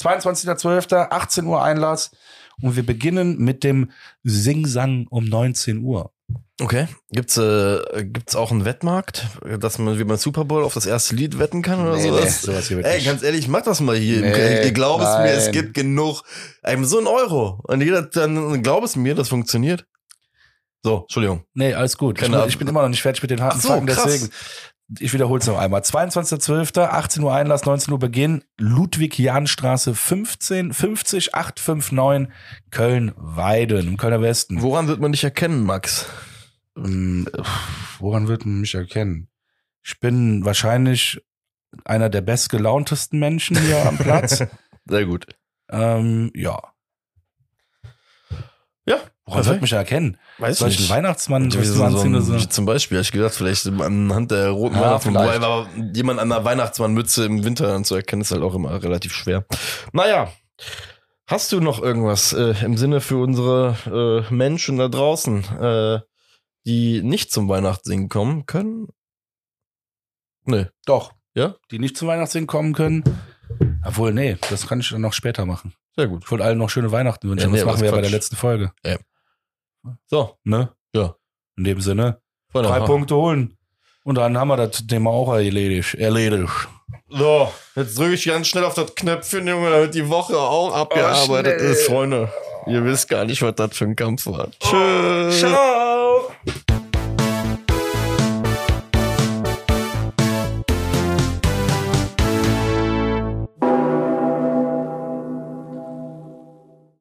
22.12., 0.00 1.08
18 1.10 1.46
Uhr 1.46 1.62
Einlass. 1.62 2.10
Und 2.60 2.76
wir 2.76 2.84
beginnen 2.84 3.38
mit 3.38 3.64
dem 3.64 3.90
Sing-Sang 4.24 5.06
um 5.08 5.24
19 5.24 5.82
Uhr. 5.82 6.12
Okay. 6.60 6.86
Gibt's, 7.10 7.36
äh, 7.36 7.80
gibt's 8.04 8.36
auch 8.36 8.50
einen 8.52 8.64
Wettmarkt, 8.64 9.26
dass 9.58 9.78
man 9.78 9.98
wie 9.98 10.04
beim 10.04 10.16
Super 10.16 10.44
Bowl 10.44 10.62
auf 10.62 10.74
das 10.74 10.86
erste 10.86 11.14
Lied 11.16 11.38
wetten 11.38 11.62
kann 11.62 11.80
oder 11.80 11.96
Nee, 11.96 12.02
nee, 12.02 12.08
sowas? 12.18 12.42
sowas 12.42 12.68
hier 12.68 12.76
wird 12.76 12.86
Ey, 12.86 12.96
nicht. 12.96 13.06
ganz 13.06 13.22
ehrlich, 13.22 13.48
mach 13.48 13.62
das 13.62 13.80
mal 13.80 13.96
hier. 13.96 14.18
im 14.22 14.30
Nee, 14.30 14.60
ich 14.62 14.74
glaube 14.74 15.02
es 15.02 15.18
mir, 15.18 15.30
es 15.32 15.50
gibt 15.50 15.74
genug. 15.74 16.22
Ey, 16.62 16.82
so 16.84 16.98
ein 17.00 17.06
Euro. 17.06 17.58
Und 17.64 17.80
jeder 17.80 18.02
dann, 18.02 18.62
glaub 18.62 18.84
es 18.84 18.94
mir, 18.96 19.14
das 19.14 19.28
funktioniert. 19.28 19.86
So, 20.84 21.02
Entschuldigung. 21.02 21.44
Nee, 21.54 21.74
alles 21.74 21.96
gut. 21.96 22.20
Ich, 22.20 22.28
bin- 22.30 22.48
ich 22.48 22.58
bin 22.58 22.66
immer 22.68 22.82
noch 22.82 22.88
nicht 22.88 23.02
fertig 23.02 23.22
mit 23.22 23.30
den 23.30 23.40
harten 23.40 23.58
Ach 23.58 23.62
so, 23.62 23.68
Fakten, 23.68 23.86
deswegen. 23.86 24.30
Ich 24.98 25.12
wiederhole 25.12 25.40
es 25.40 25.46
noch 25.46 25.58
einmal. 25.58 25.80
22.12., 25.80 26.80
18 26.80 27.22
Uhr 27.22 27.34
Einlass, 27.34 27.64
19 27.64 27.92
Uhr 27.92 27.98
Beginn, 27.98 28.44
Ludwig-Jahn-Straße 28.58 29.94
15, 29.94 30.72
50 30.72 31.34
859, 31.34 32.34
Köln-Weiden, 32.70 33.88
im 33.88 33.96
Kölner 33.96 34.20
Westen. 34.22 34.60
Woran 34.62 34.88
wird 34.88 35.00
man 35.00 35.12
dich 35.12 35.24
erkennen, 35.24 35.64
Max? 35.64 36.06
Ähm, 36.76 37.28
woran 37.98 38.28
wird 38.28 38.44
man 38.44 38.60
mich 38.60 38.74
erkennen? 38.74 39.28
Ich 39.82 39.98
bin 40.00 40.44
wahrscheinlich 40.44 41.20
einer 41.84 42.10
der 42.10 42.20
bestgelauntesten 42.20 43.18
Menschen 43.18 43.58
hier 43.58 43.86
am 43.86 43.98
Platz. 43.98 44.44
Sehr 44.86 45.04
gut. 45.06 45.26
ähm, 45.70 46.30
ja. 46.34 46.60
Ja, 48.84 48.98
Woran 49.24 49.46
wird 49.46 49.62
mich 49.62 49.72
erkennen? 49.72 50.18
Weiß 50.38 50.58
Soll 50.58 50.70
ich 50.70 50.80
einen 50.80 50.88
Weihnachtsmann 50.88 51.52
wirst 51.52 51.76
du 51.76 51.84
anziehen 51.84 52.14
oder 52.14 52.24
so? 52.24 52.34
wie 52.34 52.48
zum 52.48 52.66
Beispiel, 52.66 52.98
hab 52.98 53.04
ich 53.04 53.12
gedacht, 53.12 53.34
vielleicht 53.34 53.66
anhand 53.66 54.32
der 54.32 54.50
roten 54.50 54.74
Ja, 54.74 55.04
wobei 55.04 55.36
aber 55.36 55.68
jemand 55.94 56.18
an 56.18 56.28
der 56.28 56.44
Weihnachtsmannmütze 56.44 57.24
im 57.24 57.44
Winter 57.44 57.68
dann 57.68 57.84
zu 57.84 57.94
erkennen, 57.94 58.22
ist 58.22 58.32
halt 58.32 58.42
auch 58.42 58.54
immer 58.54 58.82
relativ 58.82 59.14
schwer. 59.14 59.44
Naja, 59.92 60.32
hast 61.26 61.52
du 61.52 61.60
noch 61.60 61.80
irgendwas 61.80 62.32
äh, 62.32 62.54
im 62.64 62.76
Sinne 62.76 63.00
für 63.00 63.18
unsere 63.18 64.26
äh, 64.28 64.34
Menschen 64.34 64.78
da 64.78 64.88
draußen, 64.88 65.44
äh, 65.60 66.00
die 66.66 67.02
nicht 67.02 67.30
zum 67.30 67.48
Weihnachtssingen 67.48 68.08
kommen 68.08 68.46
können? 68.46 68.88
Nö. 70.44 70.64
Doch. 70.84 71.12
Ja? 71.34 71.54
Die 71.70 71.78
nicht 71.78 71.96
zum 71.96 72.08
Weihnachtssingen 72.08 72.48
kommen 72.48 72.74
können. 72.74 73.04
Obwohl, 73.84 74.12
nee, 74.12 74.36
das 74.50 74.66
kann 74.66 74.80
ich 74.80 74.90
dann 74.90 75.00
noch 75.00 75.12
später 75.12 75.46
machen. 75.46 75.74
Sehr 75.96 76.08
gut. 76.08 76.24
Ich 76.24 76.30
wollte 76.30 76.44
allen 76.44 76.58
noch 76.58 76.70
schöne 76.70 76.90
Weihnachten 76.90 77.28
wünschen. 77.28 77.50
Ja, 77.50 77.52
nee, 77.52 77.58
das 77.58 77.66
machen 77.66 77.80
wir 77.80 77.88
ja 77.88 77.94
bei 77.94 78.00
der 78.00 78.10
letzten 78.10 78.36
Folge. 78.36 78.72
So, 80.06 80.36
Ne? 80.44 80.70
Ja. 80.94 81.14
In 81.56 81.64
dem 81.64 81.80
Sinne, 81.80 82.20
Freunde, 82.50 82.68
drei 82.68 82.80
Punkte 82.80 83.16
holen. 83.16 83.56
Und 84.04 84.16
dann 84.16 84.36
haben 84.36 84.48
wir 84.48 84.56
das 84.56 84.86
Thema 84.86 85.10
auch 85.10 85.32
erledigt. 85.32 85.94
Erledigt. 85.94 86.68
So, 87.08 87.52
jetzt 87.76 87.98
drücke 87.98 88.14
ich 88.14 88.24
ganz 88.24 88.48
schnell 88.48 88.64
auf 88.64 88.74
das 88.74 88.94
Knöpfchen, 88.94 89.46
Junge, 89.46 89.70
damit 89.70 89.94
die 89.94 90.08
Woche 90.08 90.36
auch 90.36 90.74
abgearbeitet 90.74 91.60
schnell. 91.60 91.72
ist, 91.72 91.86
Freunde. 91.86 92.32
Ihr 92.66 92.84
wisst 92.84 93.08
gar 93.08 93.24
nicht, 93.24 93.42
was 93.42 93.54
das 93.54 93.76
für 93.76 93.84
ein 93.84 93.96
Kampf 93.96 94.26
war. 94.26 94.48
Tschüss. 94.60 95.40
Ciao. 95.40 96.01